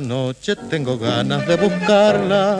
Noche 0.00 0.56
tengo 0.56 0.98
ganas 0.98 1.46
de 1.46 1.56
buscarla, 1.56 2.58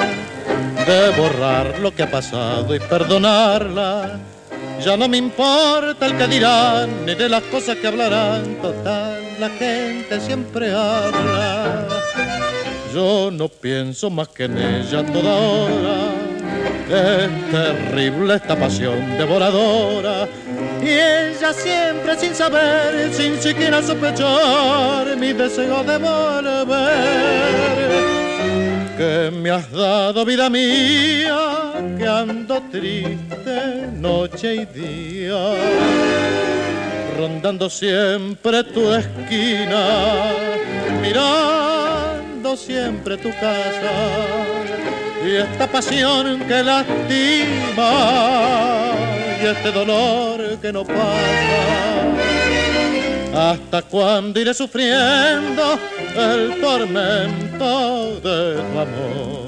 de 0.86 1.10
borrar 1.16 1.78
lo 1.80 1.94
que 1.94 2.02
ha 2.02 2.10
pasado 2.10 2.74
y 2.74 2.80
perdonarla. 2.80 4.18
Ya 4.84 4.96
no 4.96 5.08
me 5.08 5.16
importa 5.16 6.06
el 6.06 6.16
que 6.16 6.26
dirán, 6.26 7.06
ni 7.06 7.14
de 7.14 7.28
las 7.28 7.42
cosas 7.44 7.76
que 7.76 7.86
hablarán, 7.86 8.56
total, 8.62 9.20
la 9.40 9.50
gente 9.50 10.20
siempre 10.20 10.72
habla. 10.72 11.86
Yo 12.94 13.30
no 13.30 13.48
pienso 13.48 14.10
más 14.10 14.28
que 14.28 14.44
en 14.44 14.58
ella 14.58 15.04
toda 15.04 15.34
hora 15.34 16.28
es 16.90 17.50
terrible 17.50 18.34
esta 18.34 18.56
pasión 18.56 19.18
devoradora. 19.18 20.26
Y 20.82 20.88
ella 20.88 21.52
siempre 21.52 22.18
sin 22.18 22.34
saber, 22.34 23.12
sin 23.12 23.40
siquiera 23.40 23.82
sospechar 23.82 25.16
mi 25.16 25.32
deseo 25.32 25.82
de 25.84 25.98
volver. 25.98 26.98
Que 28.96 29.30
me 29.30 29.50
has 29.50 29.70
dado 29.70 30.24
vida 30.24 30.48
mía, 30.50 31.72
que 31.98 32.06
ando 32.06 32.62
triste 32.70 33.88
noche 33.94 34.54
y 34.54 34.64
día. 34.66 35.54
Rondando 37.16 37.68
siempre 37.68 38.64
tu 38.64 38.92
esquina, 38.92 40.32
mirando 41.02 42.56
siempre 42.56 43.16
tu 43.16 43.30
casa 43.30 44.48
y 45.26 45.36
esta 45.36 45.66
pasión 45.66 46.40
que 46.46 46.62
lastima 46.62 47.90
y 49.40 49.46
este 49.46 49.70
dolor 49.70 50.58
que 50.60 50.72
no 50.72 50.84
pasa. 50.84 51.02
¿Hasta 53.34 53.82
cuándo 53.82 54.40
iré 54.40 54.52
sufriendo 54.52 55.78
el 56.16 56.60
tormento 56.60 58.20
de 58.20 58.54
tu 58.54 58.78
amor? 58.78 59.47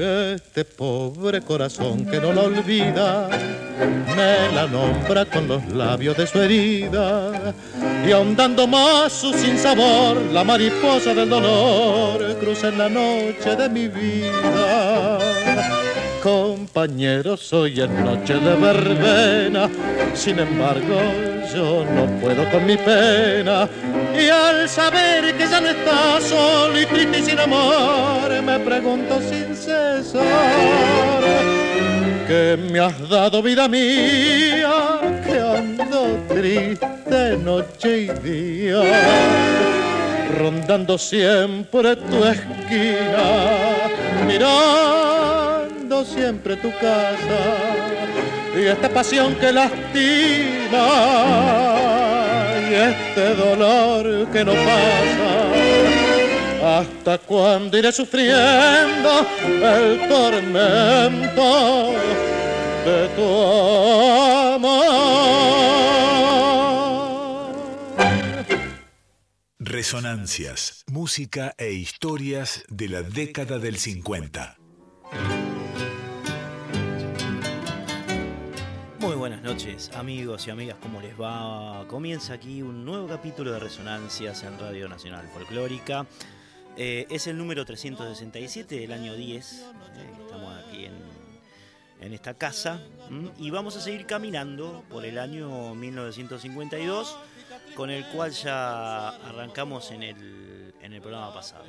Este 0.00 0.64
pobre 0.64 1.40
corazón 1.40 2.06
que 2.06 2.20
no 2.20 2.32
la 2.32 2.42
olvida, 2.42 3.28
me 4.14 4.54
la 4.54 4.68
nombra 4.68 5.24
con 5.24 5.48
los 5.48 5.66
labios 5.72 6.16
de 6.16 6.24
su 6.24 6.40
herida. 6.40 7.52
Y 8.06 8.12
ahondando 8.12 8.68
más 8.68 9.12
su 9.12 9.32
sinsabor, 9.32 10.18
la 10.32 10.44
mariposa 10.44 11.14
del 11.14 11.28
dolor 11.28 12.38
cruza 12.38 12.68
en 12.68 12.78
la 12.78 12.88
noche 12.88 13.56
de 13.56 13.68
mi 13.68 13.88
vida. 13.88 15.18
Compañero, 16.28 17.38
soy 17.38 17.80
en 17.80 18.04
noche 18.04 18.34
de 18.34 18.54
verbena, 18.56 19.66
sin 20.12 20.38
embargo 20.38 21.00
yo 21.54 21.86
no 21.86 22.04
puedo 22.20 22.46
con 22.50 22.66
mi 22.66 22.76
pena. 22.76 23.66
Y 24.14 24.28
al 24.28 24.68
saber 24.68 25.34
que 25.38 25.46
ya 25.48 25.58
no 25.58 25.68
está 25.68 26.20
solo 26.20 26.78
y 26.78 26.84
triste 26.84 27.20
y 27.20 27.22
sin 27.22 27.38
amor, 27.38 28.42
me 28.44 28.60
pregunto 28.60 29.18
sin 29.22 29.56
cesar, 29.56 30.22
que 32.26 32.58
me 32.70 32.78
has 32.78 33.08
dado 33.08 33.42
vida 33.42 33.66
mía, 33.66 35.00
que 35.24 35.40
ando 35.40 36.18
triste 36.28 37.38
noche 37.42 38.00
y 38.02 38.08
día, 38.28 38.82
rondando 40.38 40.98
siempre 40.98 41.96
tu 41.96 42.22
esquina, 42.22 43.22
mirando 45.98 46.04
siempre 46.04 46.56
tu 46.56 46.70
casa 46.72 47.56
y 48.56 48.64
esta 48.66 48.88
pasión 48.88 49.34
que 49.36 49.52
lastima 49.52 50.88
y 52.68 52.74
este 52.74 53.34
dolor 53.34 54.28
que 54.30 54.44
no 54.44 54.52
pasa. 54.52 55.48
¿Hasta 56.80 57.18
cuándo 57.18 57.78
iré 57.78 57.92
sufriendo 57.92 59.26
el 59.44 60.08
tormento 60.08 61.92
de 62.84 63.08
tu 63.16 63.22
amor? 64.54 65.18
Resonancias, 69.60 70.84
música 70.86 71.54
e 71.58 71.72
historias 71.72 72.64
de 72.68 72.88
la 72.88 73.02
década 73.02 73.58
del 73.58 73.78
50. 73.78 74.56
Buenas 79.28 79.44
noches 79.44 79.90
amigos 79.94 80.46
y 80.46 80.50
amigas, 80.50 80.78
¿cómo 80.80 81.02
les 81.02 81.12
va? 81.20 81.84
Comienza 81.86 82.32
aquí 82.32 82.62
un 82.62 82.86
nuevo 82.86 83.06
capítulo 83.06 83.52
de 83.52 83.58
Resonancias 83.58 84.42
en 84.42 84.58
Radio 84.58 84.88
Nacional 84.88 85.28
Folclórica. 85.28 86.06
Eh, 86.78 87.06
es 87.10 87.26
el 87.26 87.36
número 87.36 87.66
367 87.66 88.80
del 88.80 88.90
año 88.90 89.14
10, 89.14 89.52
eh, 89.52 89.64
estamos 90.22 90.64
aquí 90.64 90.86
en, 92.00 92.12
esta 92.14 92.32
casa 92.32 92.80
y 93.38 93.50
vamos 93.50 93.76
a 93.76 93.82
seguir 93.82 94.06
caminando 94.06 94.82
por 94.88 95.04
el 95.04 95.18
año 95.18 95.74
1952 95.74 97.18
con 97.74 97.90
el 97.90 98.06
cual 98.06 98.30
ya 98.30 99.10
arrancamos 99.10 99.90
en 99.90 100.04
el, 100.04 100.74
en 100.80 100.94
el 100.94 101.02
programa 101.02 101.34
pasado. 101.34 101.64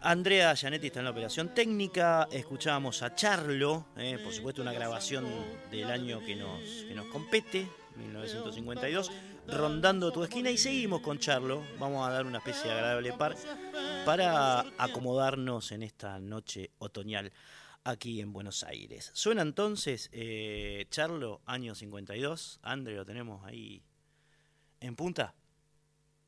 Andrea 0.00 0.54
Gianetti 0.54 0.86
está 0.86 1.00
en 1.00 1.06
la 1.06 1.10
operación 1.10 1.52
técnica. 1.54 2.28
Escuchábamos 2.30 3.02
a 3.02 3.16
Charlo, 3.16 3.86
eh, 3.96 4.18
por 4.22 4.32
supuesto, 4.32 4.62
una 4.62 4.72
grabación 4.72 5.26
del 5.70 5.90
año 5.90 6.24
que 6.24 6.36
nos, 6.36 6.62
que 6.86 6.94
nos 6.94 7.06
compete, 7.06 7.68
1952, 7.96 9.10
rondando 9.48 10.12
tu 10.12 10.22
esquina. 10.22 10.50
Y 10.50 10.56
seguimos 10.56 11.00
con 11.00 11.18
Charlo. 11.18 11.64
Vamos 11.80 12.06
a 12.06 12.12
dar 12.12 12.26
una 12.26 12.38
especie 12.38 12.64
de 12.64 12.72
agradable 12.72 13.12
par 13.14 13.34
para 14.06 14.60
acomodarnos 14.78 15.72
en 15.72 15.82
esta 15.82 16.20
noche 16.20 16.70
otoñal 16.78 17.32
aquí 17.82 18.20
en 18.20 18.32
Buenos 18.32 18.62
Aires. 18.62 19.10
Suena 19.14 19.42
entonces 19.42 20.10
eh, 20.12 20.86
Charlo, 20.90 21.40
año 21.44 21.74
52. 21.74 22.60
Andre, 22.62 22.94
lo 22.94 23.04
tenemos 23.04 23.44
ahí 23.44 23.82
en 24.80 24.94
punta. 24.94 25.34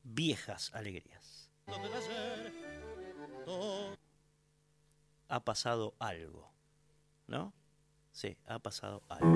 Viejas 0.03 0.71
alegrías 0.73 1.51
ha 5.31 5.39
pasado 5.39 5.95
algo. 5.99 6.51
¿No? 7.27 7.53
Sí, 8.11 8.37
ha 8.45 8.59
pasado 8.59 9.01
algo. 9.07 9.27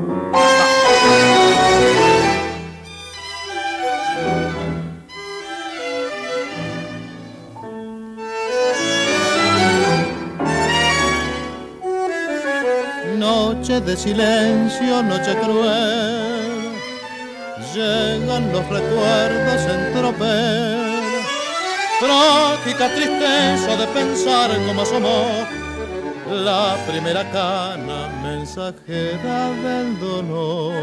Noche 13.17 13.79
de 13.81 13.95
silencio, 13.95 15.01
noche 15.01 15.35
cruel, 15.39 16.73
llegan 17.73 18.51
los 18.51 18.69
recuerdos 18.69 19.61
en 19.61 19.93
tropel 19.93 20.74
trágica 21.99 22.93
tristeza 22.93 23.75
de 23.77 23.87
pensar 23.87 24.51
cómo 24.67 24.81
asomó 24.81 25.27
la 26.29 26.77
primera 26.87 27.29
cana 27.31 28.09
mensajera 28.23 29.49
del 29.63 29.99
dolor. 29.99 30.73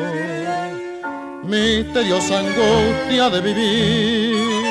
Misteriosa 1.44 2.38
angustia 2.38 3.28
de 3.30 3.40
vivir 3.40 4.64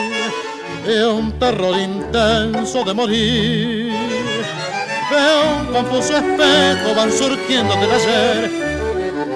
y 0.87 0.99
un 1.03 1.31
terror 1.37 1.77
intenso 1.77 2.83
de 2.83 2.93
morir. 2.93 3.93
Veo 5.11 5.57
un 5.59 5.73
confuso 5.73 6.17
espejo, 6.17 6.95
van 6.95 7.11
surgiendo 7.11 7.75
del 7.75 7.91
ayer 7.91 8.49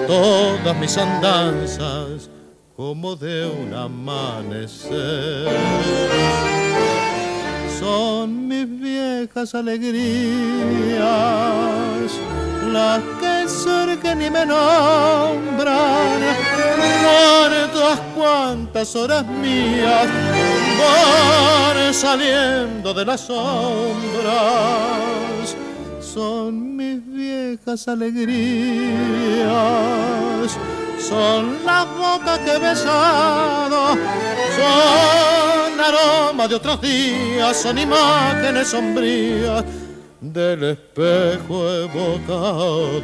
todas 0.07 0.77
mis 0.77 0.97
andanzas 0.97 2.29
como 2.75 3.15
de 3.15 3.47
un 3.47 3.73
amanecer 3.73 4.95
son 7.79 8.47
mis 8.47 8.67
viejas 8.79 9.55
alegrías, 9.55 9.95
las 12.71 13.01
que 13.19 13.47
surgen 13.47 14.21
y 14.21 14.29
me 14.29 14.45
nombran, 14.45 16.19
muerto 17.03 17.55
todas 17.75 17.99
cuantas 18.15 18.95
horas 18.95 19.25
mías 19.25 20.07
van 20.79 21.93
saliendo 21.93 22.93
de 22.93 23.05
las 23.05 23.21
sombras. 23.21 24.35
Son 25.99 26.75
mis 26.77 27.05
viejas 27.05 27.87
alegrías, 27.87 28.27
son 30.99 31.65
las 31.65 31.85
bocas 31.97 32.39
que 32.39 32.51
he 32.51 32.59
besado, 32.59 33.97
son 34.55 35.54
aromas 35.79 36.49
de 36.49 36.55
otros 36.55 36.81
días, 36.81 37.57
son 37.57 37.77
imágenes 37.77 38.67
sombrías 38.67 39.63
del 40.21 40.63
espejo 40.63 41.69
evocado. 41.71 43.01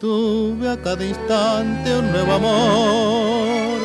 Tuve 0.00 0.70
a 0.70 0.80
cada 0.80 1.04
instante 1.04 1.94
un 1.94 2.10
nuevo 2.10 2.32
amor, 2.32 3.80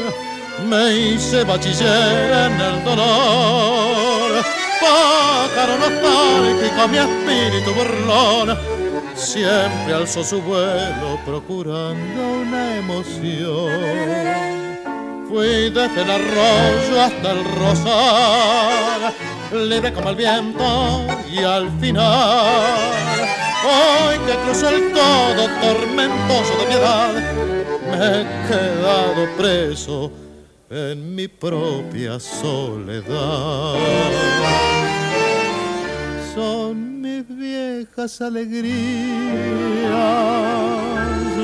me 0.70 0.96
hice 0.96 1.44
bachiller 1.44 2.32
en 2.32 2.62
el 2.62 2.84
dolor, 2.86 4.46
pájaro 4.80 5.78
nostálgico 5.78 6.88
mi 6.88 6.98
espíritu 7.00 7.74
burlón, 7.74 8.58
siempre 9.14 9.94
alzó 9.94 10.24
su 10.24 10.42
vuelo 10.42 11.20
procurando 11.26 12.42
una 12.42 12.78
emoción. 12.78 13.70
Fui 15.28 15.70
desde 15.70 16.02
el 16.02 16.12
arroyo 16.12 17.02
hasta 17.02 17.32
el 17.32 17.44
rosal, 17.56 19.14
libre 19.70 19.92
como 19.94 20.10
el 20.10 20.16
viento 20.16 21.06
y 21.32 21.40
al 21.40 21.70
final, 21.80 22.96
hoy 23.64 24.18
que 24.26 24.36
cruzo 24.44 24.70
el 24.70 24.94
todo 24.94 25.48
tormentoso 25.62 26.58
de 26.60 26.66
piedad, 26.68 27.14
me 27.90 28.22
he 28.22 28.26
quedado 28.48 29.28
preso 29.38 30.12
en 30.70 31.16
mi 31.16 31.28
propia 31.28 32.20
soledad. 32.20 33.76
Son 36.36 37.02
mis 37.02 37.26
viejas 37.30 38.20
alegrías 38.20 38.68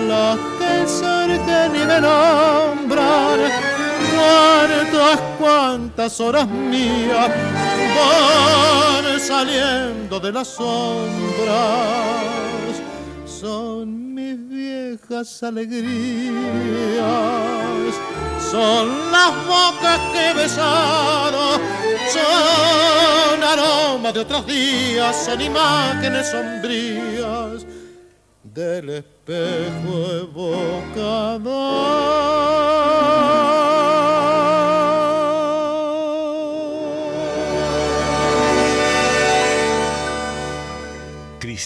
las 0.06 0.38
que 0.60 0.86
surgen 0.86 1.76
y 1.82 1.86
me 1.86 2.02
nombran 2.02 3.40
cuántas, 4.14 5.20
cuántas 5.40 6.20
horas 6.20 6.46
mías 6.50 7.30
van 7.96 9.20
saliendo 9.22 10.20
de 10.20 10.34
las 10.34 10.50
sombras. 10.50 12.51
Son 13.42 14.14
mis 14.14 14.38
viejas 14.48 15.42
alegrías, 15.42 15.90
son 18.52 19.12
las 19.12 19.32
bocas 19.48 20.00
que 20.14 20.30
he 20.30 20.34
besado, 20.36 21.60
son 22.14 23.44
aromas 23.44 24.14
de 24.14 24.20
otros 24.20 24.46
días, 24.46 25.26
son 25.26 25.42
imágenes 25.42 26.30
sombrías 26.30 27.66
del 28.44 28.90
espejo 28.90 30.12
evocador. 30.20 31.42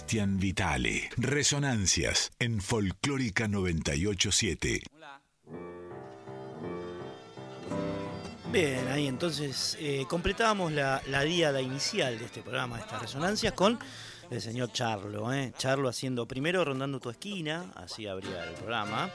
Cristian 0.05 0.37
Vitale. 0.37 1.09
Resonancias 1.17 2.31
en 2.37 2.61
Folclórica 2.61 3.47
987. 3.47 4.83
Bien, 8.51 8.87
ahí 8.89 9.07
entonces 9.07 9.75
eh, 9.79 10.05
completábamos 10.07 10.73
la, 10.73 11.01
la 11.07 11.23
diada 11.23 11.59
inicial 11.59 12.19
de 12.19 12.25
este 12.25 12.43
programa, 12.43 12.77
estas 12.77 13.01
resonancias, 13.01 13.53
con 13.53 13.79
el 14.29 14.41
señor 14.41 14.71
Charlo. 14.71 15.33
¿eh? 15.33 15.53
Charlo 15.57 15.89
haciendo 15.89 16.27
primero 16.27 16.63
Rondando 16.63 16.99
tu 16.99 17.09
esquina, 17.09 17.73
así 17.73 18.05
abría 18.05 18.43
el 18.43 18.53
programa, 18.53 19.09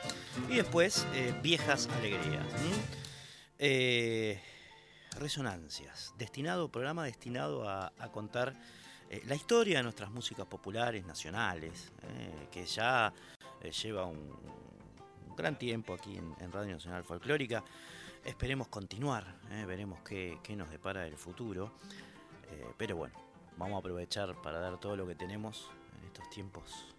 y 0.49 0.57
después 0.57 1.07
eh, 1.15 1.33
Viejas 1.41 1.89
Alegrías. 1.99 2.47
Eh, 3.61 4.43
resonancias, 5.21 6.15
destinado, 6.19 6.69
programa 6.69 7.05
destinado 7.05 7.69
a 7.69 7.93
contar 8.11 8.57
eh, 9.11 9.25
la 9.27 9.35
historia 9.35 9.79
de 9.79 9.83
nuestras 9.83 10.09
músicas 10.13 10.47
populares 10.47 11.05
nacionales, 11.05 11.91
eh, 12.05 12.47
que 12.53 12.65
ya 12.65 13.13
eh, 13.61 13.73
lleva 13.73 14.07
un, 14.07 14.31
gran 15.37 15.59
tiempo 15.59 15.95
aquí 15.95 16.17
en, 16.17 16.53
Radio 16.53 16.75
Nacional 16.75 17.03
Folclórica. 17.03 17.65
Esperemos 18.25 18.69
continuar, 18.69 19.25
veremos 19.67 20.01
qué, 20.03 20.39
nos 20.55 20.71
depara 20.71 21.07
el 21.07 21.17
futuro. 21.17 21.73
pero 22.77 22.95
bueno, 22.95 23.15
vamos 23.57 23.77
a 23.77 23.79
aprovechar 23.79 24.35
para 24.43 24.61
dar 24.61 24.79
todo 24.79 24.95
lo 24.97 25.07
que 25.07 25.15
tenemos 25.15 25.71
en 25.99 26.07
estos 26.07 26.29
tiempos 26.29 26.95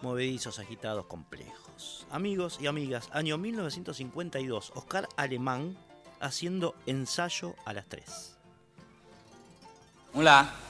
movedizos, 0.00 0.58
agitados, 0.58 1.04
complejos. 1.04 2.06
Amigos 2.10 2.58
y 2.62 2.66
amigas, 2.66 3.10
año 3.12 3.36
1952, 3.36 4.72
Oscar 4.74 5.06
Alemán 5.16 5.76
haciendo 6.20 6.74
ensayo 6.86 7.54
a 7.66 7.74
las 7.74 7.86
3. 7.86 8.38
Hola. 10.14 10.69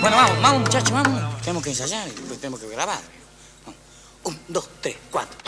Bueno, 0.00 0.16
vamos, 0.16 0.42
vamos 0.42 0.60
muchachos, 0.62 0.90
vamos. 0.92 1.40
Tenemos 1.42 1.62
que 1.62 1.70
ensayar 1.70 2.08
tenemos 2.40 2.60
que 2.60 2.68
grabar. 2.68 3.00
Un, 4.24 4.38
dos, 4.48 4.68
tres, 4.80 4.96
cuatro. 5.10 5.39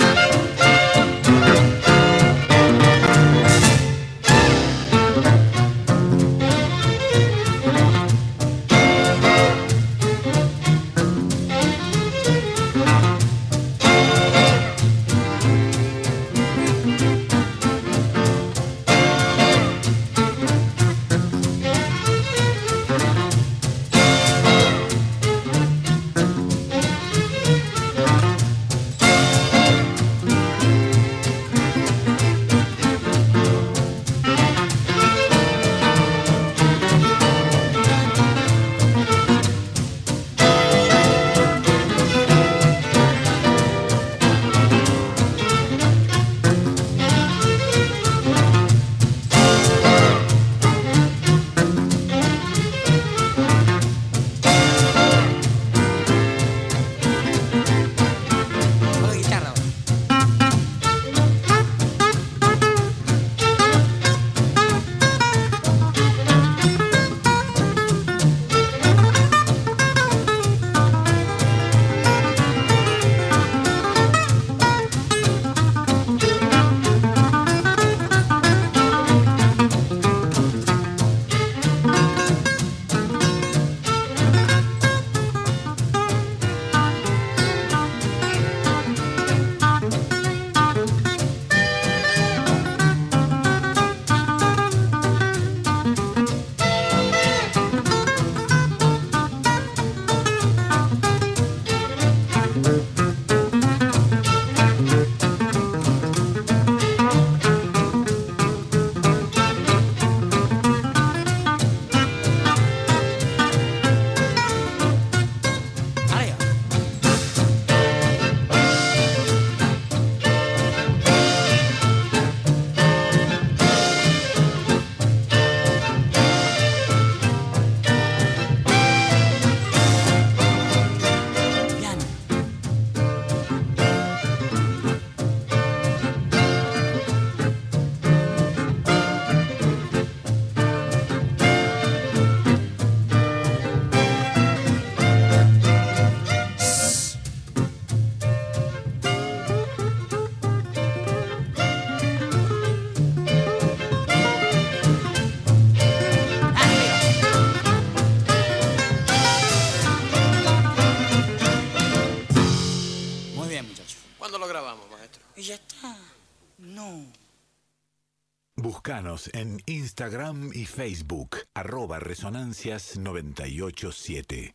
En 169.32 169.62
Instagram 169.66 170.50
y 170.54 170.66
Facebook, 170.66 171.38
arroba 171.54 172.00
resonancias987. 172.00 174.54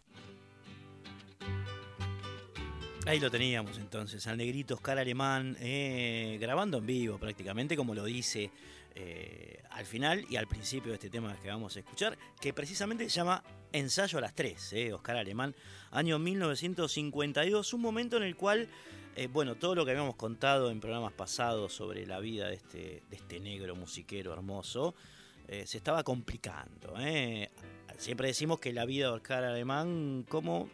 Ahí 3.05 3.21
lo 3.21 3.31
teníamos 3.31 3.77
entonces, 3.77 4.27
al 4.27 4.35
negrito 4.37 4.75
Oscar 4.75 4.99
Alemán, 4.99 5.55
eh, 5.61 6.37
grabando 6.41 6.79
en 6.79 6.85
vivo 6.85 7.17
prácticamente, 7.17 7.77
como 7.77 7.95
lo 7.95 8.03
dice 8.03 8.51
eh, 8.95 9.63
al 9.69 9.85
final 9.85 10.25
y 10.29 10.35
al 10.35 10.47
principio 10.47 10.89
de 10.89 10.95
este 10.95 11.09
tema 11.09 11.37
que 11.41 11.47
vamos 11.47 11.77
a 11.77 11.79
escuchar, 11.79 12.17
que 12.41 12.51
precisamente 12.51 13.09
se 13.09 13.15
llama 13.15 13.41
Ensayo 13.71 14.17
a 14.17 14.21
las 14.21 14.35
3, 14.35 14.73
eh, 14.73 14.91
Oscar 14.91 15.15
Alemán, 15.15 15.55
año 15.91 16.19
1952, 16.19 17.73
un 17.73 17.81
momento 17.81 18.17
en 18.17 18.23
el 18.23 18.35
cual, 18.35 18.67
bueno, 19.31 19.55
todo 19.55 19.75
lo 19.75 19.85
que 19.85 19.91
habíamos 19.91 20.15
contado 20.15 20.69
en 20.69 20.79
programas 20.79 21.13
pasados 21.13 21.73
sobre 21.73 22.05
la 22.05 22.19
vida 22.19 22.47
de 22.49 22.55
este, 22.55 23.03
este 23.11 23.39
negro 23.39 23.75
musiquero 23.75 24.33
hermoso, 24.33 24.95
se 25.47 25.77
estaba 25.77 26.03
complicando. 26.03 26.93
Siempre 27.97 28.27
decimos 28.27 28.59
que 28.59 28.73
la 28.73 28.85
vida 28.85 29.07
de 29.07 29.13
Oscar 29.13 29.43
Alemán, 29.43 30.25
como 30.29 30.69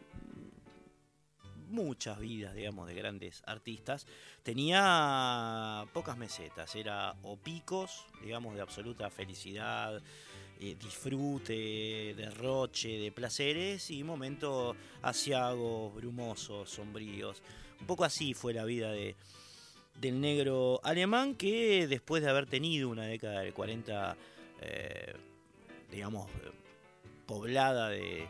muchas 1.74 2.20
vidas, 2.20 2.54
digamos, 2.54 2.88
de 2.88 2.94
grandes 2.94 3.42
artistas, 3.46 4.06
tenía 4.44 5.86
pocas 5.92 6.18
mesetas, 6.18 6.76
era 6.76 7.16
o 7.24 7.36
picos, 7.36 8.06
digamos, 8.22 8.56
de 8.56 8.62
absoluta 8.62 9.10
felicidad, 9.10 10.02
eh, 10.60 10.76
disfrute, 10.80 12.14
derroche 12.16 13.00
de 13.00 13.12
placeres 13.12 13.90
y 13.90 14.04
momentos 14.04 14.78
asiagos, 15.02 15.94
brumosos, 15.96 16.70
sombríos. 16.70 17.42
Un 17.80 17.88
poco 17.88 18.06
así 18.06 18.34
fue 18.34 18.54
la 18.54 18.66
vida 18.66 18.92
de, 18.92 19.16
del 20.00 20.22
negro 20.22 20.80
alemán 20.84 21.36
que 21.36 21.88
después 21.88 22.24
de 22.24 22.30
haber 22.30 22.46
tenido 22.46 22.90
una 22.90 23.04
década 23.04 23.42
del 23.42 23.54
40, 23.54 24.16
eh, 24.62 25.14
digamos, 25.92 26.30
poblada 27.26 27.90
de 27.90 28.28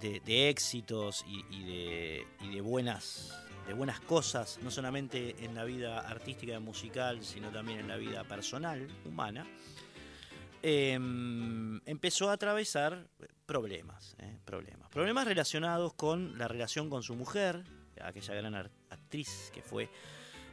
de, 0.00 0.48
éxitos 0.48 1.24
y, 1.26 1.64
de, 1.64 2.60
buenas, 2.60 3.32
de 3.66 3.72
buenas 3.72 4.00
cosas, 4.00 4.58
no 4.62 4.70
solamente 4.70 5.36
en 5.44 5.54
la 5.54 5.64
vida 5.64 6.00
artística 6.00 6.54
y 6.54 6.58
musical, 6.58 7.24
sino 7.24 7.50
también 7.50 7.80
en 7.80 7.88
la 7.88 7.96
vida 7.96 8.24
personal, 8.24 8.86
humana, 9.04 9.46
em, 10.62 11.80
empezó 11.86 12.30
a 12.30 12.34
atravesar 12.34 13.06
problemas, 13.46 14.16
eh, 14.18 14.38
problemas. 14.44 14.88
Problemas 14.90 15.26
relacionados 15.26 15.94
con 15.94 16.38
la 16.38 16.48
relación 16.48 16.90
con 16.90 17.02
su 17.02 17.14
mujer, 17.14 17.64
aquella 18.04 18.34
gran 18.34 18.54
actriz 18.90 19.50
que 19.52 19.62
fue 19.62 19.88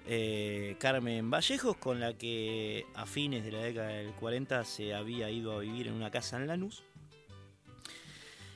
eh, 0.08 0.76
Carmen 0.80 1.30
Vallejos, 1.30 1.78
con 1.78 2.00
la 2.00 2.14
que 2.14 2.86
a 2.96 3.06
fines 3.06 3.44
de 3.44 3.52
la 3.52 3.60
década 3.60 3.90
del 3.90 4.14
40 4.14 4.64
se 4.66 4.94
había 4.94 5.30
ido 5.30 5.58
a 5.58 5.60
vivir 5.60 5.88
en 5.88 5.94
una 5.94 6.10
casa 6.12 6.38
en 6.38 6.48
Lanús 6.48 6.84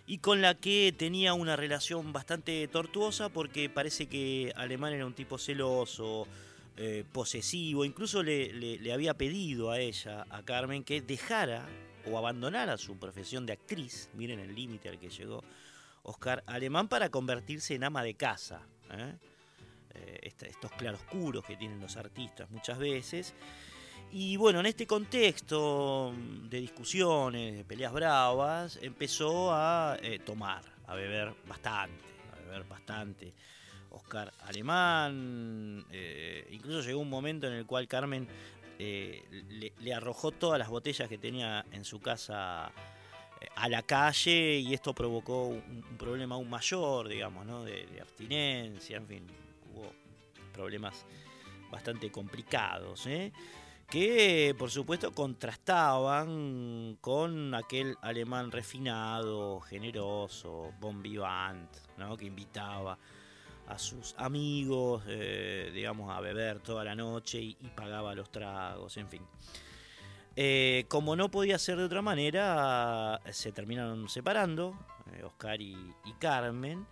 y 0.08 0.20
con 0.20 0.42
la 0.42 0.56
que 0.56 0.94
tenía 0.96 1.34
una 1.34 1.56
relación 1.56 2.14
bastante 2.14 2.68
tortuosa 2.68 3.30
porque 3.30 3.70
parece 3.70 4.08
que 4.08 4.54
Alemán 4.56 4.94
era 4.94 5.06
un 5.06 5.14
tipo 5.14 5.38
celoso, 5.38 6.28
eh, 6.78 7.06
posesivo, 7.12 7.86
incluso 7.86 8.22
le, 8.22 8.92
había 8.92 9.16
pedido 9.16 9.72
a 9.72 9.80
ella, 9.80 10.26
a 10.30 10.44
Carmen, 10.44 10.84
que 10.84 11.02
dejara 11.02 11.66
o 12.06 12.18
abandonara 12.18 12.78
su 12.78 12.98
profesión 12.98 13.46
de 13.46 13.54
actriz, 13.54 14.10
miren 14.14 14.40
el 14.40 14.54
límite 14.54 14.90
al 14.90 15.00
que 15.00 15.10
llegó 15.10 15.44
Oscar 16.04 16.44
Alemán, 16.46 16.88
para 16.88 17.10
convertirse 17.10 17.74
en 17.74 17.84
ama 17.84 18.04
de 18.04 18.14
casa. 18.14 18.62
¿Eh? 18.92 19.14
Eh, 19.94 20.20
estos 20.24 20.72
claroscuros 20.74 21.44
que 21.46 21.56
tienen 21.56 21.80
los 21.80 21.96
artistas 21.98 22.50
muchas 22.50 22.78
veces. 22.78 23.34
Y 24.12 24.38
bueno, 24.38 24.60
en 24.60 24.68
este 24.68 24.86
contexto 24.86 26.14
de 26.50 26.60
discusiones, 26.60 27.56
de 27.58 27.66
peleas 27.66 27.92
bravas, 27.92 28.80
empezó 28.82 29.54
a 29.54 29.98
eh, 30.02 30.20
tomar, 30.20 30.64
a 30.88 30.96
beber 30.96 31.34
bastante, 31.48 32.04
a 32.32 32.40
beber 32.44 32.64
bastante. 32.66 33.34
Oscar 33.90 34.34
Alemán, 34.42 35.86
incluso 36.52 36.82
llegó 36.82 37.00
un 37.00 37.10
momento 37.10 37.48
en 37.48 37.54
el 37.54 37.66
cual 37.66 37.88
Carmen 37.88 38.28
le, 38.78 39.94
arrojó 39.94 40.32
todas 40.32 40.60
las 40.60 40.68
botellas 40.68 41.08
que 41.08 41.18
tenía 41.18 41.66
en 41.72 41.86
su 41.86 42.02
casa 42.02 42.74
a 43.56 43.70
la 43.70 43.82
calle 43.84 44.60
y 44.60 44.74
esto 44.74 44.94
provocó 44.94 45.48
un, 45.48 45.84
problema 45.98 46.36
aún 46.36 46.50
mayor, 46.50 47.08
digamos, 47.08 47.46
de, 47.66 47.86
de 47.88 48.02
abstinencia, 48.02 48.98
en 48.98 49.08
fin, 49.08 49.28
hubo 49.74 49.92
problemas 50.54 51.06
bastante 51.72 52.12
complicados. 52.12 53.08
¿eh? 53.08 53.32
que 53.90 54.56
por 54.58 54.72
supuesto 54.72 55.14
contrastaban 55.14 56.98
con 57.02 57.54
aquel 57.54 57.96
alemán 58.02 58.52
refinado, 58.52 59.62
generoso, 59.62 60.74
bon 60.80 61.02
vivant, 61.02 61.70
¿no? 61.98 62.18
que 62.18 62.26
invitaba 62.26 62.98
a 63.68 63.80
sus 63.80 64.14
amigos, 64.18 65.04
eh, 65.08 65.72
digamos, 65.74 66.16
a 66.16 66.20
beber 66.20 66.60
toda 66.60 66.84
la 66.84 66.96
noche 66.96 67.42
y, 67.42 67.56
pagaba 67.76 68.14
los 68.14 68.32
tragos, 68.32 68.96
en 68.98 69.10
fin. 69.10 69.22
Eh, 70.36 70.86
como 70.90 71.16
no 71.16 71.32
podía 71.32 71.58
ser 71.58 71.78
de 71.78 71.86
otra 71.86 72.02
manera, 72.02 73.22
se 73.32 73.52
terminaron 73.52 74.10
separando, 74.10 74.78
eh, 75.14 75.24
Oscar 75.24 75.62
y, 75.62 75.94
Carmen, 76.20 76.86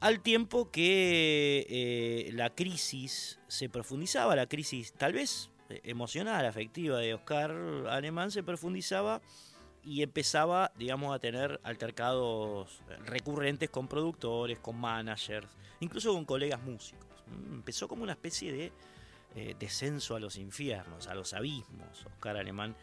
al 0.00 0.20
tiempo 0.20 0.70
que 0.70 2.30
la 2.34 2.50
crisis 2.50 3.38
se 3.46 3.68
profundizaba, 3.68 4.34
la 4.36 4.46
crisis 4.46 4.92
tal 4.92 5.12
vez 5.12 5.50
eh, 5.70 5.80
emocional, 5.84 6.44
afectiva 6.44 6.98
de 6.98 7.14
Oscar 7.14 7.50
Alemán 7.88 8.30
se 8.30 8.42
profundizaba 8.42 9.22
y 9.82 10.02
empezaba, 10.02 10.72
digamos, 10.76 11.14
a 11.14 11.18
tener 11.18 11.60
altercados 11.62 12.80
recurrentes 13.06 13.70
con 13.70 13.88
productores, 13.88 14.58
con 14.58 14.76
managers, 14.76 15.48
incluso 15.80 16.12
con 16.12 16.24
colegas 16.24 16.62
músicos. 16.62 17.06
Mm, 17.26 17.54
empezó 17.54 17.88
como 17.88 18.02
una 18.02 18.12
especie 18.12 18.52
de 18.52 18.72
eh, 19.36 19.56
descenso 19.58 20.14
a 20.14 20.20
los 20.20 20.36
infiernos, 20.36 21.08
a 21.08 21.14
los 21.14 21.34
abismos. 21.34 22.06
Oscar 22.06 22.36
Alemán 22.36 22.76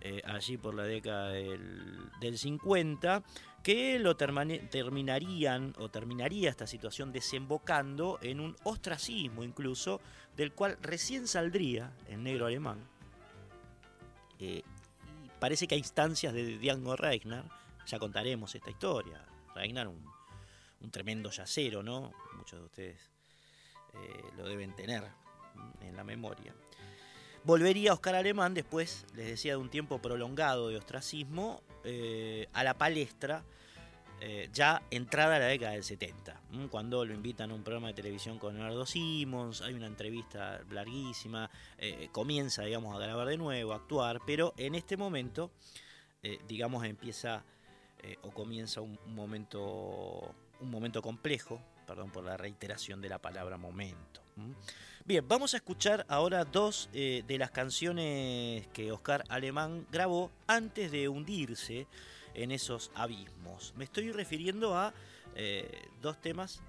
eh, 0.00 0.22
allí 0.24 0.56
por 0.56 0.74
la 0.74 0.84
década 0.84 1.28
del, 1.28 2.10
del 2.18 2.38
50, 2.38 3.22
que 3.62 3.98
lo 3.98 4.16
terminarían 4.16 5.74
o 5.78 5.90
terminaría 5.90 6.48
esta 6.48 6.66
situación 6.66 7.12
desembocando 7.12 8.18
en 8.22 8.40
un 8.40 8.56
ostracismo 8.64 9.44
incluso, 9.44 10.00
del 10.34 10.52
cual 10.52 10.78
recién 10.80 11.28
saldría 11.28 11.92
el 12.08 12.22
negro 12.22 12.46
alemán. 12.46 12.78
Eh, 14.40 14.62
y 15.24 15.28
parece 15.38 15.68
que 15.68 15.74
a 15.74 15.78
instancias 15.78 16.32
de 16.32 16.58
Django 16.58 16.96
Reignar, 16.96 17.44
ya 17.86 17.98
contaremos 17.98 18.54
esta 18.54 18.70
historia. 18.70 19.22
Reignar, 19.54 19.88
un, 19.88 20.02
un 20.80 20.90
tremendo 20.90 21.30
yacero, 21.30 21.82
¿no? 21.82 22.12
Muchos 22.38 22.60
de 22.60 22.64
ustedes 22.64 23.10
lo 24.38 24.48
deben 24.48 24.74
tener 24.74 25.04
en 25.80 25.96
la 25.96 26.04
memoria. 26.04 26.54
Volvería 27.44 27.92
Oscar 27.92 28.14
Alemán 28.14 28.54
después, 28.54 29.04
les 29.16 29.26
decía, 29.26 29.52
de 29.52 29.56
un 29.56 29.68
tiempo 29.68 29.98
prolongado 29.98 30.68
de 30.68 30.76
ostracismo, 30.76 31.60
eh, 31.82 32.46
a 32.52 32.62
la 32.62 32.78
palestra, 32.78 33.42
eh, 34.20 34.48
ya 34.52 34.80
entrada 34.92 35.40
la 35.40 35.46
década 35.46 35.72
del 35.72 35.82
70, 35.82 36.40
cuando 36.70 37.04
lo 37.04 37.12
invitan 37.12 37.50
a 37.50 37.54
un 37.54 37.64
programa 37.64 37.88
de 37.88 37.94
televisión 37.94 38.38
con 38.38 38.54
Leonardo 38.54 38.86
Simmons, 38.86 39.60
hay 39.62 39.74
una 39.74 39.88
entrevista 39.88 40.62
larguísima, 40.70 41.50
eh, 41.78 42.08
comienza, 42.12 42.62
digamos, 42.62 42.94
a 42.94 43.00
grabar 43.00 43.26
de 43.26 43.36
nuevo, 43.36 43.72
a 43.72 43.76
actuar, 43.76 44.20
pero 44.24 44.54
en 44.56 44.76
este 44.76 44.96
momento, 44.96 45.50
digamos, 46.46 46.84
empieza 46.84 47.44
o 48.22 48.30
comienza 48.30 48.80
un, 48.80 48.96
momento, 49.06 50.32
un 50.60 50.70
momento 50.70 51.02
complejo, 51.02 51.60
perdón 51.84 52.10
por 52.10 52.22
la 52.22 52.36
reiteración 52.36 53.00
de 53.00 53.08
la 53.08 53.18
palabra 53.18 53.56
momento. 53.56 54.21
Bien, 55.04 55.26
vamos 55.26 55.54
a 55.54 55.56
escuchar 55.56 56.06
ahora 56.08 56.44
dos 56.44 56.88
eh, 56.92 57.24
de 57.26 57.38
las 57.38 57.50
canciones 57.50 58.66
que 58.68 58.92
Oscar 58.92 59.24
Alemán 59.28 59.86
grabó 59.90 60.30
antes 60.46 60.92
de 60.92 61.08
hundirse 61.08 61.86
en 62.34 62.52
esos 62.52 62.90
abismos. 62.94 63.74
Me 63.76 63.84
estoy 63.84 64.12
refiriendo 64.12 64.76
a 64.76 64.94
eh, 65.34 65.88
dos 66.00 66.20
temas 66.20 66.62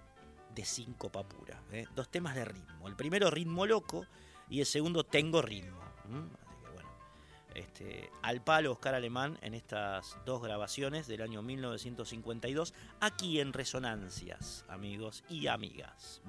de 0.56 0.66
cinco 0.66 1.10
pura, 1.10 1.62
¿eh? 1.72 1.86
dos 1.96 2.10
temas 2.10 2.36
de 2.36 2.46
ritmo. 2.46 2.88
El 2.88 2.96
primero, 2.96 3.30
Ritmo 3.30 3.66
Loco, 3.66 4.06
y 4.50 4.60
el 4.60 4.66
segundo, 4.66 5.04
Tengo 5.04 5.42
Ritmo 5.42 5.82
este, 7.56 8.10
al 8.22 8.42
palo 8.42 8.72
Oscar 8.72 8.96
Alemán 8.96 9.38
en 9.42 9.54
estas 9.54 10.18
dos 10.26 10.42
grabaciones 10.42 11.08
del 11.08 11.22
año 11.22 11.42
1952, 11.42 12.74
aquí 13.00 13.40
en 13.40 13.54
Resonancias, 13.54 14.66
amigos 14.68 15.24
y 15.30 15.48
amigas. 15.48 16.22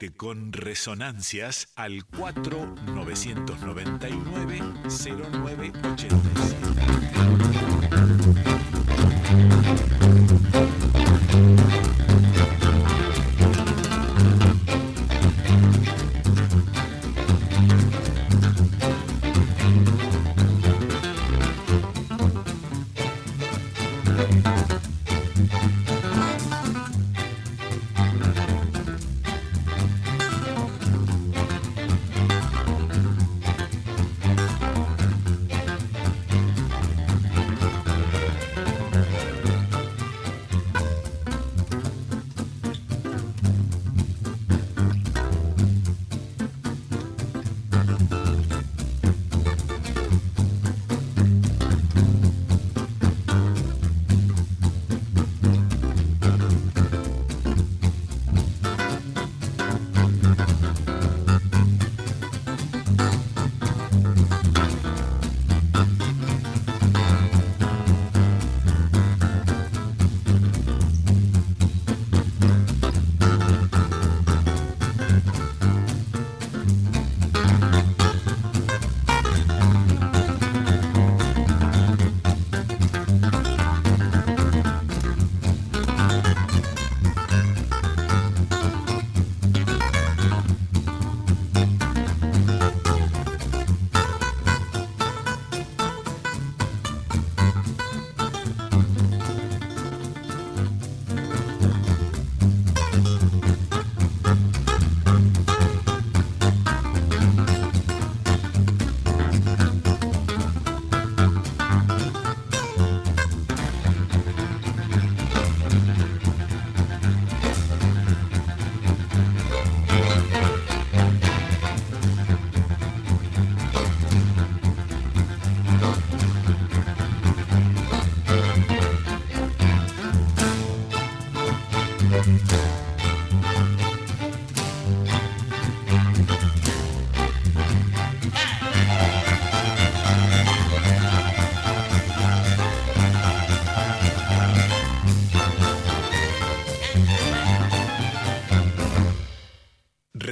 Comunicate 0.00 0.16
con 0.16 0.52
Resonancias 0.52 1.68
al 1.76 2.04
4999 2.06 4.60
0987. 4.88 5.79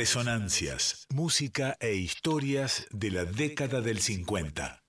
Resonancias, 0.08 1.06
música 1.10 1.76
e 1.80 1.92
historias 1.92 2.86
de 2.90 3.10
la 3.10 3.26
década 3.26 3.82
del 3.82 4.00
50. 4.00 4.82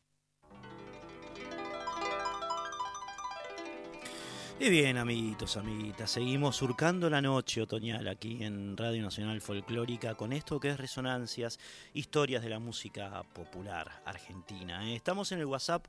Y 4.62 4.70
bien, 4.70 4.96
amiguitos, 4.96 5.58
amiguitas, 5.58 6.10
seguimos 6.10 6.56
surcando 6.56 7.10
la 7.10 7.22
noche 7.22 7.62
otoñal 7.62 8.08
aquí 8.08 8.42
en 8.46 8.78
Radio 8.78 9.02
Nacional 9.02 9.42
Folclórica 9.42 10.16
con 10.16 10.32
esto 10.32 10.58
que 10.58 10.70
es 10.70 10.78
Resonancias, 10.78 11.60
historias 11.94 12.42
de 12.42 12.52
la 12.52 12.60
música 12.60 13.22
popular 13.34 14.02
argentina. 14.06 14.90
¿eh? 14.90 14.96
Estamos 14.96 15.34
en 15.34 15.40
el 15.40 15.48
WhatsApp 15.48 15.86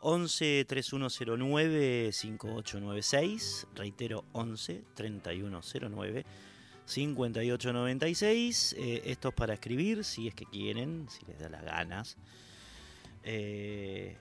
11 0.00 0.66
3109 0.66 2.10
5896, 2.12 3.68
reitero 3.74 4.26
11 4.32 4.84
3109 4.94 6.26
5896. 6.86 8.76
Eh, 8.78 9.02
esto 9.06 9.28
es 9.28 9.34
para 9.34 9.54
escribir, 9.54 10.04
si 10.04 10.28
es 10.28 10.34
que 10.34 10.44
quieren, 10.46 11.08
si 11.10 11.24
les 11.26 11.38
da 11.38 11.48
las 11.48 11.64
ganas. 11.64 12.16
Eh, 13.22 14.16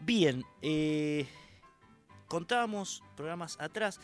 Bien, 0.00 0.44
eh, 0.62 1.26
contábamos 2.28 3.02
programas 3.16 3.56
atrás. 3.60 4.00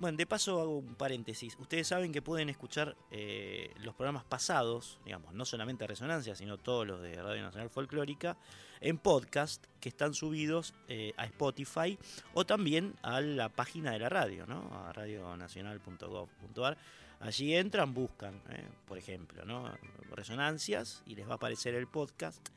Bueno, 0.00 0.16
de 0.16 0.26
paso 0.26 0.60
hago 0.60 0.78
un 0.78 0.96
paréntesis. 0.96 1.56
Ustedes 1.60 1.86
saben 1.86 2.10
que 2.10 2.20
pueden 2.20 2.48
escuchar 2.50 2.96
eh, 3.12 3.72
los 3.78 3.94
programas 3.94 4.24
pasados, 4.24 4.98
digamos, 5.04 5.32
no 5.34 5.44
solamente 5.44 5.86
Resonancia, 5.86 6.34
sino 6.34 6.58
todos 6.58 6.84
los 6.84 7.00
de 7.00 7.14
Radio 7.22 7.42
Nacional 7.42 7.70
Folclórica, 7.70 8.36
en 8.80 8.98
podcast 8.98 9.64
que 9.78 9.88
están 9.88 10.12
subidos 10.12 10.74
eh, 10.88 11.14
a 11.16 11.26
Spotify 11.26 11.96
o 12.32 12.44
también 12.44 12.94
a 13.02 13.20
la 13.20 13.48
página 13.50 13.92
de 13.92 14.00
la 14.00 14.08
radio, 14.08 14.46
¿no? 14.46 14.68
A 14.84 14.92
radionacional.gov.ar. 14.92 16.76
Allí 17.20 17.54
entran, 17.54 17.94
buscan, 17.94 18.42
eh, 18.50 18.66
por 18.88 18.98
ejemplo, 18.98 19.44
¿no? 19.44 19.72
Resonancias 20.10 21.04
y 21.06 21.14
les 21.14 21.28
va 21.28 21.32
a 21.32 21.36
aparecer 21.36 21.72
el 21.76 21.86
podcast 21.86 22.48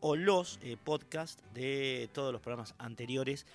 o 0.00 0.16
los 0.16 0.58
podcasts 0.84 1.42
de 1.52 2.08
todos 2.14 2.32
los 2.32 2.40
programas 2.40 2.74
anteriores 2.78 3.46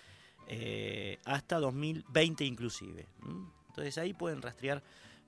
eh, 0.47 1.19
hasta 1.25 1.59
2020 1.59 2.45
inclusive. 2.45 3.07
Entonces 3.69 3.97
ahí 3.97 4.13
pueden 4.13 4.41
rastrear 4.41 4.83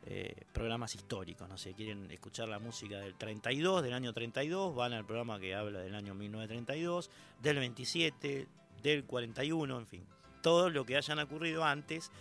eh, 0.06 0.36
programas 0.54 0.94
históricos, 0.94 1.50
no 1.50 1.58
sé, 1.58 1.74
quieren 1.74 2.12
escuchar 2.12 2.48
la 2.48 2.60
música 2.60 3.00
del 3.00 3.16
32, 3.16 3.82
del 3.82 3.94
año 3.94 4.14
32, 4.14 4.76
van 4.76 4.94
al 4.94 5.06
programa 5.06 5.40
que 5.40 5.56
habla 5.56 5.80
del 5.80 5.96
año 5.96 6.14
1932, 6.14 7.10
del 7.42 7.58
27, 7.58 8.48
del 8.84 9.04
41, 9.06 9.80
en 9.80 9.88
fin, 9.88 10.06
todo 10.44 10.70
lo 10.70 10.86
que 10.86 10.96
hayan 10.96 11.18
ocurrido 11.20 11.64
antes 11.64 12.12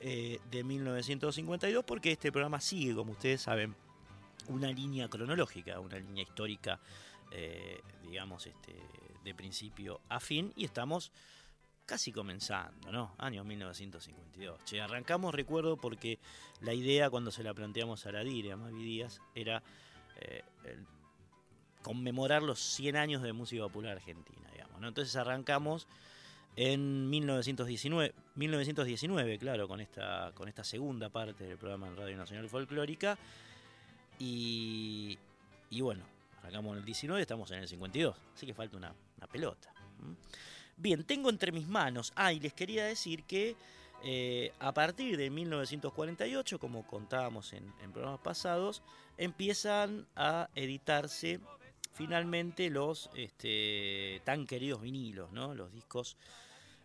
eh, 0.00 0.40
de 0.50 0.64
1952, 0.64 1.84
porque 1.84 2.10
este 2.10 2.32
programa 2.32 2.60
sigue, 2.60 2.94
como 2.94 3.12
ustedes 3.12 3.42
saben, 3.42 3.76
una 4.48 4.72
línea 4.72 5.08
cronológica, 5.08 5.78
una 5.78 5.98
línea 5.98 6.24
histórica, 6.24 6.80
digamos, 8.02 8.44
este, 8.48 8.74
de 9.22 9.34
principio 9.36 10.00
a 10.08 10.18
fin, 10.18 10.52
y 10.56 10.64
estamos 10.64 11.12
casi 11.90 12.12
comenzando, 12.12 12.92
¿no? 12.92 13.16
Año 13.18 13.42
1952. 13.42 14.64
Che, 14.64 14.80
arrancamos, 14.80 15.34
recuerdo, 15.34 15.76
porque 15.76 16.20
la 16.60 16.72
idea 16.72 17.10
cuando 17.10 17.32
se 17.32 17.42
la 17.42 17.52
planteamos 17.52 18.06
a 18.06 18.12
la 18.12 18.22
DIRE, 18.22 18.52
a 18.52 18.56
Mavi 18.56 18.80
Díaz, 18.80 19.20
era 19.34 19.60
eh, 20.20 20.44
conmemorar 21.82 22.44
los 22.44 22.60
100 22.60 22.94
años 22.94 23.22
de 23.22 23.32
música 23.32 23.64
popular 23.64 23.96
argentina, 23.96 24.48
digamos. 24.52 24.80
Entonces 24.84 25.16
arrancamos 25.16 25.88
en 26.54 27.10
1919, 27.10 28.14
1919, 28.36 29.38
claro, 29.38 29.66
con 29.66 29.80
esta, 29.80 30.30
con 30.36 30.46
esta 30.46 30.62
segunda 30.62 31.08
parte 31.08 31.42
del 31.42 31.58
programa 31.58 31.88
en 31.88 31.96
Radio 31.96 32.16
Nacional 32.16 32.48
Folclórica. 32.48 33.18
Y, 34.20 35.18
y 35.70 35.80
bueno, 35.80 36.04
Arrancamos 36.38 36.72
en 36.72 36.78
el 36.78 36.84
19, 36.84 37.20
estamos 37.20 37.50
en 37.50 37.58
el 37.58 37.68
52, 37.68 38.16
así 38.34 38.46
que 38.46 38.54
falta 38.54 38.76
una 38.76 38.94
pelota. 39.30 39.74
Bien, 40.80 41.04
tengo 41.04 41.28
entre 41.28 41.52
mis 41.52 41.68
manos, 41.68 42.10
ah, 42.16 42.32
y 42.32 42.40
les 42.40 42.54
quería 42.54 42.86
decir 42.86 43.24
que 43.24 43.54
eh, 44.02 44.50
a 44.60 44.72
partir 44.72 45.18
de 45.18 45.28
1948, 45.28 46.58
como 46.58 46.86
contábamos 46.86 47.52
en, 47.52 47.70
programas 47.92 48.20
pasados, 48.20 48.82
empiezan 49.18 50.06
a 50.16 50.48
editarse 50.54 51.38
finalmente 51.92 52.70
los 52.70 53.10
este, 53.14 54.22
tan 54.24 54.46
queridos 54.46 54.80
vinilos, 54.80 55.30
¿no? 55.32 55.54
los 55.54 55.70
discos 55.70 56.16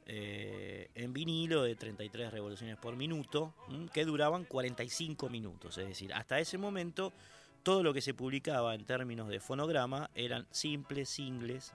eh, 0.07 0.89
en 0.93 1.13
vinilo 1.13 1.63
de 1.63 1.75
33 1.75 2.33
revoluciones 2.33 2.75
por 2.75 2.97
minuto, 2.97 3.53
que 3.93 4.03
duraban 4.03 4.43
45 4.43 5.29
minutos. 5.29 5.77
Es 5.77 5.87
decir, 5.87 6.13
hasta 6.13 6.37
ese 6.37 6.57
momento 6.57 7.13
todo 7.63 7.81
lo 7.81 7.93
que 7.93 8.01
se 8.01 8.13
publicaba 8.13 8.75
en 8.75 8.83
términos 8.83 9.29
de 9.29 9.39
fonograma 9.39 10.11
eran 10.15 10.45
simples, 10.51 11.07
singles, 11.07 11.73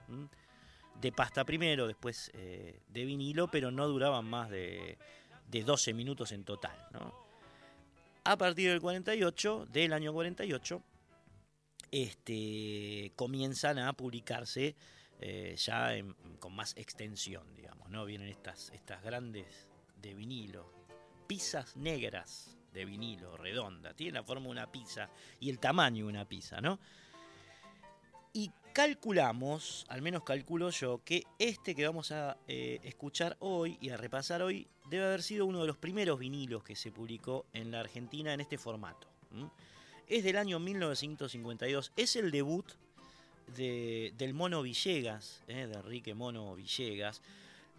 de 1.01 1.11
pasta 1.11 1.43
primero, 1.43 1.87
después 1.87 2.31
eh, 2.33 2.79
de 2.87 3.05
vinilo, 3.05 3.49
pero 3.49 3.71
no 3.71 3.87
duraban 3.87 4.25
más 4.25 4.49
de 4.49 4.97
de 5.51 5.63
12 5.63 5.93
minutos 5.93 6.31
en 6.31 6.45
total. 6.45 6.77
A 8.23 8.37
partir 8.37 8.69
del 8.69 8.79
48, 8.79 9.67
del 9.69 9.93
año 9.93 10.13
48, 10.13 10.81
este, 11.91 13.11
comienzan 13.15 13.79
a 13.79 13.93
publicarse 13.93 14.75
eh, 15.19 15.55
ya 15.57 15.91
con 16.39 16.55
más 16.55 16.75
extensión, 16.77 17.53
digamos, 17.53 17.89
¿no? 17.89 18.05
Vienen 18.05 18.29
estas, 18.29 18.69
estas 18.69 19.03
grandes 19.03 19.67
de 20.01 20.13
vinilo, 20.13 20.71
pizzas 21.27 21.75
negras 21.75 22.57
de 22.71 22.85
vinilo, 22.85 23.35
redonda, 23.35 23.93
tiene 23.93 24.13
la 24.13 24.23
forma 24.23 24.45
de 24.45 24.51
una 24.51 24.71
pizza 24.71 25.09
y 25.39 25.49
el 25.49 25.59
tamaño 25.59 26.05
de 26.05 26.09
una 26.09 26.25
pizza, 26.25 26.61
¿no? 26.61 26.79
Calculamos, 28.73 29.85
al 29.89 30.01
menos 30.01 30.23
calculo 30.23 30.69
yo, 30.69 31.01
que 31.03 31.23
este 31.39 31.75
que 31.75 31.85
vamos 31.85 32.11
a 32.11 32.37
eh, 32.47 32.79
escuchar 32.83 33.37
hoy 33.39 33.77
y 33.81 33.89
a 33.89 33.97
repasar 33.97 34.41
hoy 34.41 34.67
debe 34.89 35.05
haber 35.05 35.23
sido 35.23 35.45
uno 35.45 35.61
de 35.61 35.67
los 35.67 35.77
primeros 35.77 36.19
vinilos 36.19 36.63
que 36.63 36.75
se 36.75 36.91
publicó 36.91 37.45
en 37.53 37.71
la 37.71 37.79
Argentina 37.81 38.33
en 38.33 38.41
este 38.41 38.57
formato. 38.57 39.07
Es 40.07 40.23
del 40.23 40.37
año 40.37 40.59
1952, 40.59 41.93
es 41.95 42.15
el 42.15 42.31
debut 42.31 42.65
del 43.55 44.33
Mono 44.33 44.61
Villegas, 44.61 45.43
¿eh? 45.47 45.67
de 45.67 45.73
Enrique 45.73 46.13
Mono 46.13 46.55
Villegas, 46.55 47.21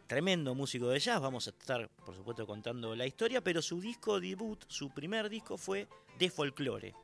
tremendo 0.06 0.54
músico 0.54 0.88
de 0.88 1.00
jazz, 1.00 1.20
vamos 1.20 1.46
a 1.46 1.50
estar 1.50 1.88
por 2.04 2.14
supuesto 2.14 2.46
contando 2.46 2.94
la 2.94 3.06
historia, 3.06 3.42
pero 3.42 3.60
su 3.60 3.80
disco 3.80 4.20
debut, 4.20 4.64
su 4.68 4.90
primer 4.90 5.28
disco 5.28 5.56
fue 5.56 5.88
de 6.18 6.30
folclore, 6.30 6.94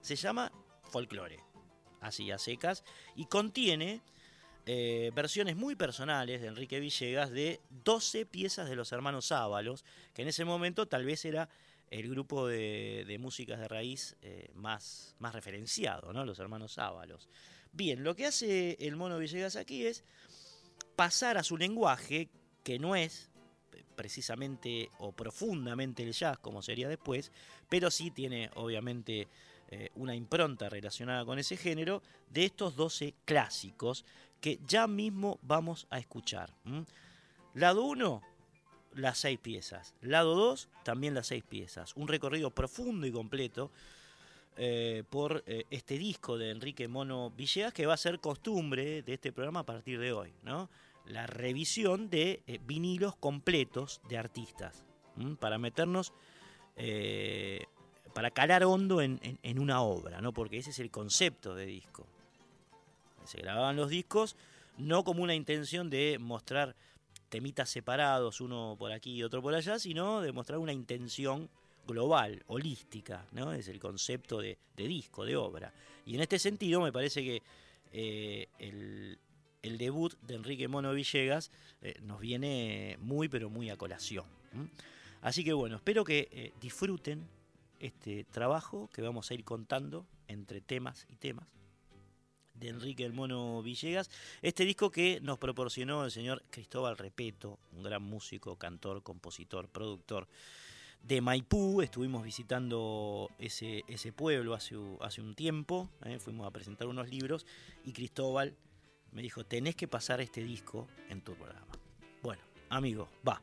se 0.00 0.16
llama 0.16 0.50
Folklore 0.84 1.49
así 2.00 2.30
a 2.30 2.38
secas, 2.38 2.84
y 3.16 3.26
contiene 3.26 4.00
eh, 4.66 5.10
versiones 5.14 5.56
muy 5.56 5.74
personales 5.74 6.40
de 6.40 6.48
Enrique 6.48 6.80
Villegas 6.80 7.30
de 7.30 7.60
12 7.84 8.26
piezas 8.26 8.68
de 8.68 8.76
los 8.76 8.92
hermanos 8.92 9.32
Ábalos, 9.32 9.84
que 10.14 10.22
en 10.22 10.28
ese 10.28 10.44
momento 10.44 10.86
tal 10.86 11.04
vez 11.04 11.24
era 11.24 11.48
el 11.90 12.08
grupo 12.08 12.46
de, 12.46 13.16
músicas 13.20 13.58
de 13.58 13.68
raíz 13.68 14.16
eh, 14.22 14.50
más, 14.54 15.16
más 15.18 15.34
referenciado, 15.34 16.12
¿no? 16.12 16.24
los 16.24 16.38
hermanos 16.38 16.78
Ábalos. 16.78 17.28
Bien, 17.72 18.04
lo 18.04 18.14
que 18.14 18.26
hace 18.26 18.76
el 18.80 18.96
mono 18.96 19.18
Villegas 19.18 19.56
aquí 19.56 19.86
es 19.86 20.04
pasar 20.96 21.38
a 21.38 21.42
su 21.42 21.56
lenguaje, 21.56 22.28
que 22.62 22.78
no 22.78 22.94
es 22.94 23.30
precisamente 23.96 24.88
o 24.98 25.12
profundamente 25.12 26.02
el 26.02 26.12
jazz, 26.12 26.38
como 26.38 26.62
sería 26.62 26.88
después, 26.88 27.32
pero 27.68 27.90
sí 27.90 28.10
tiene 28.10 28.50
obviamente 28.54 29.28
eh, 29.72 29.90
una 29.94 30.16
impronta 30.16 30.68
relacionada 30.68 31.24
con 31.24 31.38
ese 31.38 31.56
género 31.56 32.02
de 32.28 32.44
estos 32.44 32.74
12 32.74 33.14
clásicos 33.24 34.04
que 34.40 34.58
ya 34.66 34.88
mismo 34.88 35.38
vamos 35.42 35.86
a 35.90 36.00
escuchar. 36.00 36.52
Lado 37.54 37.84
1, 37.84 38.20
las 38.94 39.18
seis 39.18 39.38
piezas. 39.38 39.94
Lado 40.00 40.34
2, 40.34 40.68
también 40.82 41.14
las 41.14 41.28
seis 41.28 41.44
piezas. 41.44 41.94
Un 41.94 42.08
recorrido 42.08 42.50
profundo 42.50 43.06
y 43.06 43.12
completo 43.12 43.70
eh, 44.56 45.04
por 45.08 45.44
eh, 45.46 45.62
este 45.70 45.98
disco 45.98 46.36
de 46.36 46.50
Enrique 46.50 46.88
Mono 46.88 47.30
Villegas 47.30 47.72
que 47.72 47.86
va 47.86 47.94
a 47.94 47.96
ser 47.96 48.18
costumbre 48.18 49.02
de 49.02 49.14
este 49.14 49.30
programa 49.30 49.60
a 49.60 49.66
partir 49.66 50.00
de 50.00 50.12
hoy. 50.12 50.32
¿no? 50.42 50.68
La 51.06 51.28
revisión 51.28 52.10
de 52.10 52.42
vinilos 52.66 53.14
completos 53.14 54.00
de 54.08 54.18
artistas. 54.18 54.84
Para 55.38 55.58
meternos 55.58 56.12
para 58.12 58.30
calar 58.30 58.64
hondo 58.64 59.00
en, 59.00 59.18
una 59.58 59.82
obra, 59.82 60.20
¿no? 60.20 60.32
porque 60.32 60.58
ese 60.58 60.70
es 60.70 60.78
el 60.78 60.90
concepto 60.90 61.54
de 61.54 61.66
disco. 61.66 62.06
Se 63.24 63.38
grababan 63.38 63.76
los 63.76 63.90
discos 63.90 64.36
no 64.78 65.04
como 65.04 65.22
una 65.22 65.34
intención 65.34 65.90
de 65.90 66.18
mostrar 66.18 66.74
temitas 67.28 67.70
separados, 67.70 68.40
uno 68.40 68.76
por 68.78 68.92
aquí 68.92 69.14
y 69.14 69.22
otro 69.22 69.42
por 69.42 69.54
allá, 69.54 69.78
sino 69.78 70.20
de 70.20 70.32
mostrar 70.32 70.58
una 70.58 70.72
intención 70.72 71.48
global, 71.86 72.42
holística, 72.46 73.26
¿no? 73.32 73.52
Es 73.52 73.68
el 73.68 73.78
concepto 73.78 74.40
de, 74.40 74.58
disco, 74.76 75.24
de 75.24 75.36
obra. 75.36 75.72
Y 76.06 76.14
en 76.14 76.22
este 76.22 76.38
sentido 76.38 76.80
me 76.80 76.92
parece 76.92 77.22
que 77.22 77.42
eh, 77.92 78.48
el, 78.58 79.18
debut 79.78 80.14
de 80.22 80.34
Enrique 80.34 80.68
Mono 80.68 80.92
Villegas 80.92 81.50
eh, 81.82 81.94
nos 82.02 82.20
viene 82.20 82.96
muy, 83.00 83.28
pero 83.28 83.50
muy 83.50 83.70
a 83.70 83.76
colación. 83.76 84.24
Así 85.22 85.44
que 85.44 85.52
bueno, 85.52 85.76
espero 85.76 86.04
que 86.04 86.28
eh, 86.32 86.52
disfruten 86.60 87.26
este 87.80 88.24
trabajo 88.24 88.88
que 88.92 89.02
vamos 89.02 89.30
a 89.30 89.34
ir 89.34 89.44
contando 89.44 90.06
entre 90.28 90.60
temas 90.60 91.06
y 91.08 91.16
temas 91.16 91.48
de 92.54 92.68
Enrique 92.68 93.04
el 93.04 93.12
Mono 93.12 93.62
Villegas. 93.62 94.10
Este 94.42 94.64
disco 94.64 94.90
que 94.90 95.20
nos 95.22 95.38
proporcionó 95.38 96.04
el 96.04 96.10
señor 96.10 96.44
Cristóbal 96.50 96.98
Repeto, 96.98 97.58
un 97.72 97.82
gran 97.82 98.02
músico, 98.02 98.56
cantor, 98.56 99.02
compositor, 99.02 99.68
productor 99.68 100.28
de 101.02 101.20
Maipú. 101.20 101.80
Estuvimos 101.80 102.22
visitando 102.22 103.30
ese, 103.38 103.84
ese 103.88 104.12
pueblo 104.12 104.54
hace, 104.54 104.76
hace 105.00 105.22
un 105.22 105.34
tiempo, 105.34 105.88
¿eh? 106.04 106.18
fuimos 106.18 106.46
a 106.46 106.50
presentar 106.50 106.86
unos 106.86 107.08
libros 107.08 107.46
y 107.84 107.92
Cristóbal 107.92 108.54
me 109.12 109.22
dijo, 109.22 109.44
tenés 109.44 109.74
que 109.74 109.88
pasar 109.88 110.20
este 110.20 110.42
disco 110.42 110.86
en 111.08 111.20
tu 111.22 111.34
programa. 111.34 111.72
Bueno, 112.22 112.42
amigo, 112.68 113.08
va. 113.26 113.42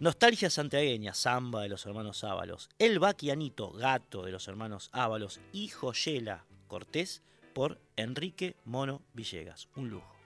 Nostalgia 0.00 0.48
santiagueña, 0.48 1.12
samba 1.12 1.60
de 1.60 1.68
los 1.68 1.84
hermanos 1.84 2.24
Ábalos. 2.24 2.70
El 2.78 2.98
Baquianito, 2.98 3.70
gato 3.70 4.24
de 4.24 4.32
los 4.32 4.48
hermanos 4.48 4.88
Ábalos. 4.92 5.40
Y 5.52 5.68
Joyela 5.68 6.46
Cortés 6.68 7.22
por 7.52 7.78
Enrique 7.96 8.56
Mono 8.64 9.02
Villegas. 9.12 9.68
Un 9.76 9.90
lujo. 9.90 10.16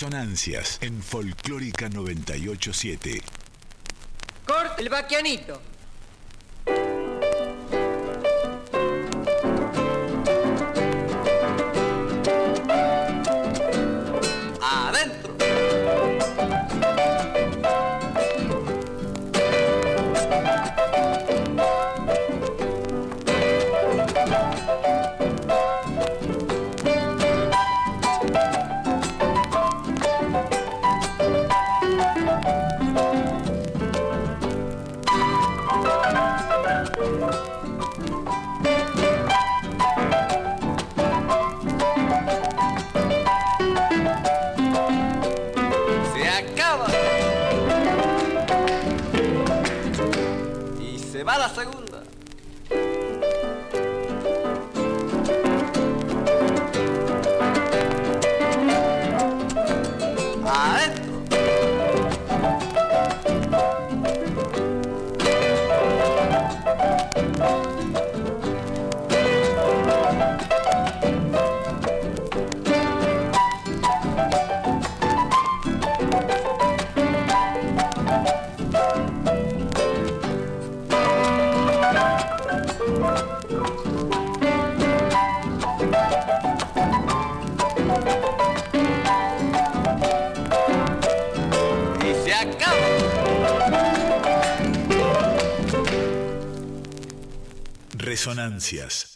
Resonancias 0.00 0.78
en 0.80 1.02
Folclórica 1.02 1.90
987. 1.90 3.20
Corte 4.46 4.80
el 4.80 4.88
vaquianito. 4.88 5.60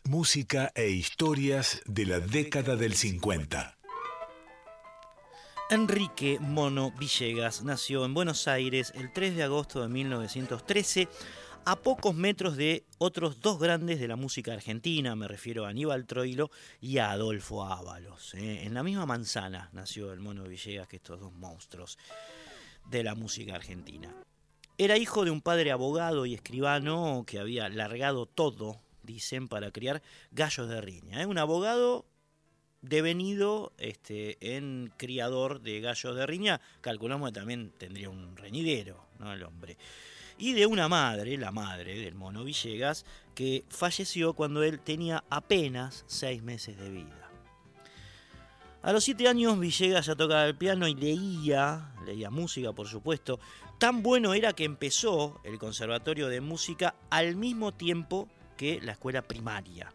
Música 0.05 0.73
e 0.75 0.89
historias 0.89 1.83
de 1.85 2.07
la 2.07 2.19
década 2.19 2.77
del 2.77 2.95
50. 2.95 3.77
Enrique 5.69 6.39
Mono 6.41 6.93
Villegas 6.93 7.63
nació 7.63 8.07
en 8.07 8.15
Buenos 8.15 8.49
Aires 8.49 8.91
el 8.95 9.13
3 9.13 9.37
de 9.37 9.43
agosto 9.43 9.83
de 9.83 9.89
1913, 9.89 11.09
a 11.67 11.77
pocos 11.77 12.15
metros 12.15 12.57
de 12.57 12.87
otros 12.97 13.41
dos 13.41 13.59
grandes 13.59 14.01
de 14.01 14.09
la 14.09 14.17
música 14.17 14.55
argentina, 14.55 15.15
me 15.15 15.29
refiero 15.29 15.67
a 15.67 15.69
Aníbal 15.69 16.07
Troilo 16.07 16.51
y 16.81 16.97
a 16.97 17.11
Adolfo 17.11 17.67
Ábalos. 17.67 18.33
¿eh? 18.33 18.65
En 18.65 18.73
la 18.73 18.83
misma 18.83 19.05
manzana 19.05 19.69
nació 19.75 20.11
el 20.15 20.21
Mono 20.21 20.45
Villegas 20.45 20.89
que 20.89 20.97
estos 20.97 21.21
dos 21.21 21.35
monstruos 21.35 21.99
de 22.87 23.05
la 23.05 23.15
música 23.15 23.57
argentina. 23.57 24.11
Era 24.79 24.97
hijo 24.97 25.25
de 25.25 25.31
un 25.31 25.43
padre 25.43 25.71
abogado 25.71 26.25
y 26.25 26.35
escribano 26.35 27.25
que 27.27 27.39
había 27.39 27.69
largado 27.69 28.27
todo, 28.27 28.81
dicen, 29.05 29.49
para 29.49 29.71
criar 29.71 30.03
gallos 30.31 30.69
de 30.69 30.81
riña. 30.81 31.23
¿eh? 31.23 31.27
Un 31.27 31.39
abogado 31.39 32.07
devenido 32.83 33.73
este, 33.79 34.57
en 34.57 34.93
criador 34.97 35.61
de 35.61 35.81
gallos 35.81 36.15
de 36.17 36.27
riña, 36.27 36.61
calculamos 36.81 37.31
que 37.31 37.41
también 37.41 37.73
tendría 37.79 38.11
un 38.11 38.37
reñidero, 38.37 39.07
¿no? 39.19 39.33
El 39.33 39.43
hombre. 39.43 39.79
Y 40.37 40.53
de 40.53 40.67
una 40.67 40.89
madre, 40.89 41.39
la 41.39 41.53
madre 41.53 41.99
del 41.99 42.15
mono 42.15 42.45
Villegas, 42.45 43.07
que 43.35 43.65
falleció 43.69 44.35
cuando 44.35 44.63
él 44.63 44.81
tenía 44.81 45.25
apenas 45.31 46.05
seis 46.09 46.43
meses 46.43 46.77
de 46.77 46.91
vida. 46.91 47.31
A 48.83 48.93
los 48.93 49.05
siete 49.05 49.29
años 49.29 49.59
Villegas 49.59 50.07
ya 50.07 50.15
tocaba 50.15 50.45
el 50.45 50.57
piano 50.57 50.87
y 50.87 50.95
leía, 50.95 51.95
leía 52.05 52.31
música 52.31 52.73
por 52.73 52.87
supuesto. 52.87 53.41
Tan 53.79 54.03
bueno 54.03 54.35
era 54.35 54.53
que 54.53 54.65
empezó 54.65 55.41
el 55.43 55.59
conservatorio 55.59 56.29
de 56.29 56.43
música 56.43 56.95
al 57.09 57.37
mismo 57.37 57.73
tiempo 57.73 58.29
que 58.57 58.81
la 58.81 58.93
escuela 58.93 59.23
primaria. 59.23 59.93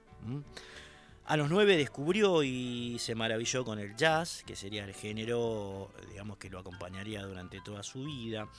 A 1.26 1.38
los 1.38 1.50
nueve 1.50 1.78
descubrió 1.78 2.44
y 2.44 2.98
se 3.00 3.14
maravilló 3.16 3.64
con 3.64 3.78
el 3.78 3.96
jazz, 3.96 4.44
que 4.46 4.56
sería 4.56 4.84
el 4.84 4.94
género, 4.94 5.92
digamos, 6.10 6.38
que 6.38 6.50
lo 6.50 6.60
acompañaría 6.60 7.24
durante 7.24 7.62
toda 7.62 7.84
su 7.84 8.04
vida. 8.04 8.50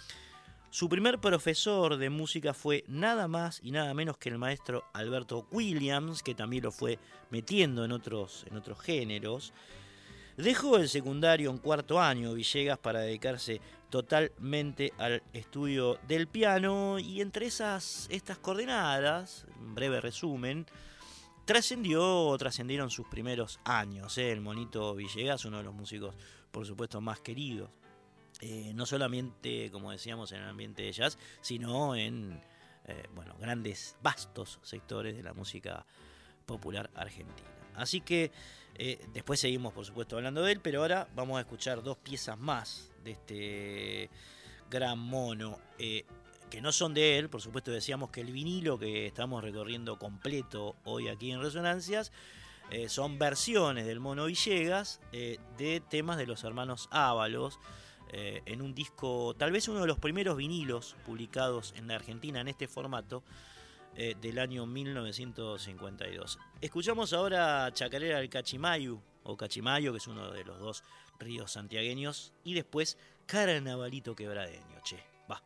Su 0.70 0.88
primer 0.88 1.18
profesor 1.18 1.96
de 1.96 2.10
música 2.10 2.54
fue 2.54 2.84
nada 2.86 3.26
más 3.26 3.60
y 3.64 3.72
nada 3.72 3.92
menos 3.92 4.18
que 4.18 4.28
el 4.28 4.38
maestro 4.38 4.84
Alberto 4.92 5.48
Williams, 5.50 6.22
que 6.22 6.36
también 6.36 6.62
lo 6.62 6.70
fue 6.70 7.00
metiendo 7.30 7.84
en 7.84 7.90
otros, 7.90 8.46
en 8.48 8.56
otros 8.56 8.80
géneros. 8.80 9.52
Dejó 10.36 10.76
el 10.76 10.88
secundario 10.88 11.50
en 11.50 11.58
cuarto 11.58 12.00
año 12.00 12.34
Villegas 12.34 12.78
para 12.78 13.00
dedicarse 13.00 13.60
totalmente 13.90 14.92
al 14.98 15.22
estudio 15.32 15.98
del 16.06 16.28
piano 16.28 16.98
y 16.98 17.20
entre 17.20 17.46
esas 17.46 18.06
estas 18.10 18.38
coordenadas, 18.38 19.46
un 19.60 19.74
breve 19.74 20.00
resumen, 20.00 20.66
trascendió 21.44 22.34
trascendieron 22.38 22.90
sus 22.90 23.06
primeros 23.08 23.60
años. 23.64 24.16
¿eh? 24.18 24.32
El 24.32 24.40
monito 24.40 24.94
Villegas, 24.94 25.44
uno 25.44 25.58
de 25.58 25.64
los 25.64 25.74
músicos, 25.74 26.14
por 26.50 26.64
supuesto, 26.66 27.00
más 27.00 27.20
queridos. 27.20 27.70
Eh, 28.40 28.72
no 28.74 28.86
solamente, 28.86 29.70
como 29.70 29.90
decíamos, 29.90 30.32
en 30.32 30.40
el 30.40 30.48
ambiente 30.48 30.82
de 30.82 30.92
jazz, 30.92 31.18
sino 31.42 31.94
en 31.94 32.40
eh, 32.86 33.02
bueno, 33.14 33.36
grandes, 33.38 33.96
vastos 34.02 34.58
sectores 34.62 35.16
de 35.16 35.22
la 35.22 35.34
música 35.34 35.84
popular 36.46 36.90
argentina. 36.94 37.48
Así 37.74 38.00
que 38.00 38.30
eh, 38.82 38.98
después 39.12 39.38
seguimos, 39.38 39.74
por 39.74 39.84
supuesto, 39.84 40.16
hablando 40.16 40.42
de 40.42 40.52
él, 40.52 40.60
pero 40.62 40.80
ahora 40.80 41.06
vamos 41.14 41.36
a 41.36 41.40
escuchar 41.40 41.82
dos 41.82 41.98
piezas 41.98 42.38
más 42.38 42.90
de 43.04 43.10
este 43.10 44.10
gran 44.70 44.98
mono, 44.98 45.58
eh, 45.78 46.06
que 46.48 46.62
no 46.62 46.72
son 46.72 46.94
de 46.94 47.18
él, 47.18 47.28
por 47.28 47.42
supuesto 47.42 47.70
decíamos 47.70 48.08
que 48.08 48.22
el 48.22 48.32
vinilo 48.32 48.78
que 48.78 49.04
estamos 49.06 49.44
recorriendo 49.44 49.98
completo 49.98 50.76
hoy 50.84 51.08
aquí 51.08 51.30
en 51.30 51.42
Resonancias, 51.42 52.10
eh, 52.70 52.88
son 52.88 53.18
versiones 53.18 53.84
del 53.84 54.00
mono 54.00 54.24
Villegas 54.24 55.02
de 55.12 55.82
temas 55.90 56.16
de 56.16 56.26
los 56.26 56.42
hermanos 56.44 56.88
Ábalos, 56.90 57.60
en 58.12 58.62
un 58.62 58.74
disco, 58.74 59.34
tal 59.36 59.52
vez 59.52 59.68
uno 59.68 59.82
de 59.82 59.86
los 59.88 59.98
primeros 59.98 60.38
vinilos 60.38 60.96
publicados 61.04 61.74
en 61.76 61.86
la 61.86 61.96
Argentina 61.96 62.40
en 62.40 62.48
este 62.48 62.66
formato, 62.66 63.22
eh, 63.96 64.14
del 64.20 64.38
año 64.38 64.66
1952. 64.66 66.38
Escuchamos 66.60 67.12
ahora 67.12 67.70
Chacarera 67.72 68.18
del 68.18 68.28
Cachimayu, 68.28 69.00
o 69.22 69.36
Cachimayo, 69.36 69.92
que 69.92 69.98
es 69.98 70.06
uno 70.06 70.30
de 70.30 70.44
los 70.44 70.58
dos 70.58 70.82
ríos 71.18 71.52
santiagueños, 71.52 72.32
y 72.44 72.54
después 72.54 72.96
Carnavalito 73.26 74.14
Quebradeño, 74.14 74.80
che, 74.82 75.02
va. 75.30 75.42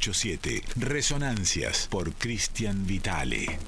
987, 0.00 0.62
Resonancias 0.76 1.86
por 1.90 2.14
Cristian 2.14 2.86
Vitale. 2.86 3.58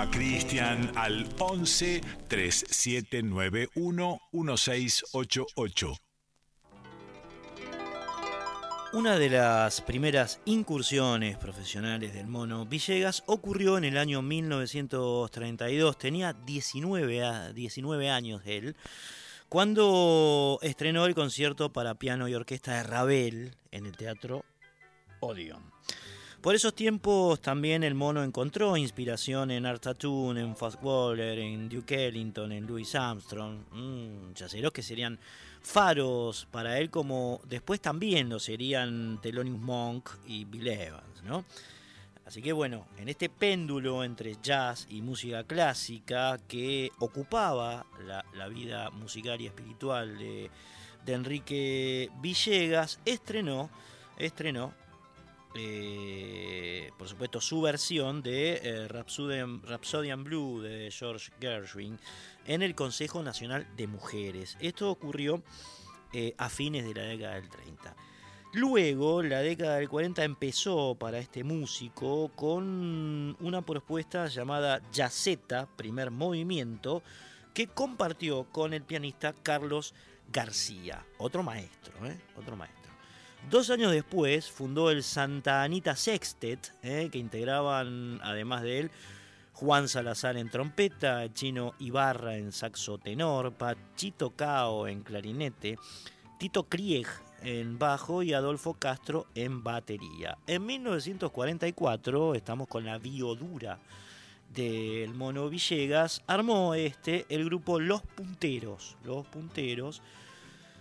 A 0.00 0.10
Cristian 0.10 0.90
al 0.96 1.28
11 1.38 2.00
3791 2.28 4.18
1688. 4.32 5.94
Una 8.94 9.18
de 9.18 9.28
las 9.28 9.82
primeras 9.82 10.40
incursiones 10.46 11.36
profesionales 11.36 12.14
del 12.14 12.26
mono 12.28 12.64
Villegas 12.64 13.22
ocurrió 13.26 13.76
en 13.76 13.84
el 13.84 13.98
año 13.98 14.22
1932. 14.22 15.98
Tenía 15.98 16.32
19, 16.32 17.22
a- 17.22 17.52
19 17.52 18.10
años 18.10 18.40
él, 18.46 18.76
cuando 19.50 20.58
estrenó 20.62 21.04
el 21.04 21.14
concierto 21.14 21.72
para 21.72 21.94
piano 21.96 22.26
y 22.26 22.34
orquesta 22.34 22.76
de 22.78 22.82
Ravel 22.84 23.54
en 23.70 23.84
el 23.84 23.96
Teatro 23.96 24.44
Odeon. 25.20 25.69
Por 26.40 26.54
esos 26.54 26.74
tiempos 26.74 27.42
también 27.42 27.84
el 27.84 27.94
mono 27.94 28.24
encontró 28.24 28.74
inspiración 28.74 29.50
en 29.50 29.66
Art 29.66 29.82
Tatum, 29.82 30.38
en 30.38 30.56
Fast 30.56 30.82
Waller, 30.82 31.38
en 31.38 31.68
Duke 31.68 32.06
Ellington, 32.06 32.52
en 32.52 32.66
Louis 32.66 32.94
Armstrong, 32.94 33.58
mm, 33.70 34.32
yaceros 34.32 34.72
que 34.72 34.82
serían 34.82 35.18
faros 35.60 36.48
para 36.50 36.78
él 36.78 36.88
como 36.88 37.42
después 37.44 37.82
también 37.82 38.30
lo 38.30 38.38
serían 38.38 39.20
Thelonious 39.20 39.58
Monk 39.58 40.08
y 40.26 40.46
Bill 40.46 40.68
Evans, 40.68 41.22
¿no? 41.24 41.44
Así 42.24 42.40
que 42.40 42.54
bueno, 42.54 42.86
en 42.96 43.10
este 43.10 43.28
péndulo 43.28 44.02
entre 44.02 44.36
jazz 44.42 44.86
y 44.88 45.02
música 45.02 45.44
clásica 45.44 46.38
que 46.48 46.90
ocupaba 47.00 47.84
la, 48.32 48.48
vida 48.48 48.88
musical 48.88 49.38
y 49.42 49.46
espiritual 49.46 50.16
de 50.16 50.50
Enrique 51.06 52.08
Villegas, 52.22 52.98
estrenó, 53.04 53.68
estrenó 54.16 54.72
eh, 55.54 56.92
por 56.96 57.08
supuesto, 57.08 57.40
su 57.40 57.60
versión 57.60 58.22
de 58.22 58.60
eh, 58.62 58.88
Rhapsodian, 58.88 60.24
Blue 60.24 60.60
de 60.60 60.90
George 60.90 61.32
Gershwin 61.40 61.98
en 62.46 62.62
el 62.62 62.74
Consejo 62.74 63.22
Nacional 63.22 63.66
de 63.76 63.86
Mujeres. 63.86 64.56
Esto 64.60 64.90
ocurrió 64.90 65.42
eh, 66.12 66.34
a 66.38 66.48
fines 66.48 66.84
de 66.84 66.94
la 66.94 67.02
década 67.02 67.34
del 67.34 67.48
30. 67.48 67.96
Luego, 68.52 69.22
la 69.22 69.40
década 69.40 69.76
del 69.76 69.88
40 69.88 70.24
empezó 70.24 70.96
para 70.96 71.18
este 71.18 71.44
músico 71.44 72.30
con 72.34 73.36
una 73.40 73.62
propuesta 73.62 74.26
llamada 74.26 74.82
Yaceta, 74.92 75.68
primer 75.76 76.10
movimiento, 76.10 77.02
que 77.54 77.68
compartió 77.68 78.44
con 78.50 78.74
el 78.74 78.82
pianista 78.82 79.34
Carlos 79.42 79.94
García, 80.32 81.04
otro 81.18 81.42
maestro, 81.42 82.06
¿eh? 82.06 82.18
otro 82.36 82.56
maestro. 82.56 82.79
Dos 83.48 83.70
años 83.70 83.92
después 83.92 84.50
fundó 84.50 84.90
el 84.90 85.02
Santa 85.02 85.62
Anita 85.62 85.96
Sextet, 85.96 86.72
¿eh? 86.82 87.08
que 87.10 87.18
integraban, 87.18 88.20
además 88.22 88.62
de 88.62 88.80
él, 88.80 88.90
Juan 89.54 89.88
Salazar 89.88 90.36
en 90.36 90.50
trompeta, 90.50 91.32
Chino 91.32 91.74
Ibarra 91.78 92.36
en 92.36 92.52
saxo 92.52 92.98
tenor, 92.98 93.52
Pachito 93.52 94.30
Cao 94.30 94.86
en 94.86 95.02
clarinete, 95.02 95.78
Tito 96.38 96.64
Krieg 96.64 97.06
en 97.42 97.78
bajo 97.78 98.22
y 98.22 98.32
Adolfo 98.32 98.74
Castro 98.74 99.26
en 99.34 99.62
batería. 99.62 100.38
En 100.46 100.64
1944, 100.66 102.34
estamos 102.34 102.68
con 102.68 102.84
la 102.84 102.98
biodura 102.98 103.78
del 104.54 105.14
Mono 105.14 105.48
Villegas, 105.48 106.22
armó 106.26 106.74
este 106.74 107.26
el 107.28 107.44
grupo 107.44 107.78
Los 107.78 108.02
Punteros, 108.02 108.96
Los 109.04 109.26
Punteros, 109.26 110.02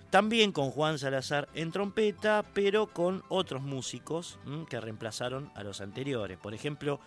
También 0.09 0.51
con 0.51 0.71
Juan 0.71 0.97
Salazar 0.97 1.49
en 1.53 1.71
trompeta, 1.71 2.43
pero 2.53 2.87
con 2.87 3.23
otros 3.29 3.61
músicos 3.61 4.39
que 4.67 4.81
reemplazaron 4.81 5.51
a 5.53 5.63
los 5.63 5.81
anteriores. 5.81 6.37
Por 6.39 6.55
ejemplo, 6.55 6.99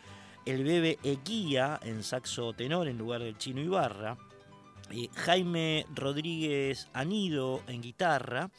el 0.47 0.63
Bebe 0.63 0.99
Eguía 1.03 1.81
en 1.83 2.05
saxo 2.05 2.53
tenor 2.53 2.87
en 2.87 2.99
lugar 2.99 3.23
del 3.23 3.39
Chino 3.39 3.61
Ibarra. 3.61 4.17
Jaime 5.17 5.87
Rodríguez 5.95 6.89
Anido 6.93 7.63
en 7.67 7.83
guitarra. 7.83 8.51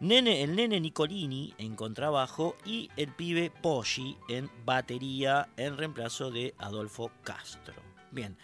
Nene, 0.00 0.44
el 0.44 0.54
nene 0.54 0.80
Nicolini 0.80 1.54
en 1.58 1.74
contrabajo 1.74 2.56
y 2.64 2.88
el 2.96 3.12
pibe 3.12 3.50
Poggi 3.50 4.16
en 4.28 4.48
batería 4.64 5.48
en 5.56 5.76
reemplazo 5.76 6.30
de 6.30 6.54
Adolfo 6.58 7.10
Castro. 7.24 7.74
Bien, 8.12 8.38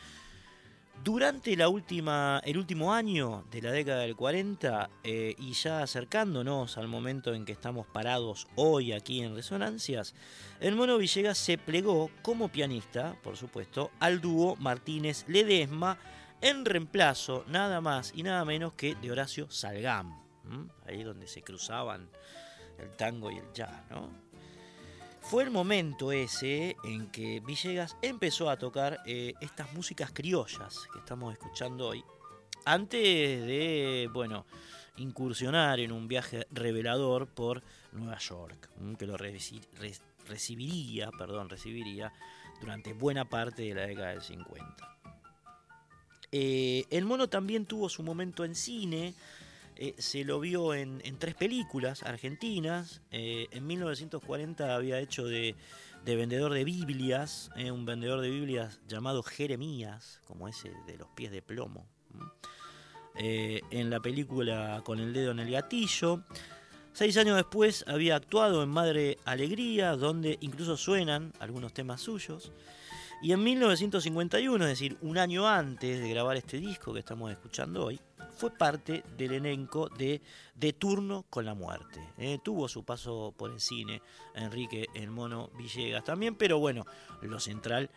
durante 1.05 1.55
la 1.55 1.69
última, 1.69 2.41
el 2.47 2.57
último 2.57 2.95
año 2.95 3.45
de 3.51 3.61
la 3.61 3.71
década 3.71 4.01
del 4.01 4.17
40 4.17 4.89
eh, 5.05 5.35
y 5.39 5.53
ya 5.53 5.83
acercándonos 5.83 6.79
al 6.79 6.89
momento 6.89 7.35
en 7.35 7.45
que 7.45 7.53
estamos 7.53 7.87
parados 7.87 8.47
hoy 8.55 8.93
aquí 8.93 9.23
en 9.23 9.37
Resonancias, 9.37 10.15
el 10.61 10.75
Mono 10.75 10.97
Villegas 10.97 11.37
se 11.37 11.59
plegó 11.59 12.11
como 12.23 12.49
pianista, 12.49 13.17
por 13.23 13.37
supuesto, 13.37 13.91
al 14.01 14.23
dúo 14.23 14.57
Martínez 14.57 15.27
Ledesma 15.29 15.99
en 16.41 16.65
reemplazo 16.65 17.45
nada 17.49 17.83
más 17.83 18.13
y 18.15 18.23
nada 18.23 18.47
menos 18.47 18.73
que 18.73 18.95
de 18.95 19.13
Horacio 19.13 19.51
Salgam, 19.51 20.23
ahí 20.87 21.03
donde 21.03 21.27
se 21.27 21.43
cruzaban 21.43 22.09
el 22.79 22.97
tango 22.97 23.31
y 23.31 23.37
el 23.37 23.53
jazz, 23.53 23.85
¿no? 23.91 24.24
Fue 25.31 25.43
el 25.43 25.51
momento 25.51 26.13
ese 26.13 26.77
en 26.85 27.11
que 27.11 27.41
Villegas 27.41 27.97
empezó 28.03 28.51
a 28.51 28.59
tocar 28.59 29.01
eh, 29.07 29.33
estas 29.41 29.73
músicas 29.73 30.11
criollas 30.13 30.87
que 30.93 30.99
estamos 30.99 31.33
escuchando 31.33 31.89
hoy. 31.89 32.05
Antes 32.67 33.01
de, 33.01 34.11
bueno, 34.13 34.45
incursionar 34.99 35.81
en 35.81 35.93
un 35.93 36.09
viaje 36.09 36.47
revelador 36.51 37.27
por 37.27 37.63
Nueva 37.93 38.19
York, 38.19 38.69
que 38.99 39.07
lo 39.07 39.17
recibiría, 39.17 41.11
perdón, 41.11 41.49
recibiría 41.49 42.13
durante 42.61 42.93
buena 42.93 43.25
parte 43.25 43.63
de 43.63 43.75
la 43.75 43.87
década 43.87 44.11
del 44.11 44.23
50. 44.23 44.99
Eh, 46.33 46.85
el 46.91 47.07
mono 47.07 47.29
también 47.29 47.65
tuvo 47.65 47.89
su 47.89 48.03
momento 48.03 48.45
en 48.45 48.55
cine, 48.55 49.15
eh, 49.77 49.95
se 49.99 50.25
lo 50.25 50.41
vio 50.41 50.75
en, 50.75 51.01
tres 51.19 51.35
películas 51.35 52.03
argentinas. 52.03 53.03
Eh, 53.11 53.47
en 53.51 53.67
1940 53.67 54.75
había 54.75 55.01
hecho 55.01 55.25
de, 55.25 55.55
vendedor 56.05 56.53
de 56.53 56.65
Biblias, 56.65 57.51
un 57.57 57.85
vendedor 57.85 58.21
de 58.21 58.31
Biblias 58.31 58.81
llamado 58.87 59.23
Jeremías, 59.23 60.21
como 60.25 60.49
ese 60.49 60.71
de 60.87 60.97
los 60.99 61.09
pies 61.09 61.33
de 61.33 61.43
plomo. 61.43 61.87
en 63.17 63.91
la 63.91 64.01
película 64.01 64.83
Con 64.85 64.99
el 65.01 65.13
dedo 65.13 65.31
en 65.31 65.39
el 65.41 65.51
gatillo. 65.51 66.25
Seis 66.93 67.17
años 67.17 67.37
después 67.37 67.85
había 67.89 68.15
actuado 68.15 68.63
en 68.63 68.69
Madre 68.69 69.19
Alegría, 69.25 69.97
donde 69.97 70.39
incluso 70.41 70.77
suenan 70.77 71.33
algunos 71.41 71.73
temas 71.73 72.01
suyos. 72.01 72.53
Y 73.23 73.33
en 73.33 73.43
1951, 73.43 74.65
es 74.65 74.71
decir, 74.71 74.99
un 75.01 75.19
año 75.19 75.49
antes 75.49 76.01
de 76.01 76.09
grabar 76.11 76.37
este 76.37 76.59
disco 76.59 76.93
que 76.93 77.01
estamos 77.01 77.31
escuchando 77.31 77.87
hoy, 77.87 78.01
fue 78.37 78.51
parte 78.51 79.03
del 79.17 79.33
elenco 79.33 79.89
de 79.89 80.21
De 80.55 80.73
Turno 80.73 81.25
con 81.31 81.45
la 81.45 81.55
Muerte. 81.55 82.01
¿eh? 82.19 82.39
tuvo 82.43 82.69
su 82.69 82.85
paso 82.85 83.33
por 83.37 83.51
el 83.51 83.61
cine 83.61 84.03
Enrique 84.35 84.87
El 84.95 85.11
Mono 85.11 85.51
Villegas 85.57 86.05
también, 86.05 86.35
pero 86.35 86.59
bueno, 86.59 86.85
lo 87.23 87.41
central 87.41 87.91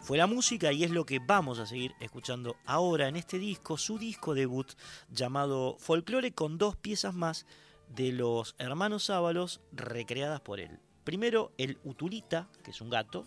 fue 0.00 0.16
la 0.16 0.26
música 0.26 0.72
y 0.72 0.84
es 0.84 0.90
lo 0.90 1.04
que 1.04 1.18
vamos 1.18 1.58
a 1.58 1.66
seguir 1.66 1.94
escuchando 2.00 2.56
ahora 2.64 3.08
en 3.08 3.16
este 3.16 3.38
disco, 3.38 3.76
su 3.76 3.98
disco 3.98 4.34
debut 4.34 4.72
llamado 5.10 5.76
Folklore 5.78 6.32
con 6.32 6.56
dos 6.56 6.76
piezas 6.76 7.14
más 7.14 7.46
de 7.88 8.12
los 8.12 8.54
hermanos 8.58 9.10
Ábalos 9.10 9.60
recreadas 9.72 10.40
por 10.40 10.60
él. 10.60 10.78
Primero 11.04 11.52
el 11.58 11.78
Utulita, 11.84 12.48
que 12.62 12.70
es 12.70 12.80
un 12.80 12.90
gato, 12.90 13.26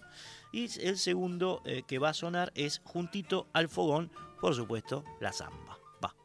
y 0.53 0.69
el 0.81 0.97
segundo 0.97 1.61
eh, 1.65 1.83
que 1.85 1.99
va 1.99 2.09
a 2.09 2.13
sonar 2.13 2.53
es 2.55 2.79
juntito 2.85 3.47
al 3.51 3.67
fogón, 3.67 4.11
por 4.39 4.55
supuesto, 4.55 5.03
la 5.19 5.33
zamba. 5.33 5.79
Va. 6.01 6.15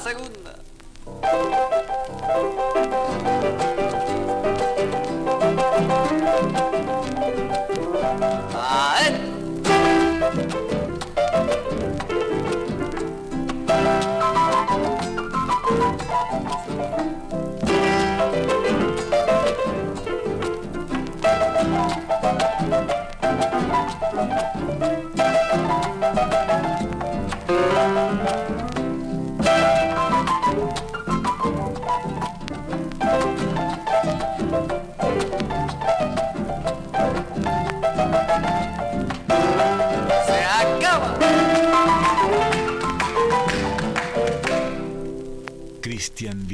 Va 0.00 0.12
la 0.12 0.18
segunda. 0.18 0.40
Cristian. 46.20 46.50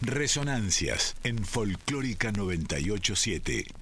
Resonancias 0.00 1.16
en 1.22 1.44
Folclórica 1.44 2.32
987. 2.32 3.75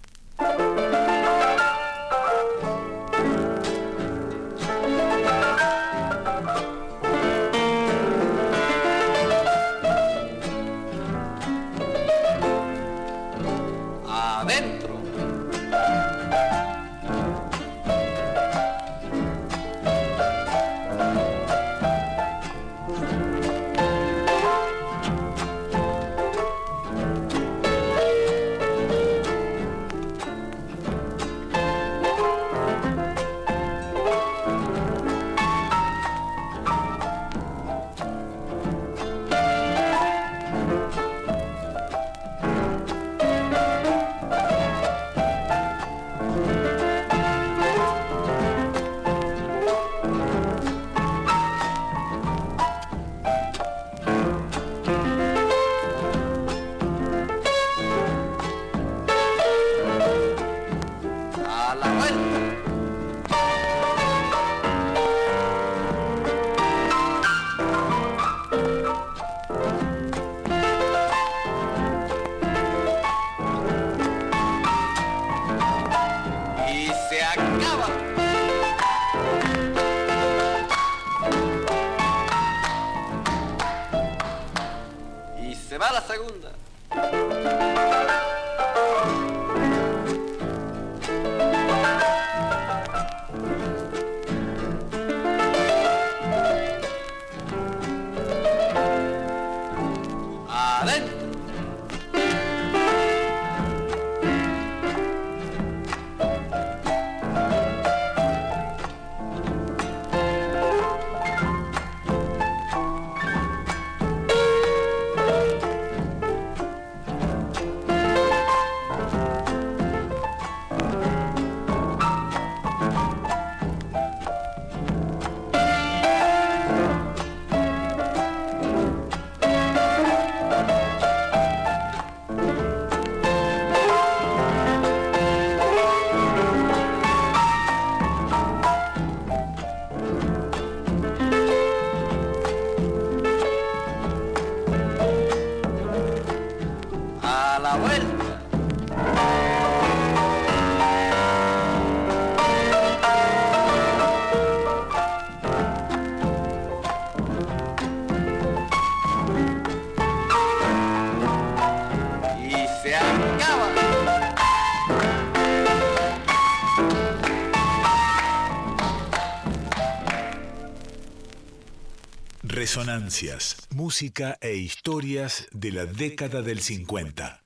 Música 173.74 174.38
e 174.40 174.54
historias 174.54 175.48
de 175.50 175.72
la 175.72 175.84
década 175.84 176.42
del 176.42 176.60
50. 176.60 177.42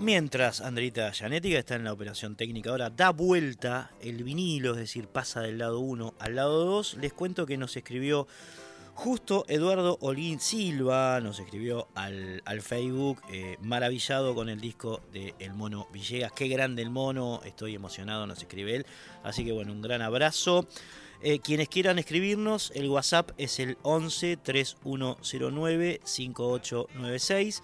Mientras 0.00 0.60
Andrita 0.60 1.12
que 1.12 1.58
está 1.58 1.76
en 1.76 1.84
la 1.84 1.92
operación 1.92 2.34
técnica 2.34 2.70
ahora, 2.70 2.90
da 2.90 3.10
vuelta 3.10 3.92
el 4.00 4.24
vinilo, 4.24 4.72
es 4.72 4.78
decir, 4.78 5.06
pasa 5.06 5.42
del 5.42 5.58
lado 5.58 5.78
1 5.78 6.14
al 6.18 6.34
lado 6.34 6.64
2, 6.64 6.94
les 7.00 7.12
cuento 7.12 7.46
que 7.46 7.56
nos 7.56 7.76
escribió 7.76 8.26
justo 8.94 9.44
Eduardo 9.46 9.96
Olguín 10.00 10.40
Silva, 10.40 11.20
nos 11.20 11.38
escribió 11.38 11.86
al, 11.94 12.42
al 12.46 12.62
Facebook, 12.62 13.22
eh, 13.30 13.58
maravillado 13.60 14.34
con 14.34 14.48
el 14.48 14.60
disco 14.60 15.02
de 15.12 15.36
El 15.38 15.54
Mono 15.54 15.86
Villegas. 15.92 16.32
Qué 16.32 16.48
grande 16.48 16.82
el 16.82 16.90
mono, 16.90 17.42
estoy 17.44 17.76
emocionado, 17.76 18.26
nos 18.26 18.38
escribe 18.38 18.74
él. 18.74 18.86
Así 19.22 19.44
que 19.44 19.52
bueno, 19.52 19.70
un 19.70 19.82
gran 19.82 20.02
abrazo. 20.02 20.66
Eh, 21.26 21.38
quienes 21.38 21.70
quieran 21.70 21.98
escribirnos, 21.98 22.70
el 22.74 22.90
WhatsApp 22.90 23.30
es 23.38 23.58
el 23.58 23.78
11 23.80 24.36
3109 24.36 26.02
5896. 26.04 27.62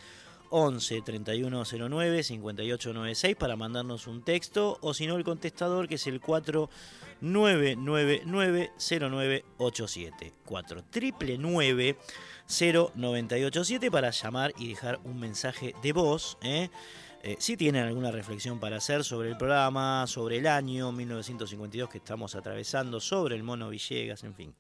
11 0.49 1.03
3109 1.03 2.23
5896 2.23 3.37
para 3.37 3.57
mandarnos 3.57 4.07
un 4.07 4.23
texto 4.23 4.79
o 4.81 4.95
si 4.95 5.07
no 5.07 5.17
el 5.17 5.25
contestador 5.25 5.89
que 5.89 5.97
es 5.97 6.07
el 6.07 6.23
4999 6.23 8.23
0987 8.25 10.33
4 10.47 10.85
0987 12.49 13.91
para 13.91 14.11
llamar 14.11 14.55
y 14.59 14.71
dejar 14.71 15.01
un 15.05 15.21
mensaje 15.21 15.75
de 15.83 15.93
voz 15.93 16.39
¿eh? 16.43 16.71
Eh, 17.23 17.37
si 17.39 17.57
tienen 17.57 17.85
alguna 17.85 18.11
reflexión 18.11 18.59
para 18.59 18.79
hacer 18.79 19.05
sobre 19.05 19.29
el 19.29 19.37
programa, 19.37 20.07
sobre 20.07 20.39
el 20.39 20.47
año 20.47 20.91
1952 20.91 21.91
que 21.91 21.99
estamos 21.99 22.35
atravesando, 22.35 22.99
sobre 22.99 23.37
el 23.37 23.43
mono 23.43 23.69
Villegas, 23.69 24.25
en 24.25 24.35
fin. 24.35 24.55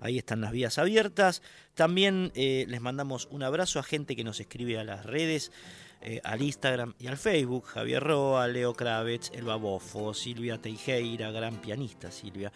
Ahí 0.00 0.16
están 0.16 0.40
las 0.40 0.52
vías 0.52 0.78
abiertas. 0.78 1.42
También 1.74 2.32
eh, 2.34 2.64
les 2.68 2.80
mandamos 2.80 3.28
un 3.30 3.42
abrazo 3.42 3.78
a 3.78 3.82
gente 3.82 4.16
que 4.16 4.24
nos 4.24 4.40
escribe 4.40 4.78
a 4.78 4.84
las 4.84 5.04
redes, 5.04 5.52
eh, 6.00 6.22
al 6.24 6.40
Instagram 6.40 6.94
y 6.98 7.08
al 7.08 7.18
Facebook. 7.18 7.66
Javier 7.66 8.02
Roa, 8.02 8.48
Leo 8.48 8.72
Kravitz, 8.72 9.30
Elba 9.34 9.56
Bofo, 9.56 10.14
Silvia 10.14 10.56
Teijeira, 10.56 11.30
gran 11.30 11.60
pianista 11.60 12.10
Silvia, 12.10 12.50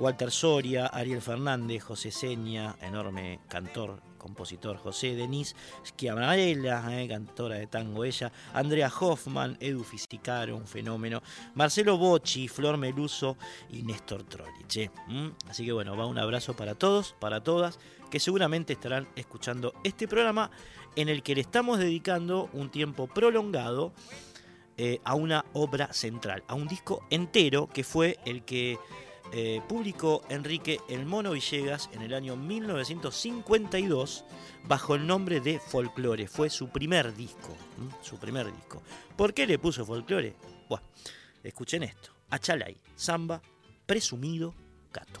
Walter 0.00 0.32
Soria, 0.32 0.86
Ariel 0.86 1.22
Fernández, 1.22 1.84
José 1.84 2.10
Seña, 2.10 2.74
enorme 2.82 3.38
cantor, 3.48 4.02
compositor 4.18 4.76
José 4.76 5.14
Denis 5.14 5.56
Schiamarella, 5.84 7.00
eh, 7.00 7.08
cantora 7.08 7.56
de 7.56 7.66
tango 7.66 8.04
ella, 8.04 8.30
Andrea 8.52 8.92
Hoffman, 9.00 9.56
Edu 9.60 9.84
Fisicaro, 9.84 10.56
un 10.56 10.66
fenómeno, 10.66 11.22
Marcelo 11.54 11.96
Bocci, 11.96 12.48
Flor 12.48 12.76
Meluso 12.76 13.36
y 13.70 13.82
Néstor 13.82 14.24
Trollich. 14.24 14.90
¿Mm? 15.06 15.28
Así 15.48 15.64
que 15.64 15.72
bueno, 15.72 15.96
va 15.96 16.06
un 16.06 16.18
abrazo 16.18 16.54
para 16.54 16.74
todos, 16.74 17.14
para 17.18 17.42
todas, 17.42 17.78
que 18.10 18.20
seguramente 18.20 18.72
estarán 18.72 19.08
escuchando 19.16 19.72
este 19.84 20.08
programa 20.08 20.50
en 20.96 21.08
el 21.08 21.22
que 21.22 21.34
le 21.34 21.40
estamos 21.40 21.78
dedicando 21.78 22.50
un 22.52 22.70
tiempo 22.70 23.06
prolongado 23.06 23.92
eh, 24.76 25.00
a 25.04 25.14
una 25.14 25.44
obra 25.54 25.92
central, 25.92 26.44
a 26.46 26.54
un 26.54 26.68
disco 26.68 27.04
entero 27.10 27.68
que 27.68 27.84
fue 27.84 28.18
el 28.24 28.44
que 28.44 28.78
eh, 29.32 29.60
publicó 29.68 30.22
Enrique 30.28 30.80
El 30.88 31.06
Mono 31.06 31.32
Villegas 31.32 31.90
en 31.92 32.02
el 32.02 32.14
año 32.14 32.36
1952 32.36 34.24
bajo 34.64 34.94
el 34.94 35.06
nombre 35.06 35.40
de 35.40 35.58
Folklore. 35.58 36.26
Fue 36.28 36.50
su 36.50 36.68
primer 36.68 37.14
disco. 37.14 37.56
Su 38.02 38.18
primer 38.18 38.46
disco. 38.46 38.82
¿Por 39.16 39.34
qué 39.34 39.46
le 39.46 39.58
puso 39.58 39.84
Folklore? 39.84 40.34
Bueno, 40.68 40.84
escuchen 41.42 41.82
esto. 41.82 42.10
Achalay, 42.30 42.76
samba, 42.94 43.40
presumido, 43.86 44.54
gato. 44.92 45.20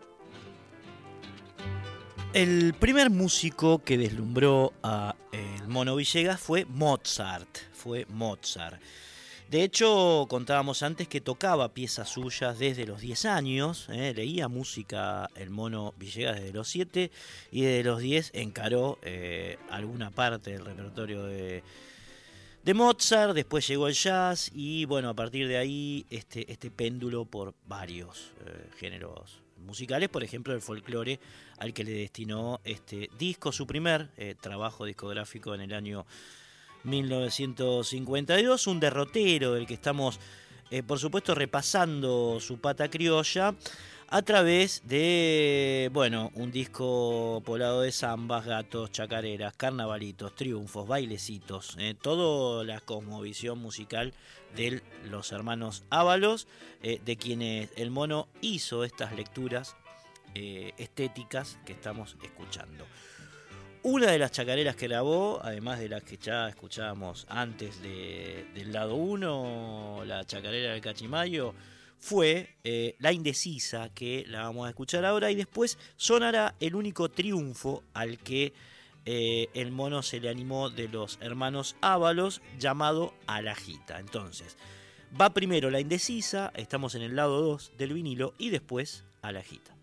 El 2.31 2.73
primer 2.73 3.09
músico 3.09 3.83
que 3.83 3.97
deslumbró 3.97 4.71
a 4.81 5.17
el 5.33 5.67
Mono 5.67 5.97
Villegas 5.97 6.39
fue 6.39 6.63
Mozart. 6.63 7.57
Fue 7.73 8.05
Mozart. 8.05 8.81
De 9.49 9.61
hecho, 9.61 10.25
contábamos 10.29 10.83
antes 10.83 11.09
que 11.09 11.19
tocaba 11.19 11.73
piezas 11.73 12.07
suyas 12.07 12.59
desde 12.59 12.85
los 12.85 13.01
10 13.01 13.25
años, 13.25 13.89
¿eh? 13.91 14.13
leía 14.15 14.47
música 14.47 15.29
el 15.35 15.49
Mono 15.49 15.93
Villegas 15.97 16.37
desde 16.37 16.53
los 16.53 16.69
7 16.69 17.11
y 17.51 17.63
desde 17.63 17.83
los 17.83 17.99
10 17.99 18.31
encaró 18.35 18.99
eh, 19.01 19.57
alguna 19.69 20.11
parte 20.11 20.51
del 20.51 20.63
repertorio 20.63 21.25
de, 21.25 21.61
de 22.63 22.73
Mozart, 22.75 23.33
después 23.33 23.67
llegó 23.67 23.87
el 23.87 23.93
jazz 23.93 24.51
y 24.53 24.85
bueno, 24.85 25.09
a 25.09 25.13
partir 25.15 25.47
de 25.47 25.57
ahí 25.57 26.05
este, 26.09 26.51
este 26.51 26.69
péndulo 26.69 27.25
por 27.25 27.55
varios 27.65 28.31
eh, 28.45 28.69
géneros 28.77 29.41
musicales, 29.57 30.09
por 30.09 30.23
ejemplo 30.23 30.53
el 30.53 30.61
folclore 30.61 31.19
al 31.57 31.73
que 31.73 31.83
le 31.83 31.91
destinó 31.91 32.61
este 32.63 33.09
disco, 33.17 33.51
su 33.51 33.65
primer 33.65 34.09
eh, 34.17 34.35
trabajo 34.39 34.85
discográfico 34.85 35.55
en 35.55 35.61
el 35.61 35.73
año 35.73 36.05
1952, 36.83 38.67
un 38.67 38.79
derrotero 38.79 39.53
del 39.53 39.65
que 39.65 39.73
estamos, 39.73 40.19
eh, 40.69 40.83
por 40.83 40.99
supuesto, 40.99 41.33
repasando 41.33 42.39
su 42.39 42.59
pata 42.59 42.89
criolla 42.89 43.55
a 44.13 44.21
través 44.23 44.81
de, 44.85 45.89
bueno, 45.93 46.31
un 46.35 46.51
disco 46.51 47.41
poblado 47.45 47.81
de 47.81 47.93
zambas, 47.93 48.45
gatos, 48.45 48.91
chacareras, 48.91 49.53
carnavalitos, 49.55 50.35
triunfos, 50.35 50.85
bailecitos, 50.85 51.77
eh, 51.79 51.95
toda 51.99 52.65
la 52.65 52.81
cosmovisión 52.81 53.59
musical 53.59 54.13
de 54.53 54.81
los 55.09 55.31
hermanos 55.31 55.83
Ábalos, 55.89 56.47
eh, 56.83 56.99
de 57.05 57.15
quienes 57.15 57.69
el 57.77 57.89
mono 57.89 58.27
hizo 58.41 58.83
estas 58.83 59.13
lecturas 59.13 59.77
eh, 60.35 60.73
estéticas 60.77 61.57
que 61.65 61.71
estamos 61.71 62.17
escuchando. 62.21 62.85
Una 63.83 64.11
de 64.11 64.19
las 64.19 64.31
chacareras 64.31 64.75
que 64.75 64.87
grabó, 64.89 65.39
además 65.41 65.79
de 65.79 65.87
las 65.87 66.03
que 66.03 66.17
ya 66.17 66.49
escuchábamos 66.49 67.25
antes 67.29 67.81
de- 67.81 68.45
del 68.55 68.73
lado 68.73 68.95
1, 68.95 70.03
la 70.05 70.23
chacarera 70.25 70.73
del 70.73 70.81
Cachimayo, 70.81 71.53
fue 72.01 72.49
eh, 72.63 72.95
La 72.99 73.13
Indecisa, 73.13 73.89
que 73.93 74.25
la 74.27 74.41
vamos 74.41 74.65
a 74.65 74.69
escuchar 74.69 75.05
ahora, 75.05 75.31
y 75.31 75.35
después 75.35 75.77
sonará 75.95 76.55
el 76.59 76.75
único 76.75 77.09
triunfo 77.09 77.83
al 77.93 78.17
que 78.17 78.53
eh, 79.05 79.49
el 79.53 79.71
mono 79.71 80.01
se 80.01 80.19
le 80.19 80.29
animó 80.29 80.69
de 80.69 80.89
los 80.89 81.19
hermanos 81.21 81.75
Ábalos, 81.79 82.41
llamado 82.59 83.13
Alajita. 83.27 83.99
Entonces, 83.99 84.57
va 85.19 85.29
primero 85.33 85.69
La 85.69 85.79
Indecisa, 85.79 86.51
estamos 86.55 86.95
en 86.95 87.03
el 87.03 87.15
lado 87.15 87.39
2 87.41 87.73
del 87.77 87.93
vinilo, 87.93 88.33
y 88.39 88.49
después 88.49 89.05
Alajita. 89.21 89.75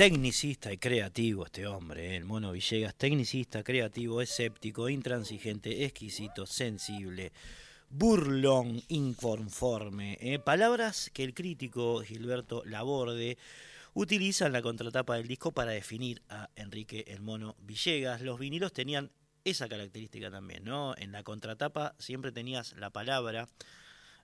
Tecnicista 0.00 0.72
y 0.72 0.78
creativo 0.78 1.44
este 1.44 1.66
hombre, 1.66 2.12
¿eh? 2.12 2.16
el 2.16 2.24
mono 2.24 2.52
Villegas, 2.52 2.94
tecnicista, 2.94 3.62
creativo, 3.62 4.22
escéptico, 4.22 4.88
intransigente, 4.88 5.84
exquisito, 5.84 6.46
sensible, 6.46 7.32
burlón, 7.90 8.80
inconforme. 8.88 10.16
¿eh? 10.22 10.38
Palabras 10.38 11.10
que 11.12 11.22
el 11.22 11.34
crítico 11.34 12.00
Gilberto 12.00 12.62
Laborde 12.64 13.36
utiliza 13.92 14.46
en 14.46 14.54
la 14.54 14.62
contratapa 14.62 15.16
del 15.16 15.28
disco 15.28 15.52
para 15.52 15.72
definir 15.72 16.22
a 16.30 16.48
Enrique 16.56 17.04
el 17.06 17.20
mono 17.20 17.54
Villegas. 17.58 18.22
Los 18.22 18.38
vinilos 18.38 18.72
tenían 18.72 19.10
esa 19.44 19.68
característica 19.68 20.30
también, 20.30 20.64
¿no? 20.64 20.96
En 20.96 21.12
la 21.12 21.24
contratapa 21.24 21.94
siempre 21.98 22.32
tenías 22.32 22.72
la 22.78 22.88
palabra 22.88 23.48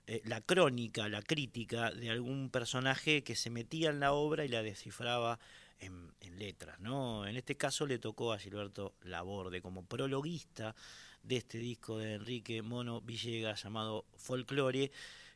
eh, 0.07 0.21
la 0.23 0.39
crónica, 0.39 1.09
la 1.09 1.21
crítica 1.21 1.91
de 1.91 2.09
algún 2.09 2.49
personaje 2.49 3.23
que 3.23 3.35
se 3.35 3.49
metía 3.49 3.89
en 3.89 3.99
la 3.99 4.13
obra 4.13 4.45
y 4.45 4.47
la 4.47 4.63
descifraba 4.63 5.37
en, 5.79 6.07
letras, 6.37 6.79
¿no? 6.79 7.25
En 7.25 7.35
este 7.35 7.57
caso 7.57 7.87
le 7.87 7.97
tocó 7.97 8.31
a 8.31 8.37
Gilberto 8.37 8.93
Laborde 9.01 9.59
como 9.59 9.83
prologuista 9.83 10.75
de 11.23 11.37
este 11.37 11.57
disco 11.57 11.97
de 11.97 12.13
Enrique 12.13 12.61
Mono 12.61 13.01
Villegas 13.01 13.63
llamado 13.63 14.05
Folklore, 14.17 14.91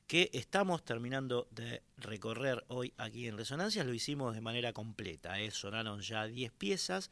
que 0.06 0.30
estamos 0.32 0.86
terminando 0.86 1.48
de 1.50 1.82
recorrer 1.98 2.64
hoy 2.68 2.94
aquí 2.98 3.28
en 3.28 3.36
Resonancias, 3.36 3.84
lo 3.84 3.96
hicimos 3.96 4.36
de 4.36 4.42
manera 4.42 4.74
completa, 4.74 5.39
¿eh? 5.39 5.50
sonaron 5.50 6.02
ya 6.02 6.28
10 6.28 6.52
piezas, 6.52 7.10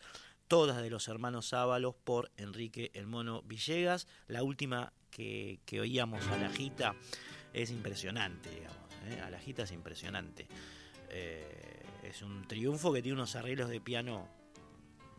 todas 0.47 0.79
de 0.79 0.91
los 0.91 1.07
hermanos 1.07 1.51
Ábalos 1.53 1.95
por 1.95 2.29
Enrique 2.37 2.91
el 2.93 3.07
Mono 3.07 3.41
Villegas, 3.41 4.05
la 4.27 4.43
última 4.43 4.93
que, 5.09 5.61
que 5.65 5.81
oíamos 5.81 6.27
a 6.27 6.37
la 6.37 6.51
gita 6.51 6.95
es 7.53 7.71
impresionante, 7.71 8.51
digamos. 8.51 8.77
¿eh? 9.07 9.19
A 9.21 9.29
la 9.29 9.39
gita 9.39 9.63
es 9.63 9.71
impresionante. 9.71 10.47
Eh, 11.09 11.78
es 12.03 12.21
un 12.21 12.47
triunfo 12.47 12.93
que 12.93 13.01
tiene 13.01 13.15
unos 13.15 13.35
arreglos 13.35 13.69
de 13.69 13.81
piano 13.81 14.27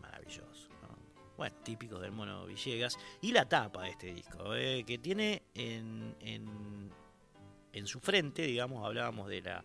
maravillosos. 0.00 0.68
¿no? 0.82 0.96
Bueno, 1.36 1.56
típicos 1.62 2.00
del 2.00 2.12
mono 2.12 2.46
Villegas. 2.46 2.98
Y 3.20 3.32
la 3.32 3.48
tapa 3.48 3.84
de 3.84 3.90
este 3.90 4.14
disco, 4.14 4.54
¿eh? 4.54 4.84
que 4.86 4.98
tiene 4.98 5.42
en, 5.54 6.14
en, 6.20 7.86
su 7.86 8.00
frente, 8.00 8.42
digamos, 8.42 8.84
hablábamos 8.84 9.28
de 9.28 9.42
la 9.42 9.64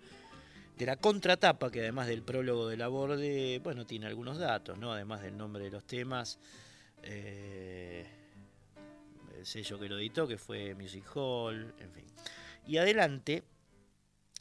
de 0.77 0.85
la 0.85 0.97
contratapa, 0.97 1.71
que 1.71 1.79
además 1.79 2.07
del 2.07 2.21
prólogo 2.21 2.67
de 2.67 2.75
la 2.75 2.89
borde, 2.89 3.59
bueno, 3.63 3.85
tiene 3.85 4.07
algunos 4.07 4.37
datos, 4.37 4.77
¿no? 4.77 4.91
Además 4.91 5.21
del 5.21 5.37
nombre 5.37 5.63
de 5.63 5.71
los 5.71 5.85
temas, 5.85 6.37
eh, 7.01 8.05
el 9.37 9.45
sello 9.45 9.79
que 9.79 9.87
lo 9.87 9.97
editó, 9.97 10.27
que 10.27 10.37
fue 10.37 10.75
Music 10.75 11.05
Hall, 11.15 11.73
en 11.79 11.91
fin. 11.91 12.05
Y 12.67 12.77
adelante, 12.77 13.43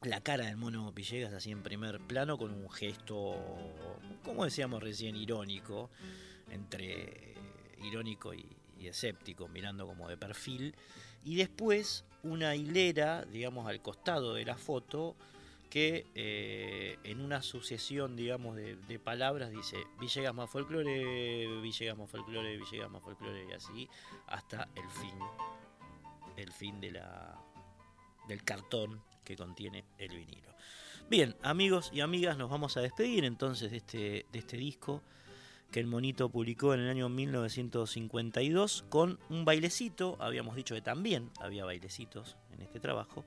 la 0.06 0.20
cara 0.20 0.46
del 0.46 0.56
mono 0.56 0.92
Villegas 0.92 1.32
así 1.32 1.50
en 1.50 1.62
primer 1.62 2.00
plano 2.00 2.36
con 2.38 2.50
un 2.52 2.70
gesto, 2.70 3.36
como 4.24 4.44
decíamos 4.44 4.82
recién, 4.82 5.16
irónico, 5.16 5.90
entre 6.50 7.34
irónico 7.82 8.34
y, 8.34 8.46
escéptico, 8.80 9.48
mirando 9.48 9.86
como 9.86 10.08
de 10.08 10.18
perfil. 10.18 10.74
Y 11.24 11.36
después 11.36 12.04
una 12.22 12.54
hilera, 12.54 13.24
digamos, 13.24 13.66
al 13.66 13.80
costado 13.80 14.34
de 14.34 14.44
la 14.44 14.56
foto, 14.56 15.16
que 15.70 16.06
eh, 16.14 16.98
en 17.02 17.20
una 17.20 17.40
sucesión, 17.40 18.14
digamos, 18.14 18.56
de, 18.56 18.76
de, 18.76 18.98
palabras 18.98 19.50
dice 19.50 19.78
Villegas 19.98 20.34
más 20.34 20.50
folclore, 20.50 21.60
Villegas 21.62 21.96
más 21.96 22.10
folclore, 22.10 22.58
Villegas 22.58 22.90
más 22.90 23.02
folclore, 23.02 23.46
y 23.48 23.52
así 23.52 23.88
hasta 24.26 24.68
el 24.76 24.88
fin, 24.90 25.18
el 26.36 26.52
fin 26.52 26.78
de 26.80 26.92
la, 26.92 27.40
del 28.28 28.44
cartón 28.44 29.02
que 29.24 29.36
contiene 29.36 29.84
el 29.98 30.14
vinilo. 30.16 30.54
Bien, 31.10 31.36
amigos 31.42 31.90
y 31.92 32.00
amigas, 32.00 32.38
nos 32.38 32.50
vamos 32.50 32.76
a 32.76 32.80
despedir 32.80 33.24
entonces 33.24 33.70
de 33.70 33.76
este, 33.78 34.26
de 34.32 34.38
este 34.38 34.56
disco 34.56 35.02
que 35.70 35.80
el 35.80 35.86
monito 35.86 36.28
publicó 36.28 36.72
en 36.72 36.80
el 36.80 36.88
año 36.88 37.08
1952 37.08 38.84
con 38.88 39.18
un 39.28 39.44
bailecito, 39.44 40.16
habíamos 40.20 40.54
dicho 40.54 40.74
que 40.74 40.80
también 40.80 41.30
había 41.40 41.64
bailecitos 41.64 42.36
en 42.52 42.62
este 42.62 42.78
trabajo, 42.78 43.24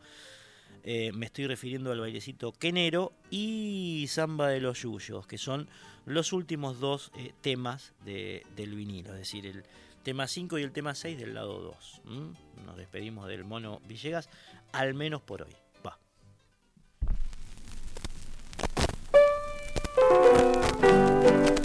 eh, 0.84 1.12
me 1.12 1.26
estoy 1.26 1.46
refiriendo 1.48 1.92
al 1.92 2.00
bailecito 2.00 2.54
Quenero 2.54 3.12
y 3.30 4.06
Samba 4.08 4.48
de 4.48 4.62
los 4.62 4.82
Yuyos, 4.82 5.28
que 5.28 5.38
son 5.38 5.68
los 6.06 6.32
últimos 6.32 6.80
dos 6.80 7.12
eh, 7.18 7.34
temas 7.42 7.94
de, 8.06 8.46
del 8.56 8.76
vinilo, 8.76 9.12
es 9.12 9.20
decir, 9.20 9.46
el 9.46 9.64
tema 10.04 10.26
5 10.26 10.58
y 10.58 10.64
el 10.64 10.72
tema 10.72 10.96
6 10.96 11.20
del 11.20 11.34
lado 11.34 11.60
2. 11.60 12.02
¿Mm? 12.06 12.66
Nos 12.66 12.78
despedimos 12.78 13.28
del 13.28 13.44
mono 13.44 13.82
Villegas, 13.86 14.30
al 14.72 14.94
menos 14.94 15.22
por 15.22 15.42
hoy. 15.42 15.54
Va. 21.28 21.57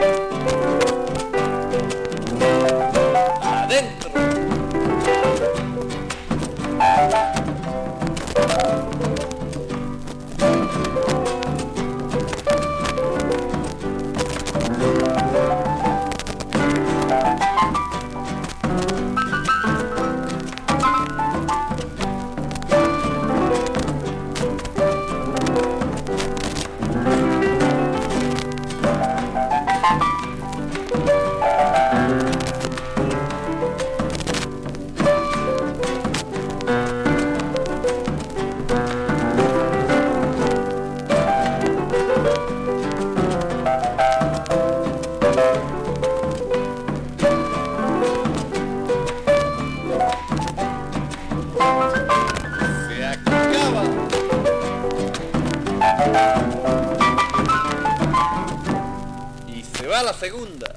Segunda. 60.13 60.72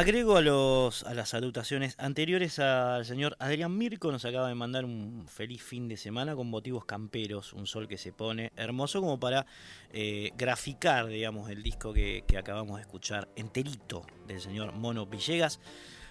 Agrego 0.00 0.38
a, 0.38 0.40
las 0.40 1.28
salutaciones 1.28 1.94
anteriores 1.98 2.58
al 2.58 3.04
señor 3.04 3.36
Adrián 3.38 3.76
Mirko, 3.76 4.10
nos 4.10 4.24
acaba 4.24 4.48
de 4.48 4.54
mandar 4.54 4.86
un 4.86 5.26
feliz 5.28 5.62
fin 5.62 5.88
de 5.88 5.98
semana 5.98 6.34
con 6.34 6.48
motivos 6.48 6.86
camperos, 6.86 7.52
un 7.52 7.66
sol 7.66 7.86
que 7.86 7.98
se 7.98 8.10
pone 8.10 8.50
hermoso 8.56 9.02
como 9.02 9.20
para 9.20 9.44
eh, 9.92 10.30
graficar, 10.38 11.08
digamos, 11.08 11.50
el 11.50 11.62
disco 11.62 11.92
que, 11.92 12.24
que 12.26 12.38
acabamos 12.38 12.76
de 12.76 12.80
escuchar 12.80 13.28
enterito 13.36 14.06
del 14.26 14.40
señor 14.40 14.72
Mono 14.72 15.04
Villegas, 15.04 15.60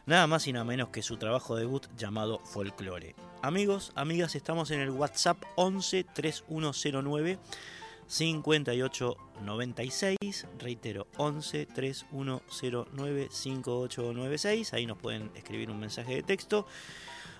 nada 0.05 0.27
más 0.27 0.45
y 0.45 0.53
nada 0.53 0.65
menos 0.65 0.89
que 0.89 1.01
su 1.01 1.17
trabajo 1.17 1.55
debut 1.55 1.87
llamado 1.97 2.37
Folklore. 2.45 3.15
Amigos, 3.41 3.91
amigas, 3.95 4.35
estamos 4.35 4.69
en 4.69 4.81
el 4.81 4.91
WhatsApp 4.91 5.41
11 5.55 6.03
3109 6.13 7.39
5896, 8.09 10.47
reitero, 10.57 11.07
11 11.17 11.67
3109 11.67 13.27
5896, 13.31 14.73
ahí 14.73 14.87
nos 14.87 14.97
pueden 14.97 15.29
escribir 15.35 15.69
un 15.69 15.79
mensaje 15.79 16.15
de 16.15 16.23
texto, 16.23 16.65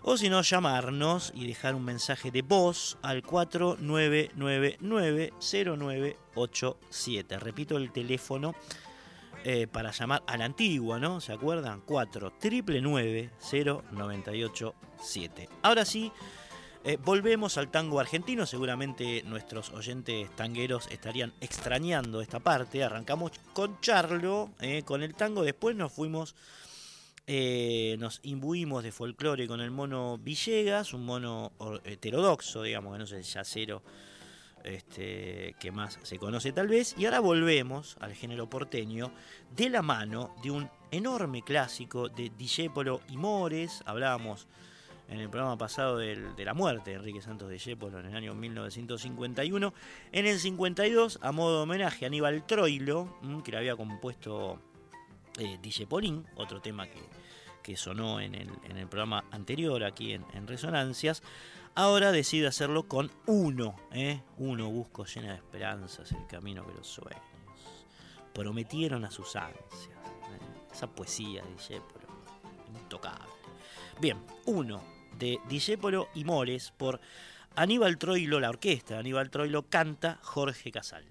o 0.04 0.16
si 0.16 0.30
no, 0.30 0.42
llamarnos 0.42 1.34
y 1.36 1.48
dejar 1.48 1.76
un 1.76 1.84
mensaje 1.84 2.32
de 2.32 2.44
voz 2.44 2.98
al 3.02 3.24
4999 3.24 5.34
0987. 5.42 7.40
Repito 7.40 7.76
el 7.76 7.92
teléfono 7.92 8.56
eh, 9.44 9.68
para 9.68 9.92
llamar 9.92 10.24
a 10.28 10.38
la 10.38 10.46
antigua, 10.46 11.00
¿no? 11.00 11.20
¿Se 11.20 11.34
acuerdan? 11.34 11.82
4 11.86 12.32
999 12.42 13.32
0987. 13.42 15.50
Ahora 15.64 15.84
sí, 15.84 16.14
eh, 16.84 16.98
volvemos 17.04 17.58
al 17.58 17.70
tango 17.70 18.00
argentino. 18.00 18.46
Seguramente 18.46 19.24
nuestros 19.24 19.72
oyentes 19.72 20.34
tangueros 20.36 20.88
estarían 20.92 21.34
extrañando 21.42 22.22
esta 22.22 22.40
parte. 22.40 22.84
Arrancamos 22.84 23.32
con 23.54 23.80
Charlo, 23.82 24.52
eh, 24.62 24.84
con 24.84 25.04
el 25.04 25.14
tango. 25.14 25.44
Después 25.44 25.76
nos 25.76 25.92
fuimos, 25.92 26.36
eh, 27.28 27.98
nos 28.00 28.22
imbuimos 28.24 28.84
de 28.84 28.92
folclore 28.92 29.48
con 29.48 29.60
el 29.60 29.72
mono 29.72 30.18
Villegas, 30.18 30.94
un 30.94 31.06
mono 31.06 31.52
heterodoxo, 31.84 32.64
digamos, 32.64 32.94
que 32.94 33.00
no 33.00 33.04
es 33.04 33.12
el 33.12 33.24
yacero 33.24 33.84
este, 34.64 35.56
que 35.60 35.72
más 35.72 36.00
se 36.04 36.18
conoce 36.18 36.54
tal 36.54 36.70
vez. 36.70 36.96
Y 36.98 37.06
ahora 37.06 37.20
volvemos 37.20 37.98
al 38.00 38.14
género 38.16 38.50
porteño 38.50 39.12
de 39.56 39.70
la 39.70 39.82
mano 39.82 40.34
de 40.44 40.52
un 40.52 40.70
enorme 40.92 41.42
clásico 41.42 42.08
de 42.08 42.32
Discépolo 42.38 43.02
y 43.10 43.18
Mores. 43.18 43.84
Hablábamos 43.86 44.48
en 45.10 45.20
el 45.20 45.30
programa 45.30 45.58
pasado 45.58 45.98
del- 45.98 46.36
de 46.36 46.46
la 46.46 46.54
muerte 46.54 46.92
de 46.92 46.98
Enrique 46.98 47.22
Santos 47.22 47.50
Discépolo 47.50 48.00
en 48.00 48.06
el 48.08 48.16
año 48.16 48.34
1951. 48.36 49.74
En 50.12 50.26
el 50.28 50.40
52, 50.40 51.20
a 51.22 51.32
modo 51.32 51.58
de 51.58 51.64
homenaje 51.64 52.06
a 52.06 52.08
Aníbal 52.08 52.46
Troilo, 52.46 53.18
mm, 53.22 53.40
que 53.42 53.52
le 53.52 53.58
había 53.58 53.76
compuesto 53.76 54.60
eh, 55.38 55.58
Discepolín, 55.62 56.26
otro 56.36 56.60
tema 56.62 56.88
que, 56.88 57.02
que 57.64 57.78
sonó 57.78 58.20
en 58.20 58.36
el, 58.36 58.50
en 58.70 58.78
el 58.78 58.88
programa 58.88 59.24
anterior 59.32 59.84
aquí 59.84 60.14
en, 60.14 60.48
Resonancias. 60.48 61.24
Ahora 61.76 62.12
decide 62.12 62.48
hacerlo 62.48 62.88
con 62.88 63.10
uno, 63.26 63.76
¿eh? 63.92 64.22
Uno 64.38 64.70
busco 64.70 65.06
llena 65.06 65.30
de 65.30 65.36
esperanzas 65.36 66.12
el 66.12 66.26
camino 66.28 66.66
que 66.66 66.74
los 66.74 66.88
sueños 66.88 67.22
prometieron 68.34 69.06
a 69.06 69.12
sus 69.12 69.36
ansias. 69.36 69.90
¿eh? 69.90 70.68
Esa 70.74 70.88
poesía 70.88 71.44
de 71.44 71.52
Discépolo, 71.54 72.08
intocable. 72.76 73.32
Bien, 74.00 74.18
uno 74.46 74.82
de 75.20 75.40
Discépolo 75.48 76.08
y 76.16 76.24
Mores 76.24 76.74
por 76.76 77.00
Aníbal 77.56 77.98
Troilo, 77.98 78.40
la 78.40 78.50
orquesta 78.50 78.98
Aníbal 78.98 79.30
Troilo 79.30 79.70
canta 79.70 80.18
Jorge 80.24 80.72
Casal. 80.72 81.06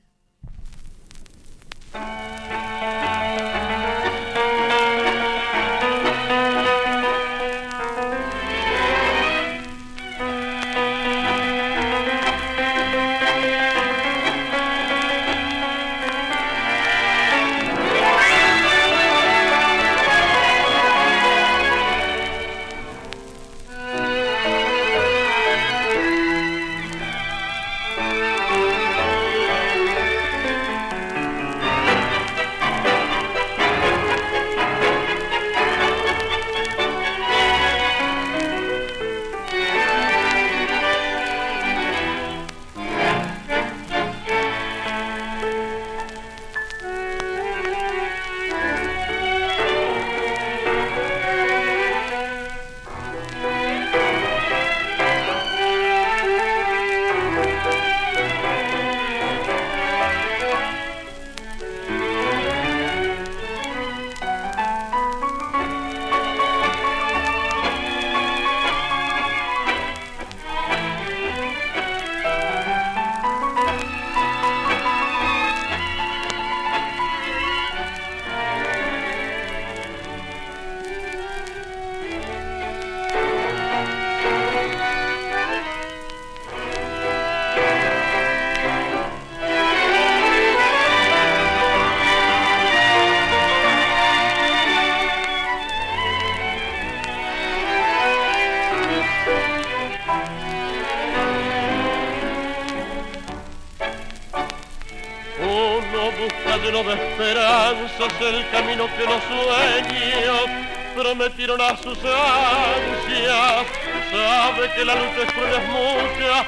Prometieron 111.48 111.60
a 111.60 111.76
sus 111.82 111.98
ansias. 111.98 113.66
Sabe 114.10 114.70
que 114.74 114.84
la 114.84 114.94
lucha 114.94 115.22
es 115.26 115.32
cruel, 115.32 115.54
es 115.54 115.68
mucha, 115.68 116.44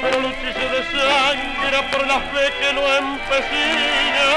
pero 0.00 0.20
lucha 0.20 0.52
se 0.52 0.68
desangra 0.68 1.90
por 1.90 2.06
la 2.06 2.20
fe 2.20 2.52
que 2.60 2.72
lo 2.72 2.96
empecina. 2.96 4.28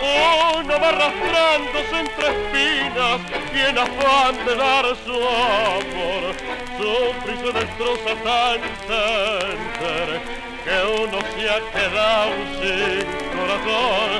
Uno 0.00 0.80
va 0.80 0.88
arrastrándose 0.88 2.00
entre 2.00 2.28
espinas 2.28 3.20
y 3.54 3.60
en 3.60 3.78
afán 3.78 4.46
de 4.46 4.56
dar 4.56 4.86
su 5.04 5.14
amor, 5.14 6.34
sufre 6.78 7.34
y 7.34 7.36
se 7.38 7.52
destroza 7.52 8.14
tan 8.24 8.60
entender 8.64 10.20
que 10.64 10.76
uno 11.02 11.18
se 11.36 11.50
ha 11.50 11.60
quedado 11.72 12.32
sin 12.60 13.04
corazón. 13.36 14.10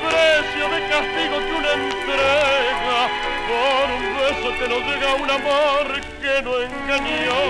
Precio 0.00 0.68
de 0.70 0.80
castigo 0.88 1.36
que 1.38 1.52
uno 1.52 1.70
entrega 1.72 3.39
por 3.50 3.86
un 3.98 4.04
beso 4.16 4.48
que 4.58 4.66
no 4.68 4.78
llega 4.86 5.10
un 5.14 5.30
amor 5.30 5.86
que 6.22 6.34
no 6.42 6.52
engañó. 6.60 7.42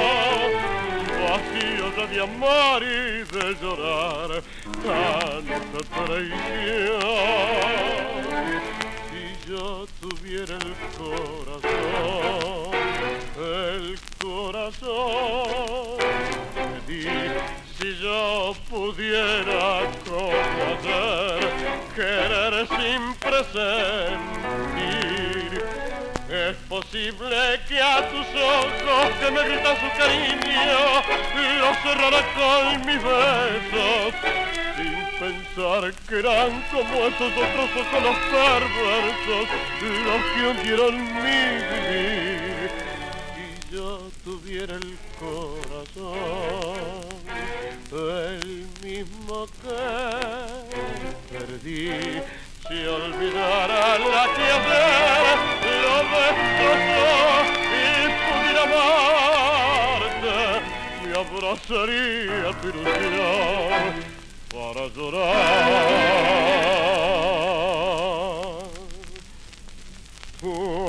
Vacío 1.20 1.86
de 2.09 2.18
amar 2.22 2.82
y 2.82 3.24
de 3.35 3.47
llorar 3.60 4.31
tanta 4.82 5.81
traición. 5.94 7.02
Si 9.10 9.24
yo 9.48 9.66
tuviera 10.01 10.55
el 10.55 10.74
corazón, 10.98 12.70
el 13.36 13.86
corazón 14.22 15.98
di 16.86 17.05
si 17.78 17.89
yo 18.02 18.55
pudiera 18.68 19.66
como 20.06 20.32
ayer 20.70 21.43
querer 21.94 22.55
sin 22.68 23.02
presentir 23.14 24.30
es 26.51 26.56
posible 26.68 27.60
que 27.68 27.81
a 27.81 28.09
tus 28.10 28.27
ojos 28.27 29.09
que 29.20 29.31
me 29.31 29.43
gritan 29.44 29.77
su 29.77 29.89
cariño 29.97 31.02
los 31.60 31.77
cerrara 31.78 32.22
con 32.35 32.86
mis 32.86 33.01
besos 33.02 34.14
sin 34.77 34.94
pensar 35.18 35.93
que 36.09 36.18
eran 36.18 36.51
como 36.72 36.94
esos 37.06 37.32
otros 37.32 37.70
ojos 37.77 38.02
los 38.02 38.18
perversos 38.35 39.47
los 40.06 40.22
que 40.32 40.40
hundieron 40.48 40.94
mi 41.22 41.40
vivir. 41.70 42.70
Si 43.36 43.77
yo 43.77 44.10
tuviera 44.24 44.74
el 44.74 44.98
corazón, 45.20 46.20
el 47.93 48.66
mismo 48.82 49.47
que 49.62 49.78
perdí, 51.31 52.22
si 52.68 52.86
olvidara 52.86 53.98
la 53.98 54.24
que 54.35 54.48
amarte, 58.72 60.38
me 61.05 61.10
abrazaría 61.18 62.48
tu 62.60 62.66
ilusión 62.68 63.84
para 64.51 64.82
llorar. 64.88 66.20
Tu. 70.40 70.80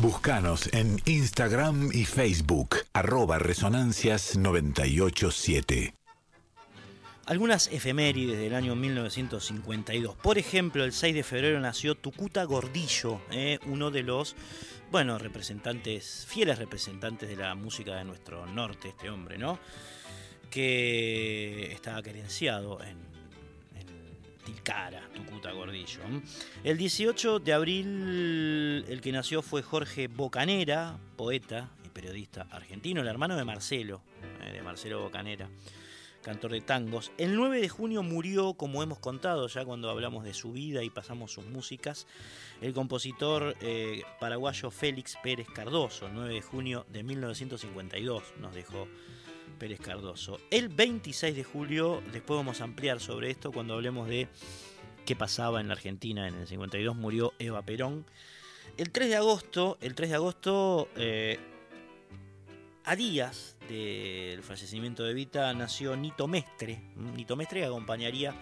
Búscanos 0.00 0.68
en 0.72 1.00
Instagram 1.06 1.90
y 1.92 2.04
Facebook, 2.04 2.76
arroba 2.92 3.38
Resonancias 3.38 4.36
987. 4.36 5.94
Algunas 7.28 7.70
efemérides 7.70 8.38
del 8.38 8.54
año 8.54 8.74
1952. 8.74 10.16
Por 10.16 10.38
ejemplo, 10.38 10.82
el 10.82 10.94
6 10.94 11.14
de 11.14 11.22
febrero 11.22 11.60
nació 11.60 11.94
Tucuta 11.94 12.42
Gordillo, 12.44 13.20
eh, 13.30 13.58
uno 13.66 13.90
de 13.90 14.02
los, 14.02 14.34
bueno, 14.90 15.18
representantes, 15.18 16.24
fieles 16.26 16.56
representantes 16.56 17.28
de 17.28 17.36
la 17.36 17.54
música 17.54 17.96
de 17.96 18.04
nuestro 18.04 18.46
norte, 18.46 18.88
este 18.88 19.10
hombre, 19.10 19.36
¿no? 19.36 19.58
Que 20.50 21.70
estaba 21.70 22.02
querenciado 22.02 22.82
en, 22.82 22.96
Tilcara, 24.46 25.06
Tucuta 25.14 25.52
Gordillo. 25.52 26.00
El 26.64 26.78
18 26.78 27.40
de 27.40 27.52
abril, 27.52 28.86
el 28.88 29.02
que 29.02 29.12
nació 29.12 29.42
fue 29.42 29.60
Jorge 29.60 30.08
Bocanera, 30.08 30.96
poeta 31.14 31.68
y 31.84 31.90
periodista 31.90 32.46
argentino, 32.50 33.02
el 33.02 33.06
hermano 33.06 33.36
de 33.36 33.44
Marcelo, 33.44 34.00
eh, 34.42 34.50
de 34.50 34.62
Marcelo 34.62 35.02
Bocanera 35.02 35.50
cantor 36.28 36.52
de 36.52 36.60
tangos. 36.60 37.10
El 37.16 37.36
9 37.36 37.58
de 37.58 37.70
junio 37.70 38.02
murió, 38.02 38.52
como 38.52 38.82
hemos 38.82 38.98
contado 38.98 39.48
ya 39.48 39.64
cuando 39.64 39.88
hablamos 39.88 40.24
de 40.24 40.34
su 40.34 40.52
vida 40.52 40.82
y 40.82 40.90
pasamos 40.90 41.32
sus 41.32 41.46
músicas, 41.46 42.06
el 42.60 42.74
compositor 42.74 43.56
eh, 43.62 44.02
paraguayo 44.20 44.70
Félix 44.70 45.16
Pérez 45.22 45.46
Cardoso. 45.48 46.06
El 46.06 46.12
9 46.12 46.34
de 46.34 46.42
junio 46.42 46.84
de 46.90 47.02
1952 47.02 48.22
nos 48.42 48.54
dejó 48.54 48.88
Pérez 49.58 49.80
Cardoso. 49.80 50.38
El 50.50 50.68
26 50.68 51.34
de 51.34 51.44
julio, 51.44 52.02
después 52.12 52.36
vamos 52.36 52.60
a 52.60 52.64
ampliar 52.64 53.00
sobre 53.00 53.30
esto 53.30 53.50
cuando 53.50 53.72
hablemos 53.72 54.06
de 54.06 54.28
qué 55.06 55.16
pasaba 55.16 55.62
en 55.62 55.68
la 55.68 55.72
Argentina 55.72 56.28
en 56.28 56.34
el 56.34 56.46
52, 56.46 56.94
murió 56.94 57.32
Eva 57.38 57.62
Perón. 57.62 58.04
El 58.76 58.90
3 58.90 59.08
de 59.08 59.16
agosto, 59.16 59.78
el 59.80 59.94
3 59.94 60.10
de 60.10 60.14
agosto, 60.14 60.90
eh, 60.94 61.38
a 62.84 62.96
días 62.96 63.56
del 63.68 64.42
fallecimiento 64.42 65.04
de 65.04 65.10
Evita 65.10 65.52
nació 65.52 65.96
Nito 65.96 66.26
Mestre. 66.26 66.80
Nito 66.96 67.36
Mestre 67.36 67.64
acompañaría 67.64 68.34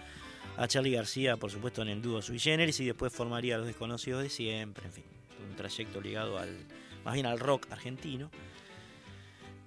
a 0.57 0.67
Charlie 0.67 0.91
García, 0.91 1.37
por 1.37 1.51
supuesto, 1.51 1.81
en 1.81 1.89
el 1.89 2.01
dúo 2.01 2.21
Sui 2.21 2.39
Generis 2.39 2.79
y 2.79 2.85
después 2.85 3.13
formaría 3.13 3.57
Los 3.57 3.67
Desconocidos 3.67 4.23
de 4.23 4.29
Siempre. 4.29 4.85
En 4.85 4.93
fin, 4.93 5.03
un 5.49 5.55
trayecto 5.55 6.01
ligado 6.01 6.37
al, 6.37 6.65
más 7.03 7.13
bien 7.13 7.25
al 7.25 7.39
rock 7.39 7.67
argentino. 7.71 8.31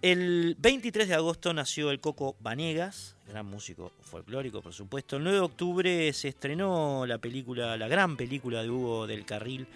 El 0.02 0.56
23 0.58 1.08
de 1.08 1.14
agosto 1.14 1.52
nació 1.52 1.90
el 1.90 2.00
Coco 2.00 2.34
Vanegas, 2.40 3.16
gran 3.28 3.44
músico 3.44 3.92
folclórico, 4.00 4.62
por 4.62 4.72
supuesto. 4.72 5.16
El 5.16 5.24
9 5.24 5.38
de 5.38 5.44
octubre 5.44 6.12
se 6.14 6.28
estrenó 6.28 7.04
la 7.06 7.18
película, 7.18 7.76
la 7.76 7.86
gran 7.86 8.16
película 8.16 8.62
de 8.62 8.70
Hugo 8.70 9.06
del 9.06 9.26
Carril, 9.26 9.66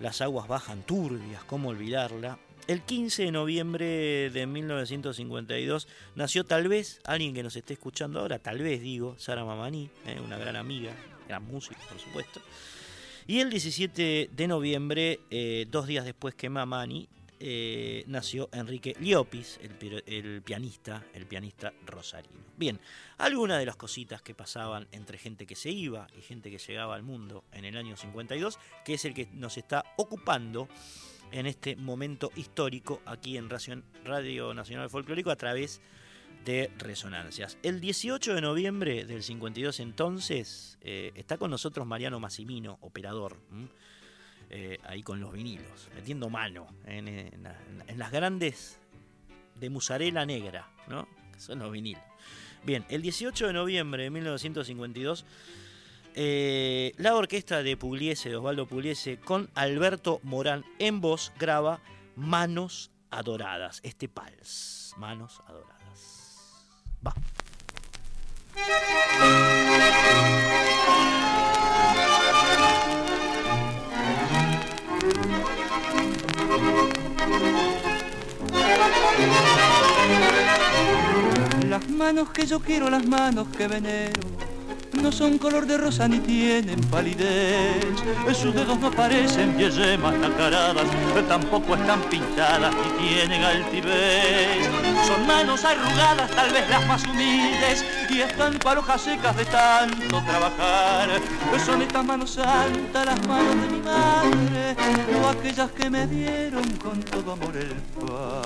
Las 0.00 0.22
aguas 0.22 0.48
bajan 0.48 0.82
turbias, 0.82 1.44
cómo 1.44 1.68
olvidarla. 1.68 2.38
El 2.66 2.80
15 2.80 3.24
de 3.24 3.30
noviembre 3.30 4.30
de 4.30 4.46
1952 4.46 5.86
nació 6.14 6.44
tal 6.44 6.66
vez 6.66 6.98
alguien 7.04 7.34
que 7.34 7.42
nos 7.42 7.56
esté 7.56 7.74
escuchando 7.74 8.20
ahora, 8.20 8.38
tal 8.38 8.58
vez 8.58 8.80
digo, 8.80 9.16
Sara 9.18 9.44
Mamani, 9.44 9.90
eh, 10.06 10.18
una 10.18 10.38
gran 10.38 10.56
amiga, 10.56 10.94
gran 11.28 11.44
música 11.44 11.78
por 11.86 12.00
supuesto. 12.00 12.40
Y 13.26 13.40
el 13.40 13.50
17 13.50 14.30
de 14.32 14.48
noviembre, 14.48 15.20
eh, 15.30 15.66
dos 15.70 15.86
días 15.86 16.06
después 16.06 16.34
que 16.34 16.48
Mamani, 16.48 17.06
eh, 17.38 18.04
nació 18.06 18.48
Enrique 18.50 18.96
Liopis, 18.98 19.60
el, 19.60 20.02
el, 20.06 20.40
pianista, 20.40 21.04
el 21.12 21.26
pianista 21.26 21.74
rosarino. 21.84 22.40
Bien, 22.56 22.80
algunas 23.18 23.58
de 23.58 23.66
las 23.66 23.76
cositas 23.76 24.22
que 24.22 24.34
pasaban 24.34 24.88
entre 24.90 25.18
gente 25.18 25.46
que 25.46 25.54
se 25.54 25.70
iba 25.70 26.06
y 26.16 26.22
gente 26.22 26.50
que 26.50 26.56
llegaba 26.56 26.94
al 26.94 27.02
mundo 27.02 27.44
en 27.52 27.66
el 27.66 27.76
año 27.76 27.98
52, 27.98 28.58
que 28.86 28.94
es 28.94 29.04
el 29.04 29.12
que 29.12 29.28
nos 29.34 29.58
está 29.58 29.84
ocupando 29.98 30.66
en 31.34 31.46
este 31.46 31.74
momento 31.74 32.30
histórico 32.36 33.02
aquí 33.06 33.36
en 33.36 33.50
Radio 34.04 34.54
Nacional 34.54 34.88
Folclórico 34.88 35.32
a 35.32 35.36
través 35.36 35.80
de 36.44 36.70
Resonancias. 36.78 37.58
El 37.64 37.80
18 37.80 38.36
de 38.36 38.40
noviembre 38.40 39.04
del 39.04 39.24
52 39.24 39.80
entonces 39.80 40.78
eh, 40.80 41.10
está 41.16 41.36
con 41.36 41.50
nosotros 41.50 41.88
Mariano 41.88 42.20
Massimino, 42.20 42.78
operador, 42.82 43.36
eh, 44.48 44.78
ahí 44.84 45.02
con 45.02 45.18
los 45.18 45.32
vinilos, 45.32 45.88
metiendo 45.96 46.30
mano 46.30 46.68
en, 46.86 47.42
las 47.96 48.12
grandes 48.12 48.78
de 49.56 49.70
musarela 49.70 50.24
negra, 50.24 50.68
¿no? 50.86 51.08
que 51.32 51.40
son 51.40 51.58
los 51.58 51.72
vinilos. 51.72 52.02
Bien, 52.64 52.84
el 52.88 53.02
18 53.02 53.48
de 53.48 53.52
noviembre 53.52 54.04
de 54.04 54.10
1952 54.10 55.24
eh, 56.14 56.92
la 56.96 57.16
orquesta 57.16 57.62
de 57.62 57.76
Pugliese, 57.76 58.28
de 58.28 58.36
Osvaldo 58.36 58.66
Pugliese, 58.66 59.18
con 59.18 59.50
Alberto 59.54 60.20
Morán 60.22 60.64
en 60.78 61.00
voz, 61.00 61.32
graba 61.38 61.80
Manos 62.16 62.90
Adoradas, 63.10 63.80
este 63.82 64.08
pals, 64.08 64.94
Manos 64.96 65.42
Adoradas. 65.46 65.74
Va. 67.06 67.14
Las 81.68 81.88
manos 81.90 82.30
que 82.30 82.46
yo 82.46 82.60
quiero, 82.60 82.88
las 82.88 83.04
manos 83.04 83.48
que 83.48 83.66
venero 83.66 84.43
no 85.04 85.12
son 85.12 85.36
color 85.36 85.66
de 85.66 85.76
rosa 85.76 86.08
ni 86.08 86.18
tienen 86.18 86.80
palidez. 86.88 87.84
Sus 88.32 88.54
dedos 88.54 88.78
no 88.78 88.90
parecen 88.90 89.54
yemas 89.58 90.14
nacaradas, 90.14 90.86
tampoco 91.28 91.74
están 91.74 92.00
pintadas 92.04 92.74
ni 92.74 93.06
tienen 93.06 93.44
altivez. 93.44 94.66
Son 95.06 95.26
manos 95.26 95.62
arrugadas, 95.62 96.30
tal 96.30 96.50
vez 96.50 96.70
las 96.70 96.86
más 96.86 97.04
humildes, 97.04 97.84
y 98.08 98.22
están 98.22 98.58
hojas 98.78 99.02
secas 99.02 99.36
de 99.36 99.44
tanto 99.44 100.22
trabajar. 100.22 101.20
Son 101.66 101.82
estas 101.82 102.02
manos 102.02 102.30
santas, 102.30 103.04
las 103.04 103.26
manos 103.26 103.60
de 103.60 103.68
mi 103.68 103.80
madre, 103.82 104.74
o 105.22 105.28
aquellas 105.28 105.70
que 105.72 105.90
me 105.90 106.06
dieron 106.06 106.64
con 106.78 107.02
todo 107.02 107.32
amor 107.32 107.54
el 107.54 107.74
pan. 108.00 108.44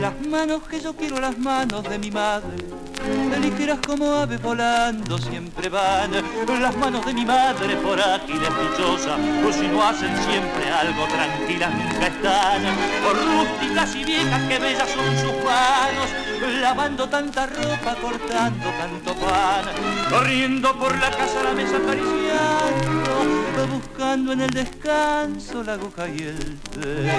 Las 0.00 0.20
manos 0.26 0.62
que 0.68 0.80
yo 0.80 0.94
quiero, 0.94 1.20
las 1.20 1.38
manos 1.38 1.82
de 1.88 1.98
mi 1.98 2.10
madre, 2.10 2.56
ligeras 3.40 3.78
como 3.86 4.12
aves 4.14 4.40
volando 4.40 5.18
siempre 5.18 5.68
van. 5.68 6.10
Las 6.60 6.76
manos 6.76 7.04
de 7.04 7.12
mi 7.12 7.24
madre 7.24 7.76
por 7.76 8.00
ágiles 8.00 8.48
dichosas, 8.62 9.18
pues 9.42 9.56
si 9.56 9.68
no 9.68 9.82
hacen 9.82 10.16
siempre 10.24 10.70
algo 10.70 11.06
tranquilas 11.06 11.72
nunca 11.74 12.06
están. 12.06 12.62
Por 13.04 13.16
rústicas 13.16 13.94
y 13.94 14.04
viejas 14.04 14.42
que 14.48 14.58
bellas 14.58 14.88
son 14.88 15.16
sus 15.18 15.44
manos, 15.44 16.08
lavando 16.60 17.08
tanta 17.08 17.46
ropa, 17.46 17.94
cortando 18.00 18.70
tanto 18.78 19.14
pan, 19.14 19.64
corriendo 20.10 20.78
por 20.78 20.96
la 20.98 21.10
casa 21.10 21.42
la 21.42 21.52
mesa 21.52 21.76
acariciando, 21.76 23.66
buscando 23.72 24.32
en 24.32 24.40
el 24.40 24.50
descanso 24.50 25.62
la 25.62 25.74
aguja 25.74 26.08
y 26.08 26.22
el 26.22 26.58
té. 26.58 27.12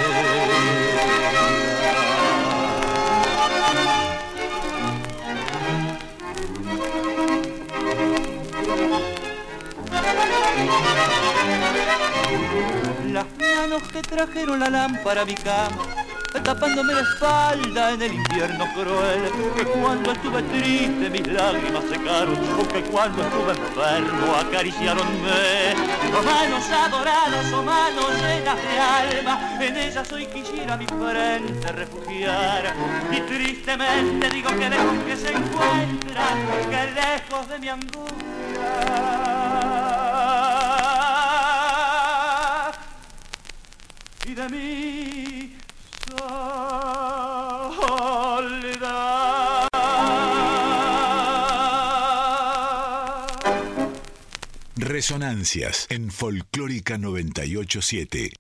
Las 13.11 13.25
manos 13.39 13.83
que 13.91 14.01
trajeron 14.01 14.59
la 14.59 14.69
lámpara 14.69 15.21
a 15.21 15.25
mi 15.25 15.35
cama 15.35 16.05
tapándome 16.41 16.93
la 16.93 17.01
espalda 17.01 17.91
en 17.93 18.01
el 18.01 18.13
invierno 18.13 18.65
cruel, 18.73 19.31
que 19.55 19.63
cuando 19.65 20.11
estuve 20.11 20.41
triste 20.43 21.09
mis 21.09 21.27
lágrimas 21.27 21.83
secaron, 21.89 22.37
o 22.59 22.67
que 22.67 22.81
cuando 22.83 23.23
estuve 23.23 23.51
enfermo 23.51 24.35
acariciaronme. 24.35 25.75
Oh 26.13 26.23
manos 26.23 26.69
adoradas, 26.69 27.53
o 27.53 27.63
manos 27.63 28.11
llenas 28.21 28.57
de 28.57 28.79
alma, 28.79 29.57
en 29.59 29.77
ellas 29.77 30.11
hoy 30.11 30.25
quisiera 30.27 30.77
mi 30.77 30.85
frente 30.85 31.71
refugiar. 31.71 32.73
Y 33.11 33.21
tristemente 33.21 34.29
digo 34.29 34.49
que 34.49 34.69
lejos 34.69 34.97
que 35.05 35.15
se 35.15 35.31
encuentra, 35.31 36.35
que 36.69 36.91
lejos 36.91 37.49
de 37.49 37.59
mi 37.59 37.69
angustia. 37.69 39.34
Y 44.27 44.33
de 44.33 44.49
mí 44.49 45.55
Resonancias 54.77 55.87
en 55.89 56.11
Folclórica 56.11 56.97
987. 56.97 58.33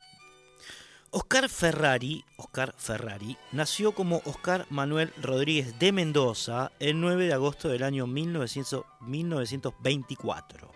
Oscar 1.11 1.49
Ferrari, 1.49 2.23
Oscar 2.37 2.75
Ferrari 2.77 3.37
nació 3.51 3.93
como 3.93 4.21
Oscar 4.25 4.65
Manuel 4.69 5.11
Rodríguez 5.21 5.77
de 5.79 5.91
Mendoza 5.91 6.71
el 6.79 6.99
9 6.99 7.27
de 7.27 7.33
agosto 7.33 7.69
del 7.69 7.83
año 7.83 8.05
1900 8.05 8.85
1924. 9.01 10.74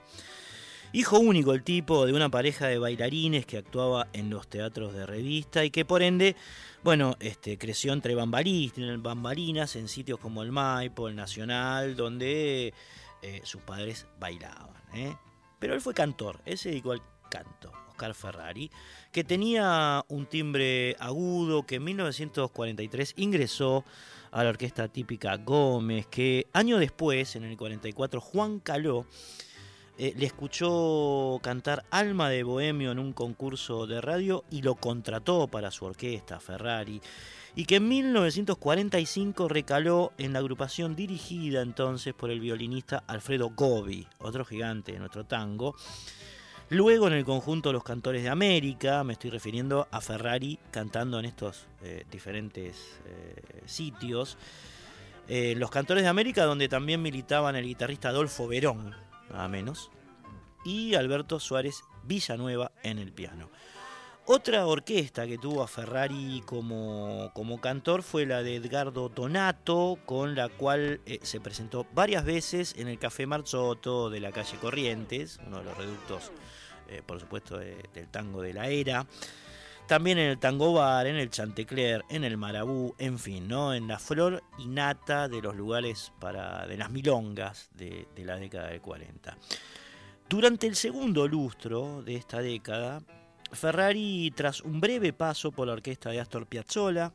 Hijo 0.91 1.19
único 1.19 1.53
el 1.53 1.61
tipo 1.61 2.07
de 2.07 2.13
una 2.13 2.29
pareja 2.29 2.65
de 2.65 2.79
bailarines 2.79 3.45
que 3.45 3.59
actuaba 3.59 4.07
en 4.11 4.31
los 4.31 4.47
teatros 4.47 4.91
de 4.91 5.05
revista 5.05 5.63
y 5.63 5.69
que 5.69 5.85
por 5.85 6.01
ende, 6.01 6.35
bueno, 6.83 7.15
este, 7.19 7.59
creció 7.59 7.93
entre 7.93 8.15
bambalinas, 8.15 9.75
en 9.75 9.87
sitios 9.87 10.19
como 10.19 10.41
el 10.41 10.51
Maipo, 10.51 11.07
el 11.07 11.15
Nacional, 11.15 11.95
donde 11.95 12.73
eh, 13.21 13.41
sus 13.43 13.61
padres 13.61 14.07
bailaban. 14.19 14.81
¿eh? 14.95 15.15
Pero 15.59 15.75
él 15.75 15.81
fue 15.81 15.93
cantor, 15.93 16.41
él 16.45 16.57
se 16.57 16.69
dedicó 16.69 16.93
al 16.93 17.03
canto, 17.29 17.71
Oscar 17.89 18.15
Ferrari, 18.15 18.71
que 19.11 19.23
tenía 19.23 20.03
un 20.07 20.25
timbre 20.25 20.95
agudo 20.99 21.67
que 21.67 21.75
en 21.75 21.83
1943 21.83 23.13
ingresó 23.17 23.85
a 24.31 24.43
la 24.43 24.49
orquesta 24.49 24.87
típica 24.87 25.37
Gómez, 25.37 26.07
que 26.07 26.47
año 26.51 26.79
después, 26.79 27.35
en 27.35 27.43
el 27.43 27.57
44, 27.57 28.19
Juan 28.21 28.59
Caló, 28.59 29.05
eh, 30.01 30.13
le 30.15 30.27
escuchó 30.27 31.41
cantar 31.43 31.83
Alma 31.91 32.29
de 32.29 32.43
Bohemio 32.43 32.93
en 32.93 32.99
un 32.99 33.11
concurso 33.11 33.85
de 33.85 33.99
radio 33.99 34.45
y 34.49 34.61
lo 34.61 34.75
contrató 34.75 35.49
para 35.49 35.71
su 35.71 35.83
orquesta, 35.83 36.39
Ferrari, 36.39 37.01
y 37.53 37.65
que 37.65 37.75
en 37.75 37.89
1945 37.89 39.49
recaló 39.49 40.13
en 40.17 40.31
la 40.31 40.39
agrupación 40.39 40.95
dirigida 40.95 41.61
entonces 41.61 42.13
por 42.13 42.31
el 42.31 42.39
violinista 42.39 43.03
Alfredo 43.07 43.51
Gobi, 43.53 44.07
otro 44.19 44.45
gigante 44.45 44.93
de 44.93 44.99
nuestro 44.99 45.25
tango. 45.25 45.75
Luego 46.69 47.07
en 47.07 47.13
el 47.13 47.25
conjunto 47.25 47.73
Los 47.73 47.83
Cantores 47.83 48.23
de 48.23 48.29
América, 48.29 49.03
me 49.03 49.13
estoy 49.13 49.31
refiriendo 49.31 49.89
a 49.91 49.99
Ferrari 49.99 50.59
cantando 50.71 51.19
en 51.19 51.25
estos 51.25 51.67
eh, 51.83 52.05
diferentes 52.09 53.01
eh, 53.05 53.63
sitios. 53.65 54.37
Los 55.27 55.69
Cantores 55.69 56.01
de 56.01 56.09
América, 56.09 56.45
donde 56.45 56.67
también 56.67 57.03
militaban 57.03 57.55
el 57.55 57.65
guitarrista 57.65 58.09
Adolfo 58.09 58.47
Verón, 58.47 58.95
nada 59.29 59.47
menos, 59.47 59.91
y 60.65 60.95
Alberto 60.95 61.39
Suárez 61.39 61.83
Villanueva 62.03 62.71
en 62.83 62.97
el 62.97 63.11
piano. 63.11 63.49
Otra 64.31 64.67
orquesta 64.67 65.25
que 65.25 65.39
tuvo 65.39 65.63
a 65.63 65.67
Ferrari 65.67 66.43
como, 66.45 67.31
como 67.33 67.59
cantor 67.59 68.03
fue 68.03 68.27
la 68.27 68.43
de 68.43 68.57
Edgardo 68.57 69.09
Donato, 69.09 69.97
con 70.05 70.35
la 70.35 70.49
cual 70.49 71.01
eh, 71.07 71.19
se 71.23 71.39
presentó 71.39 71.87
varias 71.93 72.25
veces 72.25 72.75
en 72.77 72.87
el 72.87 72.99
Café 72.99 73.25
Marzotto 73.25 74.11
de 74.11 74.19
la 74.19 74.31
calle 74.31 74.57
Corrientes, 74.57 75.39
uno 75.47 75.57
de 75.57 75.63
los 75.63 75.75
reductos, 75.75 76.31
eh, 76.89 77.01
por 77.03 77.19
supuesto, 77.19 77.57
del 77.57 78.07
tango 78.11 78.43
de 78.43 78.53
la 78.53 78.67
era. 78.67 79.07
También 79.89 80.19
en 80.19 80.29
el 80.29 80.37
Tango 80.37 80.71
Bar, 80.71 81.07
en 81.07 81.15
el 81.15 81.31
Chantecler, 81.31 82.05
en 82.09 82.23
el 82.23 82.37
Marabú, 82.37 82.93
en 82.99 83.17
fin, 83.17 83.47
¿no? 83.47 83.73
En 83.73 83.87
la 83.87 83.97
flor 83.97 84.43
y 84.59 84.67
nata 84.67 85.27
de 85.27 85.41
los 85.41 85.55
lugares 85.55 86.13
para, 86.19 86.67
de 86.67 86.77
las 86.77 86.91
milongas 86.91 87.71
de, 87.73 88.07
de 88.15 88.23
la 88.23 88.35
década 88.35 88.67
del 88.67 88.81
40. 88.81 89.35
Durante 90.29 90.67
el 90.67 90.75
segundo 90.75 91.27
lustro 91.27 92.03
de 92.03 92.17
esta 92.17 92.39
década, 92.39 93.01
Ferrari, 93.51 94.31
tras 94.35 94.61
un 94.61 94.79
breve 94.79 95.11
paso 95.11 95.51
por 95.51 95.65
la 95.65 95.73
orquesta 95.73 96.11
de 96.11 96.19
Astor 96.19 96.45
Piazzolla, 96.45 97.11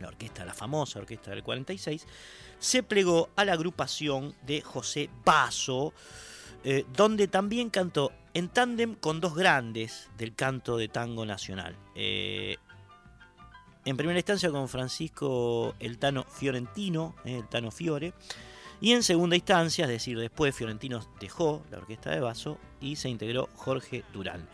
la 0.00 0.08
orquesta, 0.08 0.44
la 0.44 0.52
famosa 0.52 0.98
orquesta 0.98 1.30
del 1.30 1.44
46, 1.44 2.04
se 2.58 2.82
plegó 2.82 3.28
a 3.36 3.44
la 3.44 3.52
agrupación 3.52 4.34
de 4.44 4.62
José 4.62 5.10
Basso, 5.24 5.94
eh, 6.64 6.84
donde 6.94 7.28
también 7.28 7.70
cantó 7.70 8.12
en 8.34 8.48
tándem 8.48 8.94
con 8.94 9.20
dos 9.20 9.34
grandes 9.34 10.10
del 10.16 10.34
canto 10.34 10.76
de 10.76 10.88
tango 10.88 11.24
nacional. 11.26 11.76
Eh, 11.94 12.56
en 13.84 13.96
primera 13.96 14.18
instancia 14.18 14.50
con 14.50 14.68
Francisco 14.68 15.74
El 15.80 15.98
Tano 15.98 16.24
Fiorentino, 16.24 17.16
eh, 17.24 17.38
el 17.38 17.48
Tano 17.48 17.70
Fiore, 17.70 18.12
y 18.80 18.92
en 18.92 19.02
segunda 19.02 19.36
instancia, 19.36 19.84
es 19.84 19.90
decir, 19.90 20.18
después 20.18 20.54
Fiorentino 20.54 21.00
dejó 21.20 21.62
la 21.70 21.78
orquesta 21.78 22.10
de 22.10 22.20
Basso 22.20 22.58
y 22.80 22.96
se 22.96 23.08
integró 23.08 23.48
Jorge 23.54 24.04
Durán. 24.12 24.48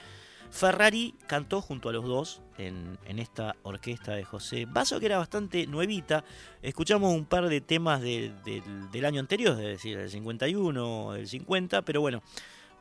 Ferrari 0.56 1.14
cantó 1.26 1.60
junto 1.60 1.90
a 1.90 1.92
los 1.92 2.06
dos 2.06 2.40
en, 2.56 2.98
esta 3.06 3.56
orquesta 3.62 4.14
de 4.14 4.24
José 4.24 4.64
Basso, 4.66 4.98
que 4.98 5.04
era 5.04 5.18
bastante 5.18 5.66
nuevita. 5.66 6.24
Escuchamos 6.62 7.12
un 7.12 7.26
par 7.26 7.50
de 7.50 7.60
temas 7.60 8.00
del 8.00 9.04
año 9.04 9.20
anterior, 9.20 9.52
es 9.60 9.66
decir, 9.66 9.98
del 9.98 10.08
51, 10.08 11.12
del 11.12 11.28
50, 11.28 11.82
pero 11.82 12.00
bueno, 12.00 12.22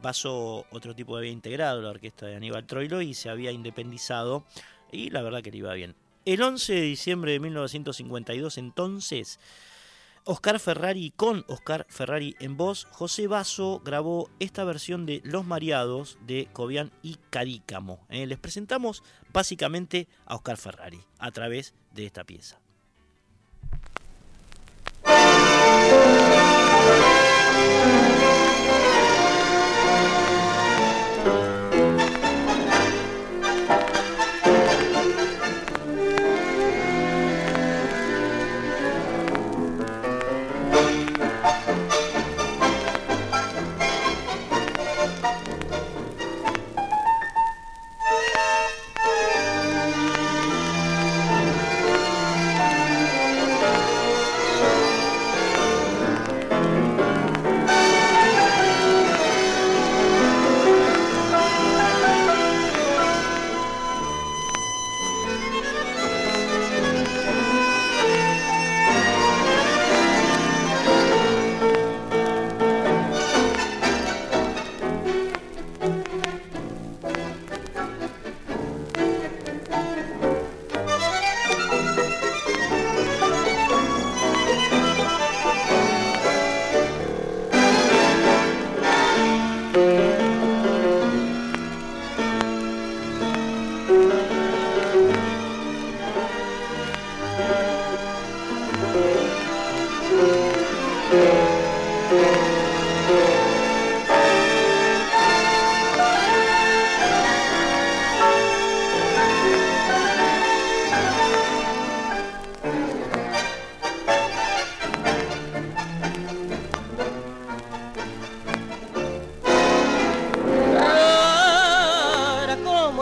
Basso 0.02 0.66
otro 0.72 0.96
tipo 0.96 1.18
había 1.18 1.32
integrado 1.32 1.82
la 1.82 1.90
orquesta 1.90 2.28
de 2.28 2.38
Aníbal 2.38 2.66
Troilo 2.66 3.02
y 3.02 3.14
se 3.14 3.30
había 3.30 3.52
independizado 3.52 4.46
y 4.90 5.10
la 5.10 5.22
verdad 5.22 5.42
que 5.42 5.52
le 5.52 5.58
iba 5.58 5.74
bien. 5.74 5.96
El 6.24 6.42
11 6.42 6.74
de 6.74 6.82
diciembre 6.82 7.34
de 7.34 7.42
1952 7.42 8.58
entonces 8.58 9.38
Oscar 10.28 10.60
Ferrari 10.60 11.14
con 11.16 11.46
Oscar 11.48 11.86
Ferrari 11.88 12.36
en 12.40 12.58
voz, 12.58 12.88
José 12.90 13.28
Basso 13.28 13.80
grabó 13.86 14.28
esta 14.40 14.64
versión 14.64 15.06
de 15.06 15.22
Los 15.24 15.46
Mareados 15.46 16.18
de 16.26 16.50
Cobian 16.52 16.92
y 17.04 17.18
Cadícamo. 17.30 18.04
Eh, 18.10 18.26
les 18.26 18.40
presentamos 18.40 19.04
básicamente 19.32 20.08
a 20.26 20.34
Oscar 20.34 20.58
Ferrari 20.58 21.00
a 21.20 21.30
través 21.30 21.76
de 21.92 22.08
esta 22.08 22.24
pieza. 22.24 22.60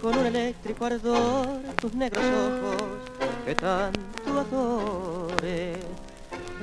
con 0.00 0.16
un 0.16 0.26
eléctrico 0.26 0.86
ardor, 0.86 1.46
tus 1.80 1.94
negros 1.94 2.24
ojos 2.24 2.82
que 3.44 3.54
tanto 3.54 4.40
adores 4.40 5.76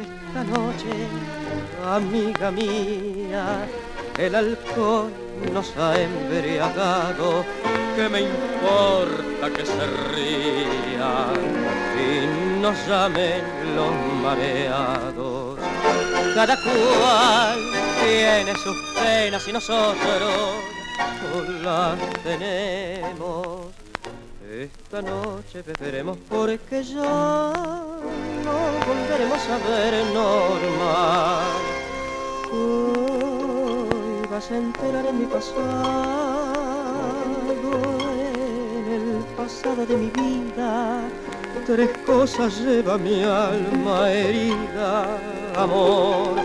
esta 0.02 0.44
noche, 0.44 0.90
amiga 1.86 2.52
mía, 2.52 3.68
el 4.18 4.36
alcohol 4.36 5.12
nos 5.54 5.76
ha 5.78 6.02
embriagado, 6.02 7.44
que 7.96 8.10
me 8.10 8.22
importa 8.22 9.50
que 9.56 9.66
se 9.66 9.86
ría 10.14 11.28
y 11.96 12.60
nos 12.62 12.88
llamen 12.88 13.42
los 13.76 13.92
mareados. 14.24 15.60
Cada 16.36 16.56
cual 16.62 17.60
tiene 18.04 18.54
sus 18.56 18.78
penas 18.96 19.48
y 19.48 19.54
nosotros 19.54 20.77
las 21.64 22.00
tenemos. 22.24 23.68
Esta 24.50 25.02
noche 25.02 25.62
beberemos 25.62 26.18
porque 26.30 26.84
ya 26.84 27.54
no 28.46 28.58
volveremos 28.88 29.42
a 29.50 29.58
ver 29.70 29.94
normal. 30.14 31.46
Hoy 32.54 34.28
vas 34.32 34.50
a 34.52 34.58
enterar 34.58 35.06
en 35.06 35.20
mi 35.20 35.26
pasado, 35.26 35.58
en 38.78 38.94
el 38.94 39.26
pasado 39.36 39.86
de 39.86 39.98
mi 39.98 40.10
vida. 40.10 41.02
Tres 41.66 41.90
cosas 42.06 42.58
lleva 42.62 42.98
mi 42.98 43.24
alma 43.24 44.10
herida, 44.10 45.20
amor, 45.56 46.36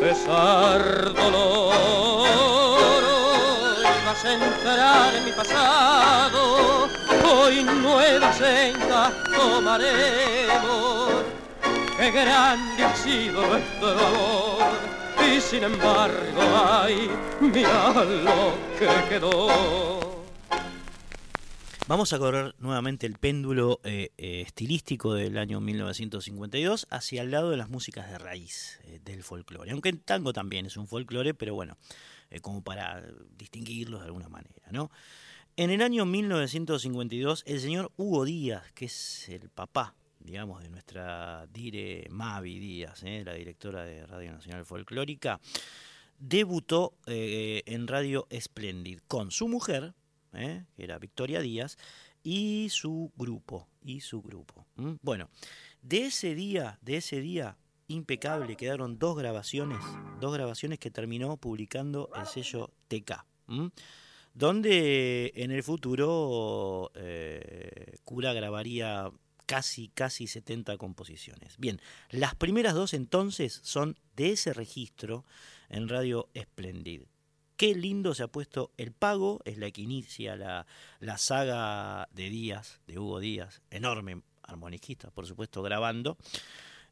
pesar, 0.00 1.14
dolor. 1.14 2.67
Entrar 4.28 5.14
en 5.14 5.24
mi 5.24 5.32
pasado, 5.32 6.86
hoy 7.24 7.64
nuevas 7.64 8.36
sendas 8.36 9.14
tomaremos. 9.34 11.24
Qué 11.96 12.10
grande 12.10 12.84
ha 12.84 12.94
sido 12.94 13.46
nuestro 13.46 13.88
amor 13.88 14.68
y 15.26 15.40
sin 15.40 15.64
embargo, 15.64 16.42
ay, 16.54 17.08
mira 17.40 18.04
lo 18.04 18.52
que 18.78 19.08
quedó. 19.08 20.08
Vamos 21.86 22.12
a 22.12 22.18
correr 22.18 22.54
nuevamente 22.58 23.06
el 23.06 23.14
péndulo 23.14 23.80
eh, 23.82 24.10
eh, 24.18 24.42
estilístico 24.42 25.14
del 25.14 25.38
año 25.38 25.58
1952 25.62 26.86
hacia 26.90 27.22
el 27.22 27.30
lado 27.30 27.48
de 27.48 27.56
las 27.56 27.70
músicas 27.70 28.10
de 28.10 28.18
raíz 28.18 28.78
eh, 28.84 29.00
del 29.02 29.22
folclore. 29.22 29.70
Aunque 29.70 29.88
el 29.88 29.98
tango 29.98 30.34
también 30.34 30.66
es 30.66 30.76
un 30.76 30.86
folclore, 30.86 31.32
pero 31.32 31.54
bueno, 31.54 31.78
eh, 32.30 32.40
como 32.40 32.62
para 32.62 33.04
distinguirlos 33.36 34.00
de 34.00 34.06
alguna 34.06 34.28
manera, 34.28 34.68
¿no? 34.70 34.90
En 35.56 35.70
el 35.70 35.82
año 35.82 36.06
1952, 36.06 37.42
el 37.46 37.60
señor 37.60 37.90
Hugo 37.96 38.24
Díaz, 38.24 38.70
que 38.74 38.84
es 38.84 39.28
el 39.28 39.50
papá, 39.50 39.96
digamos, 40.20 40.62
de 40.62 40.68
nuestra 40.68 41.48
dire 41.48 42.06
Mavi 42.10 42.60
Díaz, 42.60 43.02
¿eh? 43.02 43.24
la 43.24 43.34
directora 43.34 43.84
de 43.84 44.06
Radio 44.06 44.30
Nacional 44.30 44.64
Folclórica, 44.64 45.40
debutó 46.18 46.94
eh, 47.06 47.62
en 47.66 47.88
Radio 47.88 48.28
Splendid 48.32 49.00
con 49.08 49.32
su 49.32 49.48
mujer, 49.48 49.94
que 50.30 50.64
era 50.76 50.98
Victoria 50.98 51.40
Díaz, 51.40 51.76
y 52.22 52.68
su 52.70 53.12
grupo, 53.16 53.68
y 53.82 54.00
su 54.00 54.22
grupo. 54.22 54.66
Bueno, 55.02 55.28
de 55.82 56.06
ese 56.06 56.34
día, 56.36 56.78
de 56.82 56.98
ese 56.98 57.20
día 57.20 57.56
impecable, 57.88 58.56
quedaron 58.56 58.98
dos 58.98 59.16
grabaciones, 59.16 59.78
dos 60.20 60.32
grabaciones 60.32 60.78
que 60.78 60.90
terminó 60.90 61.36
publicando 61.36 62.10
el 62.14 62.26
sello 62.26 62.70
TK. 62.88 63.24
donde 64.34 65.32
en 65.34 65.50
el 65.50 65.62
futuro 65.62 66.92
eh, 66.94 67.96
Cura 68.04 68.32
grabaría 68.32 69.10
casi, 69.46 69.88
casi 69.88 70.26
70 70.26 70.76
composiciones. 70.76 71.56
Bien, 71.58 71.80
las 72.10 72.34
primeras 72.34 72.74
dos 72.74 72.92
entonces 72.94 73.60
son 73.64 73.96
de 74.14 74.32
ese 74.32 74.52
registro 74.52 75.24
en 75.70 75.88
Radio 75.88 76.28
Splendid. 76.38 77.02
Qué 77.56 77.74
lindo 77.74 78.14
se 78.14 78.22
ha 78.22 78.28
puesto 78.28 78.70
El 78.76 78.92
Pago, 78.92 79.40
es 79.44 79.58
la 79.58 79.70
que 79.72 79.80
inicia 79.80 80.36
la, 80.36 80.66
la 81.00 81.18
saga 81.18 82.08
de 82.12 82.30
Díaz, 82.30 82.80
de 82.86 82.98
Hugo 83.00 83.18
Díaz, 83.18 83.62
enorme 83.70 84.22
armoniquista, 84.42 85.10
por 85.10 85.26
supuesto, 85.26 85.62
grabando 85.62 86.16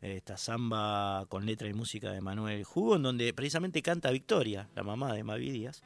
esta 0.00 0.36
samba 0.36 1.26
con 1.28 1.46
letra 1.46 1.68
y 1.68 1.74
música 1.74 2.10
de 2.12 2.20
Manuel 2.20 2.64
Jugo, 2.64 2.96
en 2.96 3.02
donde 3.02 3.32
precisamente 3.32 3.82
canta 3.82 4.10
Victoria, 4.10 4.68
la 4.74 4.82
mamá 4.82 5.12
de 5.12 5.24
Mavi 5.24 5.50
Díaz. 5.50 5.82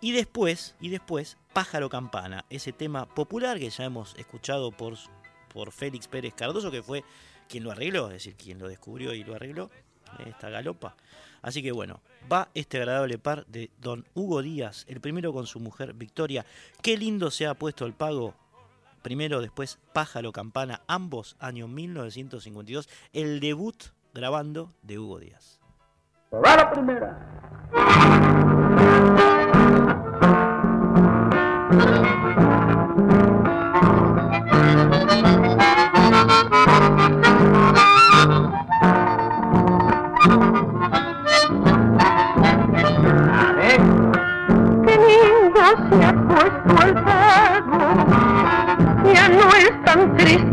Y 0.00 0.12
después, 0.12 0.76
y 0.80 0.88
después, 0.88 1.36
Pájaro 1.52 1.90
Campana, 1.90 2.46
ese 2.48 2.72
tema 2.72 3.06
popular 3.06 3.58
que 3.58 3.68
ya 3.68 3.84
hemos 3.84 4.14
escuchado 4.16 4.72
por, 4.72 4.96
por 5.52 5.72
Félix 5.72 6.08
Pérez 6.08 6.32
Cardoso, 6.34 6.70
que 6.70 6.82
fue 6.82 7.04
quien 7.48 7.64
lo 7.64 7.70
arregló, 7.70 8.06
es 8.06 8.14
decir, 8.14 8.34
quien 8.36 8.58
lo 8.58 8.68
descubrió 8.68 9.12
y 9.12 9.24
lo 9.24 9.34
arregló, 9.34 9.70
esta 10.24 10.48
galopa. 10.48 10.96
Así 11.42 11.62
que 11.62 11.72
bueno, 11.72 12.00
va 12.30 12.48
este 12.54 12.78
agradable 12.78 13.18
par 13.18 13.46
de 13.46 13.70
don 13.78 14.06
Hugo 14.14 14.42
Díaz, 14.42 14.84
el 14.88 15.00
primero 15.00 15.32
con 15.32 15.46
su 15.46 15.60
mujer 15.60 15.94
Victoria. 15.94 16.44
Qué 16.82 16.96
lindo 16.96 17.30
se 17.30 17.46
ha 17.46 17.54
puesto 17.54 17.86
el 17.86 17.92
pago. 17.92 18.34
Primero, 19.02 19.40
después 19.40 19.78
Pájaro 19.92 20.32
Campana, 20.32 20.82
ambos 20.86 21.36
año 21.40 21.68
1952, 21.68 22.88
el 23.12 23.40
debut 23.40 23.76
grabando 24.12 24.72
de 24.82 24.98
Hugo 24.98 25.18
Díaz. 25.18 25.60
La 26.30 26.70
primera. 26.70 27.68
Es 50.20 50.36
tan 50.36 50.49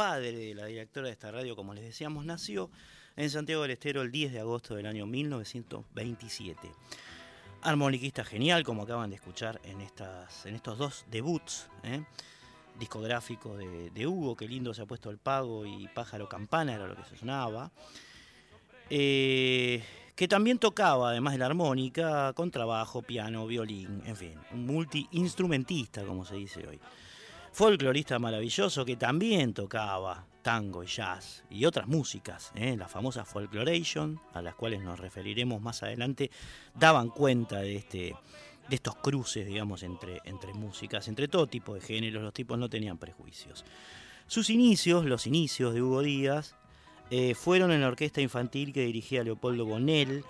padre 0.00 0.32
de 0.32 0.54
la 0.54 0.64
directora 0.64 1.08
de 1.08 1.12
esta 1.12 1.30
radio, 1.30 1.54
como 1.54 1.74
les 1.74 1.84
decíamos, 1.84 2.24
nació 2.24 2.70
en 3.16 3.28
Santiago 3.28 3.60
del 3.60 3.72
Estero 3.72 4.00
el 4.00 4.10
10 4.10 4.32
de 4.32 4.40
agosto 4.40 4.74
del 4.74 4.86
año 4.86 5.04
1927. 5.04 6.72
Armoniquista 7.60 8.24
genial, 8.24 8.64
como 8.64 8.84
acaban 8.84 9.10
de 9.10 9.16
escuchar 9.16 9.60
en, 9.62 9.82
estas, 9.82 10.46
en 10.46 10.54
estos 10.54 10.78
dos 10.78 11.04
debuts 11.10 11.68
¿eh? 11.82 12.02
discográficos 12.78 13.58
de, 13.58 14.06
Hugo, 14.06 14.36
qué 14.36 14.48
lindo 14.48 14.72
se 14.72 14.80
ha 14.80 14.86
puesto 14.86 15.10
el 15.10 15.18
pago 15.18 15.66
y 15.66 15.86
Pájaro 15.88 16.30
Campana 16.30 16.76
era 16.76 16.86
lo 16.86 16.96
que 16.96 17.04
se 17.04 17.18
sonaba. 17.18 17.70
Eh, 18.88 19.84
que 20.16 20.26
también 20.28 20.58
tocaba, 20.58 21.10
además 21.10 21.34
de 21.34 21.40
la 21.40 21.46
armónica, 21.46 22.32
contrabajo, 22.32 23.02
piano, 23.02 23.46
violín, 23.46 24.02
en 24.06 24.16
fin, 24.16 24.34
un 24.52 24.64
multiinstrumentista, 24.64 26.06
como 26.06 26.24
se 26.24 26.36
dice 26.36 26.66
hoy. 26.66 26.80
Folclorista 27.52 28.18
maravilloso 28.18 28.84
que 28.84 28.96
también 28.96 29.52
tocaba 29.52 30.24
tango 30.42 30.82
y 30.82 30.86
jazz 30.86 31.44
y 31.50 31.64
otras 31.64 31.86
músicas, 31.88 32.52
¿eh? 32.54 32.76
las 32.76 32.90
famosas 32.90 33.28
folkloration, 33.28 34.20
a 34.32 34.40
las 34.40 34.54
cuales 34.54 34.82
nos 34.82 34.98
referiremos 34.98 35.60
más 35.60 35.82
adelante, 35.82 36.30
daban 36.74 37.10
cuenta 37.10 37.60
de, 37.60 37.76
este, 37.76 38.14
de 38.68 38.74
estos 38.74 38.96
cruces, 38.96 39.46
digamos, 39.46 39.82
entre, 39.82 40.20
entre 40.24 40.54
músicas, 40.54 41.08
entre 41.08 41.28
todo 41.28 41.46
tipo 41.46 41.74
de 41.74 41.80
géneros, 41.80 42.22
los 42.22 42.32
tipos 42.32 42.58
no 42.58 42.70
tenían 42.70 42.98
prejuicios. 42.98 43.64
Sus 44.26 44.48
inicios, 44.48 45.04
los 45.04 45.26
inicios 45.26 45.74
de 45.74 45.82
Hugo 45.82 46.02
Díaz, 46.02 46.54
eh, 47.10 47.34
fueron 47.34 47.72
en 47.72 47.80
la 47.80 47.88
orquesta 47.88 48.20
infantil 48.20 48.72
que 48.72 48.84
dirigía 48.84 49.24
Leopoldo 49.24 49.66
Bonel, 49.66 50.24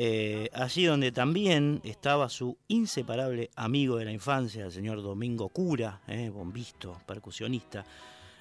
eh, 0.00 0.48
allí 0.52 0.84
donde 0.84 1.10
también 1.10 1.80
estaba 1.82 2.28
su 2.28 2.56
inseparable 2.68 3.50
amigo 3.56 3.96
de 3.96 4.04
la 4.04 4.12
infancia, 4.12 4.66
el 4.66 4.70
señor 4.70 5.02
Domingo 5.02 5.48
Cura, 5.48 6.02
eh, 6.06 6.30
bombisto, 6.30 7.00
percusionista. 7.04 7.84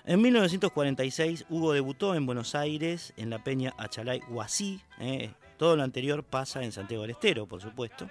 En 0.06 0.22
1946 0.22 1.46
Hugo 1.50 1.74
debutó 1.74 2.14
en 2.14 2.28
Buenos 2.28 2.54
Aires 2.54 3.12
en 3.18 3.32
la 3.32 3.44
peña 3.44 3.74
Achalay 3.80 4.22
Huasí. 4.30 4.80
eh, 5.00 5.32
todo 5.58 5.76
lo 5.76 5.82
anterior 5.82 6.24
pasa 6.24 6.64
en 6.64 6.72
Santiago 6.72 7.02
del 7.02 7.12
Estero, 7.12 7.48
por 7.48 7.60
supuesto, 7.60 8.08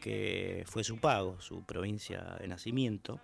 que 0.00 0.64
fue 0.66 0.82
su 0.82 0.96
pago, 0.96 1.38
su 1.38 1.62
provincia 1.64 2.38
de 2.40 2.48
nacimiento. 2.48 3.20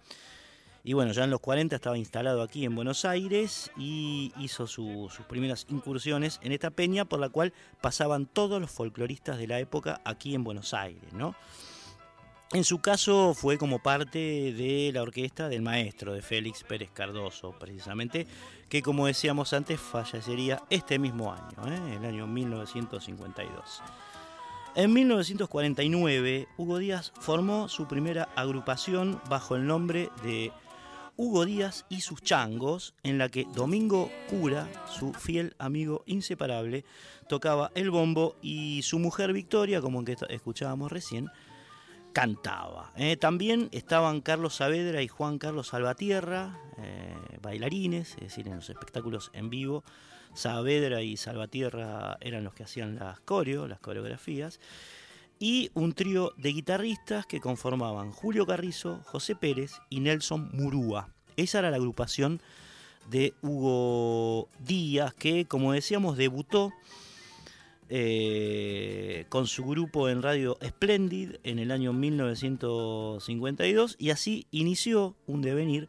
Y 0.89 0.93
bueno, 0.93 1.11
ya 1.11 1.25
en 1.25 1.31
los 1.31 1.41
40 1.41 1.75
estaba 1.75 1.99
instalado 1.99 2.43
aquí 2.43 2.65
en 2.65 2.77
Buenos 2.77 3.05
Aires 3.05 3.73
y 3.77 4.33
hizo 4.39 4.69
su- 4.69 5.11
sus 5.11 5.27
primeras 5.27 5.67
incursiones 5.69 6.39
en 6.45 6.53
esta 6.53 6.71
peña 6.71 7.05
por 7.05 7.19
la 7.19 7.29
cual 7.29 7.53
pasaban 7.81 8.27
todos 8.27 8.61
los 8.61 8.71
folcloristas 8.71 9.37
de 9.37 9.49
la 9.49 9.59
época 9.59 10.01
aquí 10.05 10.37
en 10.37 10.45
Buenos 10.45 10.73
Aires, 10.75 11.13
¿no? 11.13 11.35
En 12.53 12.63
su 12.63 12.79
caso 12.79 13.35
fue 13.35 13.59
como 13.59 13.81
parte 13.83 14.19
de 14.53 14.93
la 14.95 15.03
orquesta 15.03 15.49
del 15.49 15.63
maestro 15.63 16.13
de 16.15 16.23
Félix 16.23 16.63
Pérez 16.63 16.91
Cardoso, 16.93 17.51
precisamente, 17.59 18.29
que 18.69 18.81
como 18.81 19.09
decíamos 19.09 19.53
antes 19.55 19.81
fallecería 19.81 20.63
este 20.71 21.01
mismo 21.01 21.33
año, 21.33 21.67
¿eh? 21.67 21.97
el 21.97 22.05
año 22.05 22.29
1952. 22.29 23.83
En 24.77 24.93
1949, 24.93 26.47
Hugo 26.57 26.79
Díaz 26.79 27.13
formó 27.19 27.69
su 27.69 27.89
primera 27.89 28.29
agrupación 28.37 29.21
bajo 29.29 29.57
el 29.57 29.67
nombre 29.67 30.11
de 30.23 30.53
Hugo 31.17 31.47
Díaz 31.47 31.87
y 31.89 32.03
sus 32.03 32.23
changos, 32.23 32.95
en 33.03 33.19
la 33.19 33.29
que 33.29 33.47
Domingo 33.55 34.11
Cura, 34.29 34.69
su 34.87 35.15
fiel 35.15 35.55
amigo 35.59 36.03
inseparable, 36.07 36.85
tocaba 37.29 37.73
el 37.75 37.91
bombo 37.91 38.37
y 38.43 38.83
su 38.83 38.99
mujer 38.99 39.33
Victoria, 39.33 39.81
como 39.81 40.05
que 40.05 40.17
escuchábamos 40.29 40.93
recién, 40.93 41.31
cantaba. 42.13 42.93
¿eh? 42.97 43.17
También 43.17 43.69
estaban 43.73 44.21
Carlos 44.21 44.57
Saavedra 44.57 45.03
y 45.03 45.09
Juan 45.09 45.39
Carlos 45.39 45.69
Salvatierra, 45.69 46.59
eh, 46.79 47.15
bailarines, 47.43 48.15
es 48.15 48.21
decir, 48.21 48.49
en 48.49 48.57
los 48.57 48.71
espectáculos 48.71 49.31
en 49.33 49.51
vivo. 49.51 49.85
Saavedra 50.35 51.03
y 51.03 51.17
Salvatierra 51.17 52.19
eran 52.21 52.45
los 52.45 52.55
que 52.55 52.65
hacían 52.65 52.97
las 52.97 53.21
coreo, 53.21 53.69
las 53.69 53.81
coreografías. 53.81 54.61
Y 55.39 55.71
un 55.75 55.93
trío 55.93 56.33
de 56.37 56.53
guitarristas 56.53 57.27
que 57.27 57.41
conformaban 57.41 58.13
Julio 58.13 58.47
Carrizo, 58.47 59.03
José 59.05 59.37
Pérez 59.37 59.73
y 59.91 60.01
Nelson 60.01 60.51
Murúa. 60.53 61.11
Esa 61.37 61.59
era 61.59 61.71
la 61.71 61.77
agrupación 61.77 62.41
de 63.11 63.35
Hugo 63.43 64.49
Díaz, 64.61 65.13
que 65.15 65.47
como 65.47 65.73
decíamos 65.73 66.17
debutó 66.17 66.73
eh, 67.89 69.27
con 69.29 69.47
su 69.47 69.65
grupo 69.65 70.09
en 70.09 70.21
Radio 70.23 70.59
Splendid 70.65 71.37
en 71.45 71.61
el 71.61 71.71
año 71.71 71.93
1952 71.93 73.95
y 73.99 74.11
así 74.11 74.49
inició 74.51 75.15
un 75.27 75.43
devenir 75.43 75.89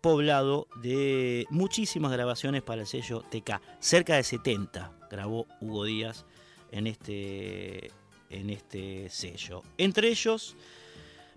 poblado 0.00 0.66
de 0.82 1.46
muchísimas 1.50 2.10
grabaciones 2.10 2.62
para 2.62 2.80
el 2.80 2.88
sello 2.88 3.22
TK. 3.30 3.60
Cerca 3.78 4.16
de 4.16 4.24
70 4.24 4.90
grabó 5.10 5.46
Hugo 5.60 5.84
Díaz 5.84 6.24
en 6.72 6.88
este, 6.88 7.92
en 8.30 8.50
este 8.50 9.08
sello. 9.10 9.62
Entre 9.78 10.08
ellos, 10.08 10.56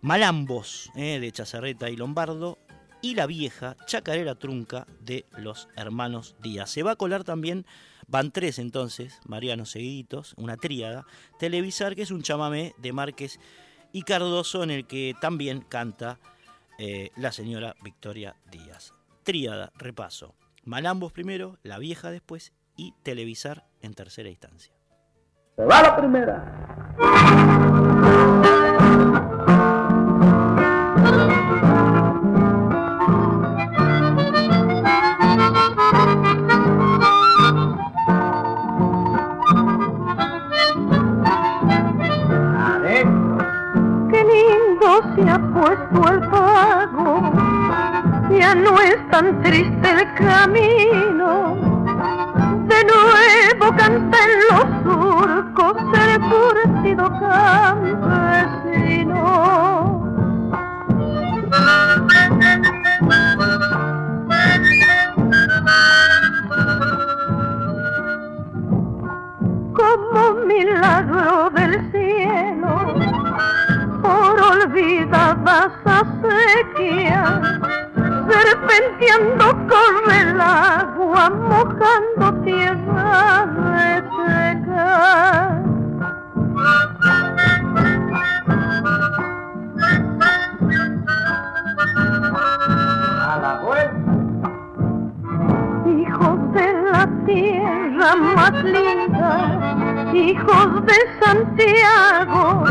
Malambos 0.02 0.92
eh, 0.96 1.20
de 1.20 1.32
Chazarreta 1.32 1.90
y 1.90 1.96
Lombardo 1.96 2.58
y 3.02 3.16
la 3.16 3.26
vieja 3.26 3.78
Chacarera 3.86 4.36
Trunca 4.36 4.88
de 5.02 5.26
los 5.38 5.68
hermanos 5.76 6.36
Díaz. 6.42 6.70
Se 6.70 6.84
va 6.84 6.92
a 6.92 6.96
colar 6.96 7.24
también 7.24 7.66
Van 8.10 8.32
tres 8.32 8.58
entonces, 8.58 9.20
Mariano 9.28 9.66
seguiditos, 9.66 10.34
una 10.36 10.58
tríada. 10.58 11.06
Televisar, 11.38 11.96
que 11.96 12.02
es 12.02 12.10
un 12.10 12.24
chamamé 12.24 12.74
de 12.80 12.92
Márquez 12.92 13.40
y 13.92 14.02
Cardoso, 14.02 14.64
en 14.64 14.72
el 14.72 14.88
que 14.88 15.14
también 15.22 15.62
canta 15.62 16.18
eh, 16.80 17.12
la 17.16 17.32
señora 17.32 17.76
Victoria 17.84 18.36
Díaz. 18.50 18.96
Tríada, 19.22 19.72
repaso. 19.76 20.34
Malambos 20.64 21.12
primero, 21.12 21.60
La 21.62 21.78
Vieja 21.78 22.10
después 22.10 22.52
y 22.76 22.96
Televisar 23.04 23.68
en 23.82 23.94
tercera 23.94 24.30
instancia. 24.30 24.74
Se 25.56 25.66
va 25.66 25.84
la 25.84 25.96
primera. 25.96 26.79
Qué 44.10 44.24
lindo 44.24 45.02
se 45.16 45.30
ha 45.30 45.40
puesto 45.54 46.10
el 46.12 46.20
pago, 46.30 47.32
ya 48.38 48.56
no 48.56 48.80
es 48.82 48.98
tan 49.10 49.42
triste 49.42 49.90
el 49.90 50.14
camino. 50.16 51.56
De 52.68 52.84
nuevo 52.84 53.76
canta 53.78 54.18
en 54.26 54.32
los 54.50 54.66
surcos 54.84 55.78
el 55.94 56.20
campesino. 57.20 58.40
Como 69.74 70.34
milagro 70.46 71.50
del 71.52 71.92
cielo, 71.92 72.74
por 74.02 74.42
olvidada 74.42 75.72
sequía, 76.22 77.42
serpenteando 78.30 79.46
corre 79.68 80.18
el 80.22 80.42
agua, 80.42 81.30
mojando 81.30 82.34
tierra 82.44 83.46
reseca. 83.46 84.39
Hijos 100.14 100.86
de 100.86 100.96
Santiago, 101.22 102.64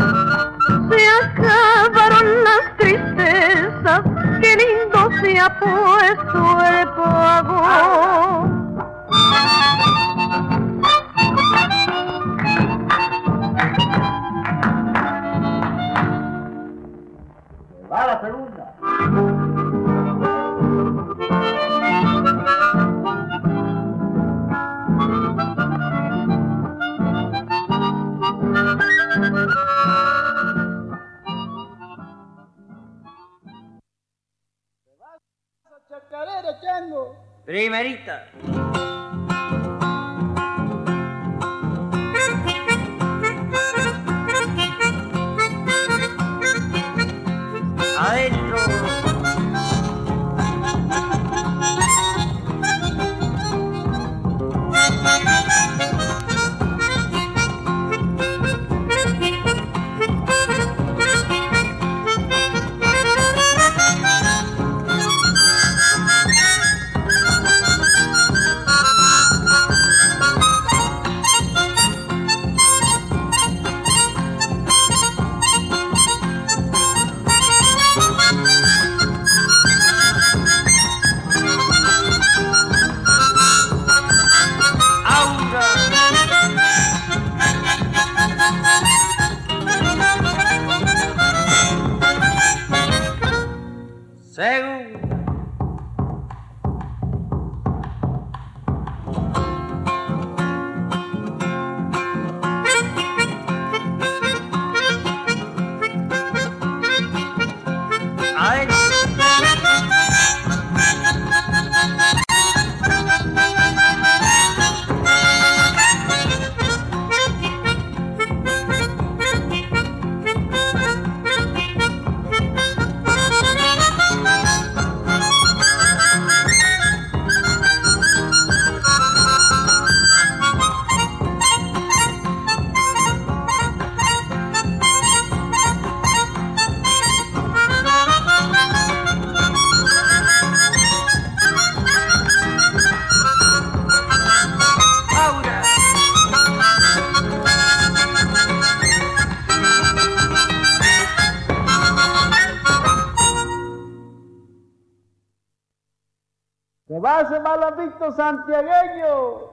se 0.89 1.07
acabaron 1.23 2.43
las 2.43 2.77
tristezas, 2.77 4.01
qué 4.41 4.55
lindo 4.55 5.09
se 5.21 5.39
ha 5.39 5.59
puesto 5.59 6.39
el 6.65 6.87
pago. 6.89 8.28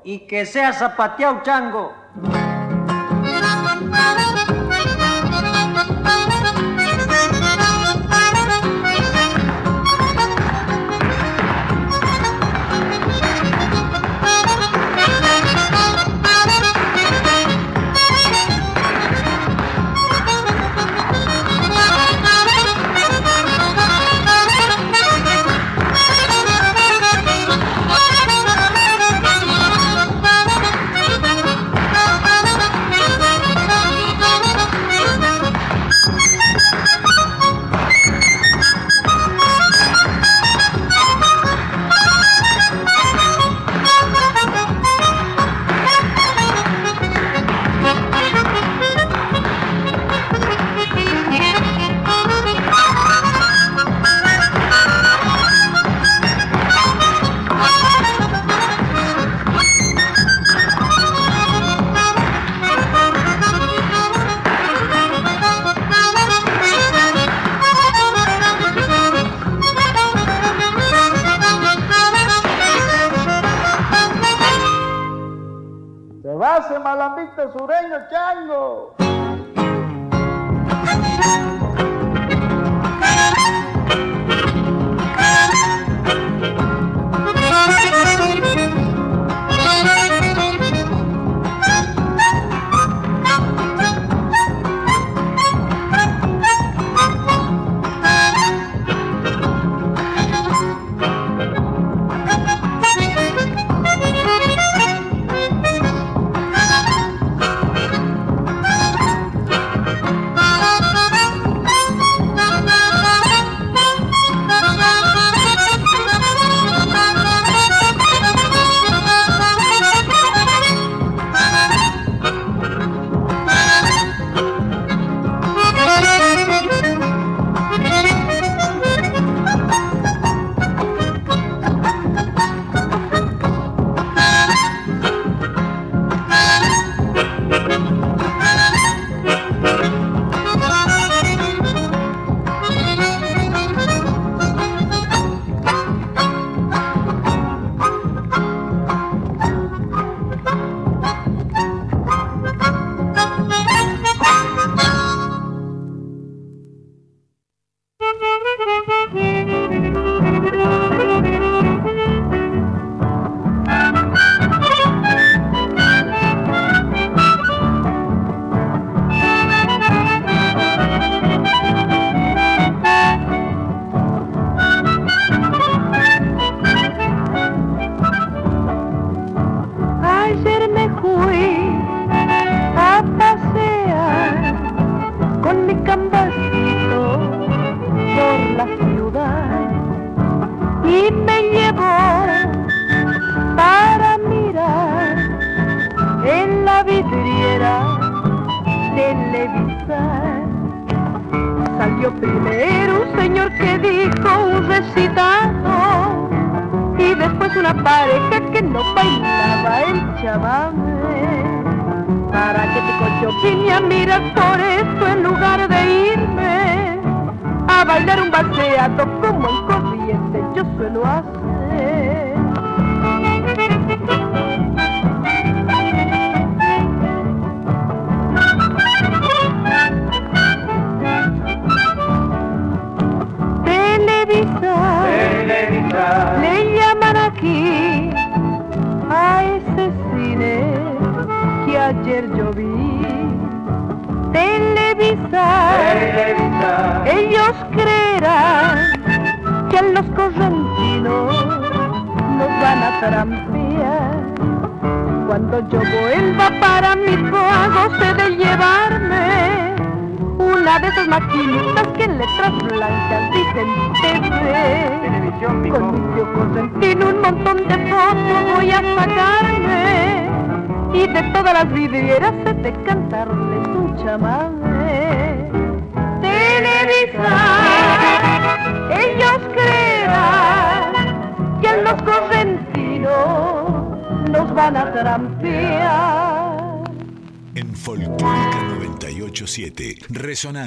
Y 0.04 0.26
que 0.26 0.46
sea 0.46 0.72
zapateado 0.72 1.42
chango. 1.42 2.06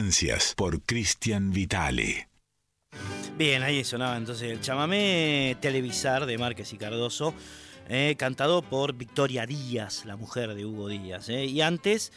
987, 0.09 0.29
Resonancias 0.39 0.55
por 0.55 0.81
Cristian 0.81 1.51
Vitale. 1.51 2.29
Bien, 3.37 3.61
ahí 3.61 3.83
sonaba 3.83 4.17
entonces 4.17 4.51
el 4.51 4.59
chamamé 4.59 5.55
televisar 5.61 6.25
de 6.25 6.37
Márquez 6.37 6.73
y 6.73 6.77
Cardoso, 6.77 7.33
eh, 7.87 8.15
cantado 8.17 8.61
por 8.63 8.93
Victoria 8.93 9.45
Díaz, 9.45 10.05
la 10.05 10.15
mujer 10.15 10.55
de 10.55 10.65
Hugo 10.65 10.87
Díaz. 10.87 11.29
eh. 11.29 11.45
Y 11.45 11.61
antes, 11.61 12.11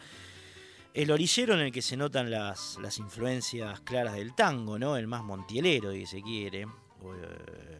el 0.98 1.12
orillero 1.12 1.54
en 1.54 1.60
el 1.60 1.72
que 1.72 1.84
se 1.84 1.96
notan 1.96 2.32
las, 2.32 2.80
las 2.82 2.98
influencias 2.98 3.82
claras 3.82 4.16
del 4.16 4.34
tango, 4.34 4.80
¿no? 4.80 4.98
El 4.98 5.06
más 5.06 5.24
montielero, 5.24 5.92
si 5.92 6.08
se 6.08 6.24
quiere. 6.24 6.62
Eh, 6.62 7.78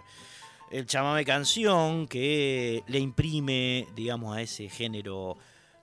El 0.70 0.86
chamamé 0.86 1.26
canción 1.26 2.08
que 2.08 2.84
le 2.88 3.00
imprime, 3.00 3.88
digamos, 3.96 4.38
a 4.38 4.42
ese 4.42 4.70
género 4.70 5.36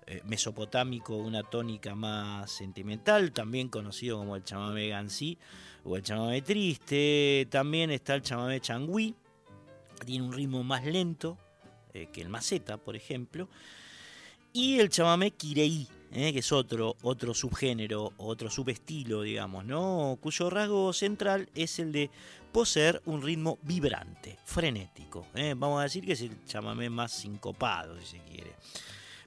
eh, 0.06 0.20
mesopotámico 0.27 1.16
una 1.16 1.43
tónica 1.43 1.97
más 1.97 2.52
sentimental, 2.52 3.32
también 3.32 3.69
conocido 3.69 4.19
como 4.19 4.36
el 4.36 4.44
chamamé 4.44 4.89
gansí 4.89 5.36
o 5.82 5.97
el 5.97 6.05
chamamé 6.05 6.40
triste. 6.43 7.48
También 7.51 7.90
está 7.90 8.15
el 8.15 8.23
chamamé 8.23 8.61
changüí, 8.61 9.12
tiene 10.06 10.24
un 10.24 10.32
ritmo 10.32 10.62
más 10.62 10.85
lento 10.85 11.36
eh, 11.94 12.06
que 12.12 12.20
el 12.20 12.28
maceta, 12.28 12.77
por 12.77 12.94
ejemplo. 12.94 13.48
Y 14.52 14.78
el 14.78 14.89
chamamé 14.89 15.32
quireí, 15.32 15.89
eh, 16.15 16.32
que 16.32 16.39
es 16.39 16.53
otro, 16.53 16.97
otro 17.03 17.35
subgénero, 17.35 18.12
otro 18.19 18.49
subestilo, 18.49 19.23
digamos, 19.23 19.65
¿no? 19.65 20.16
Cuyo 20.20 20.49
rasgo 20.49 20.93
central 20.93 21.49
es 21.55 21.78
el 21.81 21.91
de 21.91 22.11
poseer 22.53 23.03
un 23.07 23.20
ritmo 23.20 23.59
vibrante, 23.62 24.39
frenético. 24.45 25.27
eh. 25.35 25.55
Vamos 25.57 25.81
a 25.81 25.85
decir 25.85 26.05
que 26.07 26.12
es 26.12 26.20
el 26.20 26.45
chamamé 26.47 26.89
más 26.89 27.12
sincopado, 27.12 27.99
si 28.01 28.07
se 28.07 28.19
quiere. 28.20 28.55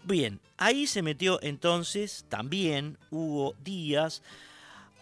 Bien, 0.03 0.39
ahí 0.55 0.87
se 0.87 1.01
metió 1.01 1.39
entonces 1.41 2.25
también 2.29 2.97
Hugo 3.11 3.53
Díaz 3.65 4.21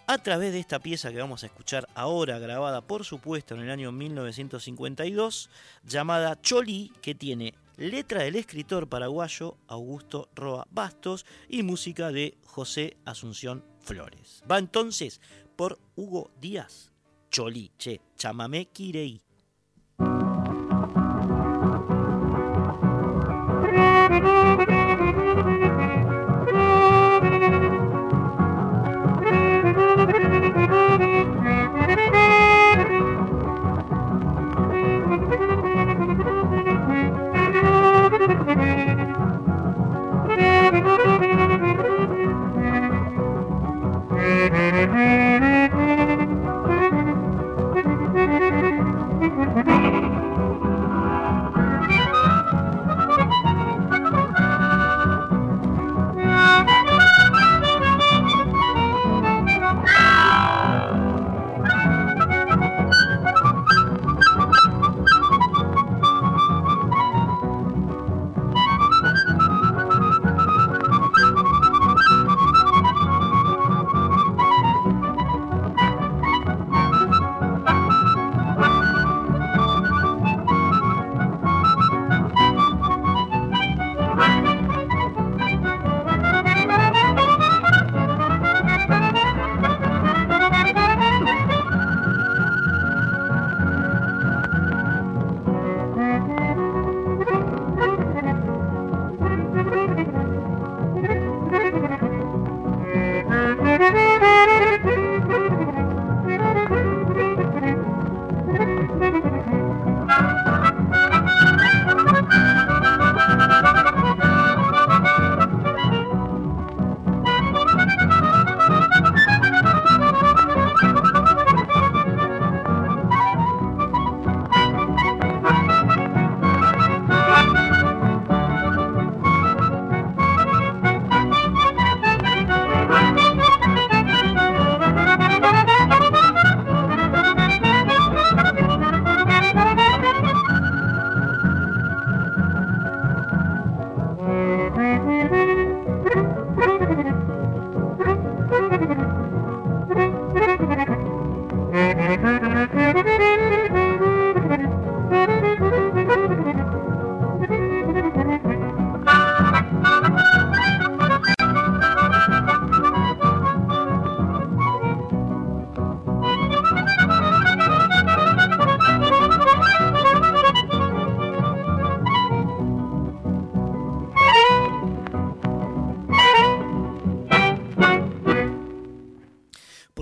a 0.08 0.18
través 0.18 0.54
de 0.54 0.60
esta 0.60 0.80
pieza 0.80 1.12
que 1.12 1.20
vamos 1.20 1.44
a 1.44 1.46
escuchar 1.46 1.88
ahora, 1.94 2.40
grabada 2.40 2.82
por 2.82 3.06
supuesto 3.06 3.54
en 3.54 3.62
el 3.62 3.70
año 3.70 3.92
1952, 3.92 5.50
llamada 5.84 6.42
Cholí, 6.42 6.92
que 7.02 7.14
tiene 7.14 7.54
letra 7.78 8.24
del 8.24 8.36
escritor 8.36 8.88
paraguayo 8.88 9.58
Augusto 9.68 10.30
Roa 10.36 10.68
Bastos 10.72 11.26
y 11.50 11.64
música 11.64 12.12
de 12.12 12.38
José 12.46 12.98
Asunción 13.06 13.64
Flores. 13.80 14.44
Va 14.50 14.58
entonces 14.58 15.22
por 15.56 15.80
Hugo 15.96 16.32
Díaz, 16.40 16.92
Cholí, 17.30 17.72
che, 17.78 18.02
chamamé 18.18 18.68
Kireí. 18.68 19.22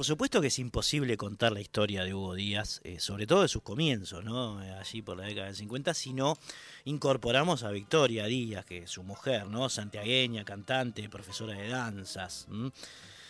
Por 0.03 0.07
supuesto 0.07 0.41
que 0.41 0.47
es 0.47 0.59
imposible 0.59 1.15
contar 1.15 1.53
la 1.53 1.61
historia 1.61 2.03
de 2.03 2.13
Hugo 2.13 2.33
Díaz, 2.33 2.81
eh, 2.83 2.99
sobre 2.99 3.25
todo 3.25 3.43
de 3.43 3.47
sus 3.47 3.61
comienzos, 3.61 4.21
¿no? 4.25 4.61
Eh, 4.61 4.69
allí 4.73 5.01
por 5.01 5.15
la 5.15 5.23
década 5.23 5.45
del 5.45 5.55
50, 5.55 5.93
si 5.93 6.11
no 6.11 6.37
incorporamos 6.83 7.63
a 7.63 7.71
Victoria 7.71 8.25
Díaz, 8.25 8.65
que 8.65 8.79
es 8.79 8.89
su 8.89 9.01
mujer, 9.03 9.47
¿no? 9.47 9.69
Santiagueña, 9.69 10.43
cantante, 10.43 11.07
profesora 11.07 11.53
de 11.53 11.69
danzas, 11.69 12.49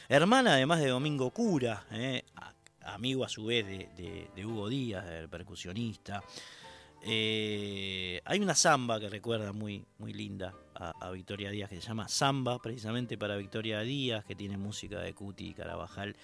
hermana 0.10 0.54
además 0.54 0.80
de 0.80 0.88
Domingo 0.88 1.30
Cura, 1.30 1.86
¿eh? 1.92 2.26
Amigo 2.82 3.24
a 3.24 3.30
su 3.30 3.46
vez 3.46 3.68
de, 3.68 4.44
Hugo 4.44 4.68
Díaz, 4.68 5.06
el 5.06 5.30
percusionista. 5.30 6.24
Hay 7.06 8.40
una 8.40 8.56
samba 8.56 9.00
que 9.00 9.10
recuerda 9.10 9.54
muy, 9.54 9.86
muy 10.00 10.12
linda 10.12 10.56
a, 10.74 10.90
a 11.00 11.12
Victoria 11.12 11.52
Díaz 11.52 11.70
que 11.70 11.76
se 11.80 11.88
llama 11.88 12.08
Samba, 12.08 12.58
precisamente 12.58 13.16
para 13.16 13.36
Victoria 13.36 13.82
Díaz, 13.82 14.26
que 14.26 14.34
tiene 14.34 14.58
música 14.58 15.02
de 15.02 15.14
Cuti 15.14 15.54
Carabajal 15.54 16.16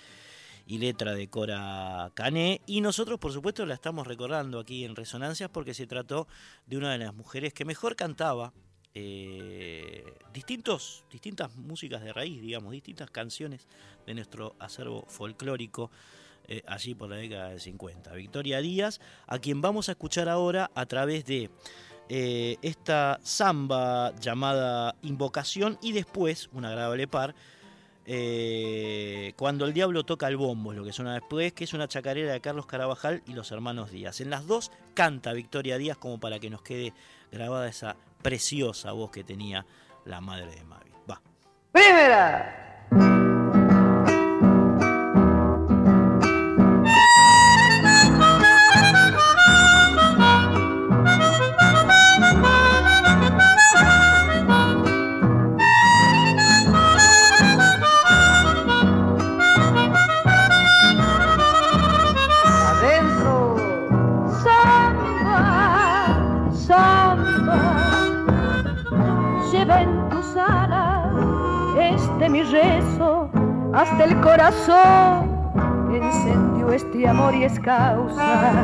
y 0.70 0.78
letra 0.78 1.16
de 1.16 1.28
Cora 1.28 2.12
Cané. 2.14 2.62
Y 2.68 2.82
nosotros, 2.82 3.18
por 3.18 3.34
supuesto, 3.34 3.66
la 3.66 3.74
estamos 3.74 4.06
recordando 4.06 4.60
aquí 4.60 4.86
en 4.86 4.96
Resonancias 4.96 5.50
porque 5.50 5.74
se 5.74 5.88
trató 5.88 6.28
de 6.68 6.78
una 6.78 6.92
de 6.92 7.00
las 7.00 7.14
mujeres 7.14 7.54
que 7.56 7.66
mejor 7.66 7.96
cantaba 7.96 8.54
eh, 8.94 10.14
distintos, 10.32 11.06
distintas 11.12 11.56
músicas 11.56 12.04
de 12.04 12.14
raíz, 12.14 12.40
digamos, 12.40 12.72
distintas 12.72 13.10
canciones 13.10 13.68
de 14.06 14.14
nuestro 14.14 14.56
acervo 14.60 15.06
folclórico 15.08 15.90
eh, 16.48 16.62
allí 16.68 16.94
por 16.94 17.10
la 17.10 17.16
década 17.16 17.50
del 17.50 17.60
50. 17.60 18.14
Victoria 18.14 18.62
Díaz, 18.62 19.02
a 19.26 19.40
quien 19.40 19.62
vamos 19.62 19.90
a 19.90 19.94
escuchar 19.94 20.30
ahora 20.30 20.70
a 20.76 20.86
través 20.86 21.26
de 21.26 21.50
eh, 22.10 22.58
esta 22.62 23.20
samba 23.24 24.14
llamada 24.20 24.94
Invocación 25.02 25.80
y 25.82 25.94
después, 25.94 26.48
un 26.54 26.66
agradable 26.66 27.08
par, 27.08 27.34
eh, 28.12 29.34
Cuando 29.38 29.66
el 29.66 29.74
diablo 29.74 30.04
toca 30.04 30.28
el 30.28 30.36
bombo, 30.36 30.72
es 30.72 30.80
lo 30.80 30.84
que 30.84 30.92
suena 30.92 31.14
después, 31.14 31.54
que 31.54 31.64
es 31.64 31.74
una 31.74 31.88
chacarera 31.88 32.34
de 32.34 32.42
Carlos 32.42 32.66
Carabajal 32.66 33.22
y 33.28 33.34
los 33.34 33.52
hermanos 33.52 33.92
Díaz. 33.92 34.20
En 34.20 34.32
las 34.32 34.48
dos 34.48 34.72
canta 34.96 35.32
Victoria 35.34 35.78
Díaz 35.78 35.98
como 35.98 36.20
para 36.20 36.40
que 36.40 36.50
nos 36.50 36.64
quede 36.64 36.92
grabada 37.32 37.68
esa 37.68 37.96
preciosa 38.24 38.94
voz 38.94 39.12
que 39.12 39.24
tenía 39.24 39.64
la 40.06 40.22
madre 40.22 40.48
de 40.56 40.64
Mavi. 40.64 40.92
Va. 41.08 41.22
Primera. 41.72 43.29
Hasta 73.90 74.04
el 74.04 74.22
corazón. 74.22 75.40
Encendió 75.92 76.72
este 76.72 77.08
amor 77.08 77.34
y 77.34 77.44
es 77.44 77.60
causa 77.60 78.64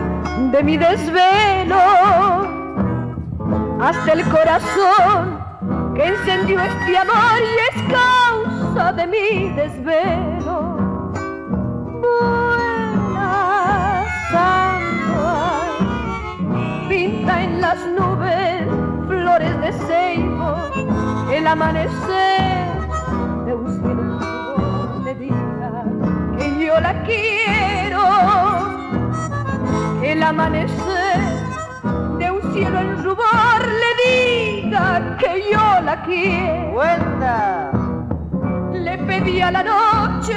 de 0.51 0.63
mi 0.63 0.77
desvelo. 0.77 1.75
Hasta 3.81 4.13
el 4.13 4.23
corazón 4.29 5.39
que 5.95 6.07
encendió 6.07 6.59
este 6.59 6.97
amor 6.97 7.39
y 7.41 7.77
es 7.77 7.83
causa 7.91 8.93
de 8.93 9.07
mi 9.07 9.49
desvelo. 9.53 10.77
Buena 12.01 13.25
samba, 14.31 15.61
pinta 16.87 17.43
en 17.43 17.61
las 17.61 17.79
nubes 17.87 18.67
flores 19.07 19.61
de 19.61 19.71
ceibo, 19.87 20.55
el 21.31 21.47
amanecer 21.47 22.74
yo 26.75 26.81
la 26.81 26.93
quiero, 27.03 28.03
el 30.03 30.21
amanecer 30.21 31.21
de 32.19 32.31
un 32.31 32.53
cielo 32.53 32.79
en 32.79 33.03
rubor 33.03 33.59
le 33.83 33.91
diga 34.03 35.15
que 35.17 35.51
yo 35.53 35.81
la 35.83 36.03
quiero. 36.03 36.71
Vuelta. 36.73 37.71
Le 38.73 38.97
pedí 38.97 39.39
a 39.39 39.51
la 39.51 39.63
noche 39.63 40.35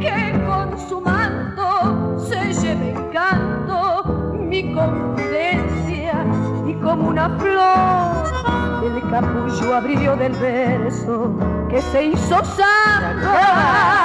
que 0.00 0.32
con 0.46 0.78
su 0.88 1.02
manto 1.02 2.18
se 2.18 2.54
lleve 2.54 2.90
en 2.92 3.10
canto 3.10 4.04
mi 4.32 4.72
confidencia 4.72 6.24
y 6.66 6.72
como 6.74 7.08
una 7.08 7.28
flor 7.38 8.38
el 8.86 9.10
capullo 9.10 9.74
abrió 9.76 10.16
del 10.16 10.32
verso 10.32 11.36
que 11.68 11.82
se 11.82 12.04
hizo 12.04 12.42
samba 12.56 13.98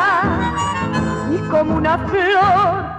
y 1.34 1.38
como 1.49 1.76
una 1.76 1.97
flor 1.97 2.93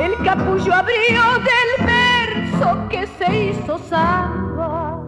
el 0.00 0.24
capullo 0.24 0.74
abrió 0.74 1.22
del 1.38 1.86
verso 1.86 2.88
que 2.88 3.06
se 3.06 3.50
hizo 3.50 3.78
samba. 3.78 5.00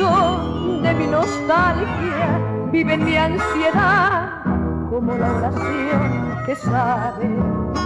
De 0.00 0.94
mi 0.94 1.06
nostalgia, 1.06 2.40
vive 2.72 2.94
en 2.94 3.04
mi 3.04 3.16
ansiedad 3.16 4.42
como 4.88 5.14
la 5.14 5.32
oración 5.32 6.36
que 6.46 6.56
sabe 6.56 7.28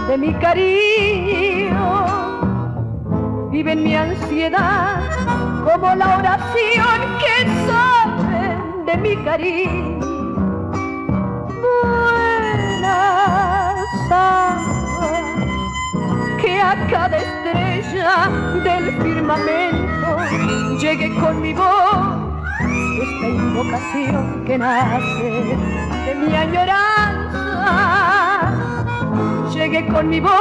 de 0.07 0.17
mi 0.17 0.33
cariño. 0.35 2.05
Vive 3.51 3.71
en 3.73 3.83
mi 3.83 3.95
ansiedad 3.95 5.01
como 5.65 5.95
la 5.95 6.17
oración 6.17 6.99
que 7.19 7.35
sabe 7.67 8.57
de 8.85 8.97
mi 8.97 9.15
cariño. 9.23 9.99
Buena 11.61 12.97
samba, 14.07 14.74
que 16.55 16.61
a 16.61 16.87
cada 16.87 17.17
estrella 17.17 18.29
del 18.63 18.85
firmamento 19.01 20.09
llegue 20.79 21.13
con 21.19 21.41
mi 21.41 21.53
voz 21.53 22.31
esta 23.03 23.27
invocación 23.27 24.45
que 24.45 24.57
nace 24.57 25.57
de 26.05 26.15
mi 26.15 26.33
añoranza. 26.33 27.41
Llegue 29.53 29.85
con 29.87 30.07
mi 30.09 30.21
voz 30.21 30.33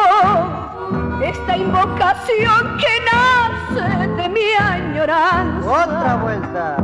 esta 1.21 1.57
invocación 1.57 2.79
que 2.83 2.95
nace 3.11 4.07
de 4.07 4.29
mi 4.29 4.49
añoranza. 4.57 5.69
Otra 5.85 6.17
vuelta. 6.17 6.77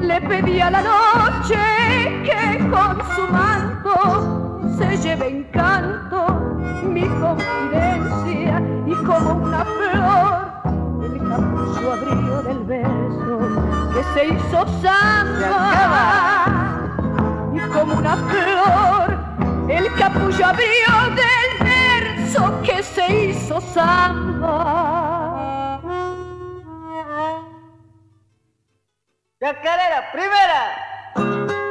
Le 0.00 0.20
pedí 0.20 0.60
a 0.60 0.70
la 0.70 0.82
noche 0.82 1.58
que 2.22 2.58
con 2.70 2.96
su 3.16 3.22
manto 3.32 4.70
se 4.78 4.96
lleve 4.98 5.28
en 5.28 5.42
canto 5.50 6.50
mi 6.84 7.02
confidencia 7.02 7.89
como 9.10 9.30
una 9.44 9.64
flor 9.64 10.38
el 11.02 11.18
capullo 11.28 11.92
abrió 11.92 12.42
del 12.42 12.60
beso 12.64 13.34
que 13.92 14.02
se 14.14 14.22
hizo 14.28 14.58
samba 14.80 15.54
y 17.52 17.58
como 17.72 17.94
una 17.94 18.16
flor 18.16 19.18
el 19.68 19.92
capullo 19.94 20.46
abrió 20.46 20.92
del 21.16 21.50
verso 21.60 22.62
que 22.62 22.82
se 22.82 23.12
hizo 23.12 23.60
samba. 23.60 25.00
Primera. 30.12 31.69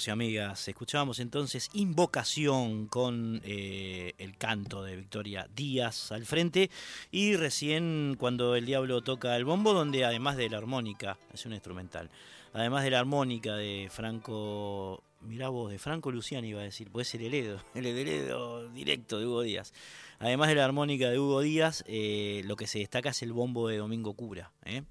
Amigos 0.00 0.08
y 0.08 0.10
amigas, 0.10 0.68
escuchábamos 0.68 1.18
entonces 1.18 1.68
Invocación 1.74 2.86
con 2.86 3.42
eh, 3.44 4.14
el 4.16 4.36
canto 4.38 4.82
de 4.82 4.96
Victoria 4.96 5.46
Díaz 5.54 6.12
al 6.12 6.24
frente 6.24 6.70
y 7.10 7.36
recién 7.36 8.16
cuando 8.18 8.56
el 8.56 8.64
diablo 8.64 9.02
toca 9.02 9.36
el 9.36 9.44
bombo, 9.44 9.74
donde 9.74 10.04
además 10.04 10.36
de 10.38 10.48
la 10.48 10.56
armónica, 10.56 11.18
es 11.34 11.44
un 11.44 11.52
instrumental, 11.52 12.08
además 12.54 12.84
de 12.84 12.90
la 12.90 13.00
armónica 13.00 13.56
de 13.56 13.88
Franco, 13.90 15.02
mirá 15.20 15.50
vos, 15.50 15.70
de 15.70 15.78
Franco 15.78 16.10
Luciani 16.10 16.48
iba 16.48 16.60
a 16.60 16.64
decir, 16.64 16.90
puede 16.90 17.04
ser 17.04 17.20
el 17.20 17.34
Heredo, 17.34 17.62
el 17.74 17.84
Heredo 17.84 18.68
directo 18.70 19.18
de 19.18 19.26
Hugo 19.26 19.42
Díaz. 19.42 19.74
Además 20.18 20.48
de 20.48 20.54
la 20.54 20.64
armónica 20.64 21.10
de 21.10 21.18
Hugo 21.18 21.40
Díaz, 21.40 21.84
eh, 21.86 22.42
lo 22.46 22.56
que 22.56 22.66
se 22.66 22.78
destaca 22.78 23.10
es 23.10 23.22
el 23.22 23.32
bombo 23.32 23.68
de 23.68 23.76
Domingo 23.76 24.14
Cura, 24.14 24.52
¿eh? 24.64 24.82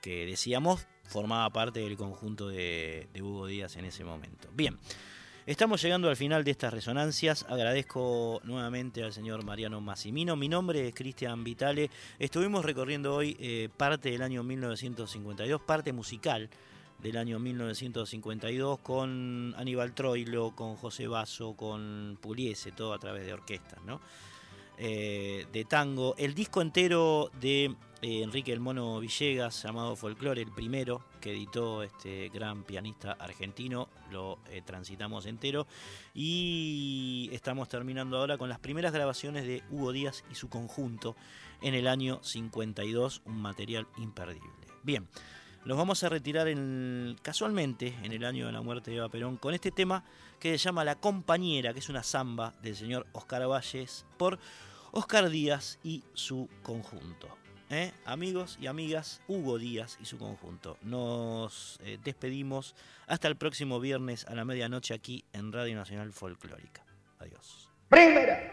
que 0.00 0.26
decíamos 0.26 0.86
formaba 1.04 1.48
parte 1.50 1.80
del 1.80 1.96
conjunto 1.96 2.48
de, 2.48 3.08
Hugo 3.20 3.46
Díaz 3.46 3.76
en 3.76 3.84
ese 3.84 4.04
momento. 4.04 4.48
Bien, 4.52 4.78
estamos 5.46 5.82
llegando 5.82 6.08
al 6.08 6.16
final 6.16 6.44
de 6.44 6.50
estas 6.50 6.72
resonancias. 6.72 7.44
Agradezco 7.48 8.40
nuevamente 8.44 9.02
al 9.02 9.12
señor 9.12 9.44
Mariano 9.44 9.80
Massimino. 9.80 10.36
Mi 10.36 10.48
nombre 10.48 10.88
es 10.88 10.94
Cristian 10.94 11.44
Vitale. 11.44 11.90
Estuvimos 12.18 12.64
recorriendo 12.64 13.14
hoy 13.14 13.36
eh, 13.38 13.68
parte 13.76 14.10
del 14.10 14.22
año 14.22 14.42
1952, 14.42 15.60
parte 15.62 15.92
musical 15.92 16.50
del 17.02 17.18
año 17.18 17.38
1952 17.38 18.78
con 18.78 19.54
Aníbal 19.58 19.92
Troilo, 19.92 20.52
con 20.56 20.76
José 20.76 21.06
Basso, 21.06 21.54
con 21.54 22.18
Puliese, 22.20 22.72
todo 22.72 22.94
a 22.94 22.98
través 22.98 23.26
de 23.26 23.34
orquestas, 23.34 23.82
¿no? 23.84 24.00
Eh, 24.78 25.46
de 25.52 25.64
tango. 25.66 26.14
El 26.16 26.34
disco 26.34 26.62
entero 26.62 27.30
de 27.40 27.74
eh, 28.04 28.22
Enrique 28.22 28.52
el 28.52 28.60
Mono 28.60 29.00
Villegas, 29.00 29.62
llamado 29.62 29.96
Folklore, 29.96 30.42
el 30.42 30.52
primero 30.52 31.06
que 31.22 31.32
editó 31.32 31.82
este 31.82 32.28
gran 32.28 32.62
pianista 32.62 33.12
argentino, 33.12 33.88
lo 34.10 34.40
eh, 34.50 34.60
transitamos 34.62 35.24
entero. 35.24 35.66
Y 36.12 37.30
estamos 37.32 37.70
terminando 37.70 38.18
ahora 38.18 38.36
con 38.36 38.50
las 38.50 38.58
primeras 38.58 38.92
grabaciones 38.92 39.46
de 39.46 39.62
Hugo 39.70 39.92
Díaz 39.92 40.22
y 40.30 40.34
su 40.34 40.50
conjunto 40.50 41.16
en 41.62 41.72
el 41.72 41.88
año 41.88 42.22
52, 42.22 43.22
un 43.24 43.40
material 43.40 43.86
imperdible. 43.96 44.50
Bien. 44.82 45.08
Nos 45.64 45.78
vamos 45.78 46.04
a 46.04 46.10
retirar 46.10 46.46
en, 46.48 47.16
casualmente 47.22 47.96
en 48.02 48.12
el 48.12 48.26
año 48.26 48.44
de 48.44 48.52
la 48.52 48.60
muerte 48.60 48.90
de 48.90 48.98
Eva 48.98 49.08
Perón 49.08 49.38
con 49.38 49.54
este 49.54 49.70
tema 49.70 50.04
que 50.38 50.50
se 50.50 50.58
llama 50.58 50.84
La 50.84 50.96
Compañera, 50.96 51.72
que 51.72 51.78
es 51.78 51.88
una 51.88 52.02
samba 52.02 52.52
del 52.60 52.76
señor 52.76 53.06
Oscar 53.12 53.48
Valles 53.48 54.04
por 54.18 54.38
Oscar 54.92 55.30
Díaz 55.30 55.78
y 55.82 56.04
su 56.12 56.50
conjunto. 56.62 57.43
¿Eh? 57.74 57.92
Amigos 58.04 58.58
y 58.60 58.66
amigas, 58.66 59.20
Hugo 59.28 59.58
Díaz 59.58 59.98
y 60.00 60.06
su 60.06 60.18
conjunto. 60.18 60.76
Nos 60.82 61.78
eh, 61.84 61.98
despedimos 62.02 62.74
hasta 63.06 63.28
el 63.28 63.36
próximo 63.36 63.78
viernes 63.80 64.26
a 64.26 64.34
la 64.34 64.44
medianoche 64.44 64.94
aquí 64.94 65.24
en 65.32 65.52
Radio 65.52 65.76
Nacional 65.76 66.12
Folclórica. 66.12 66.84
Adiós. 67.18 67.70
Primera. 67.88 68.50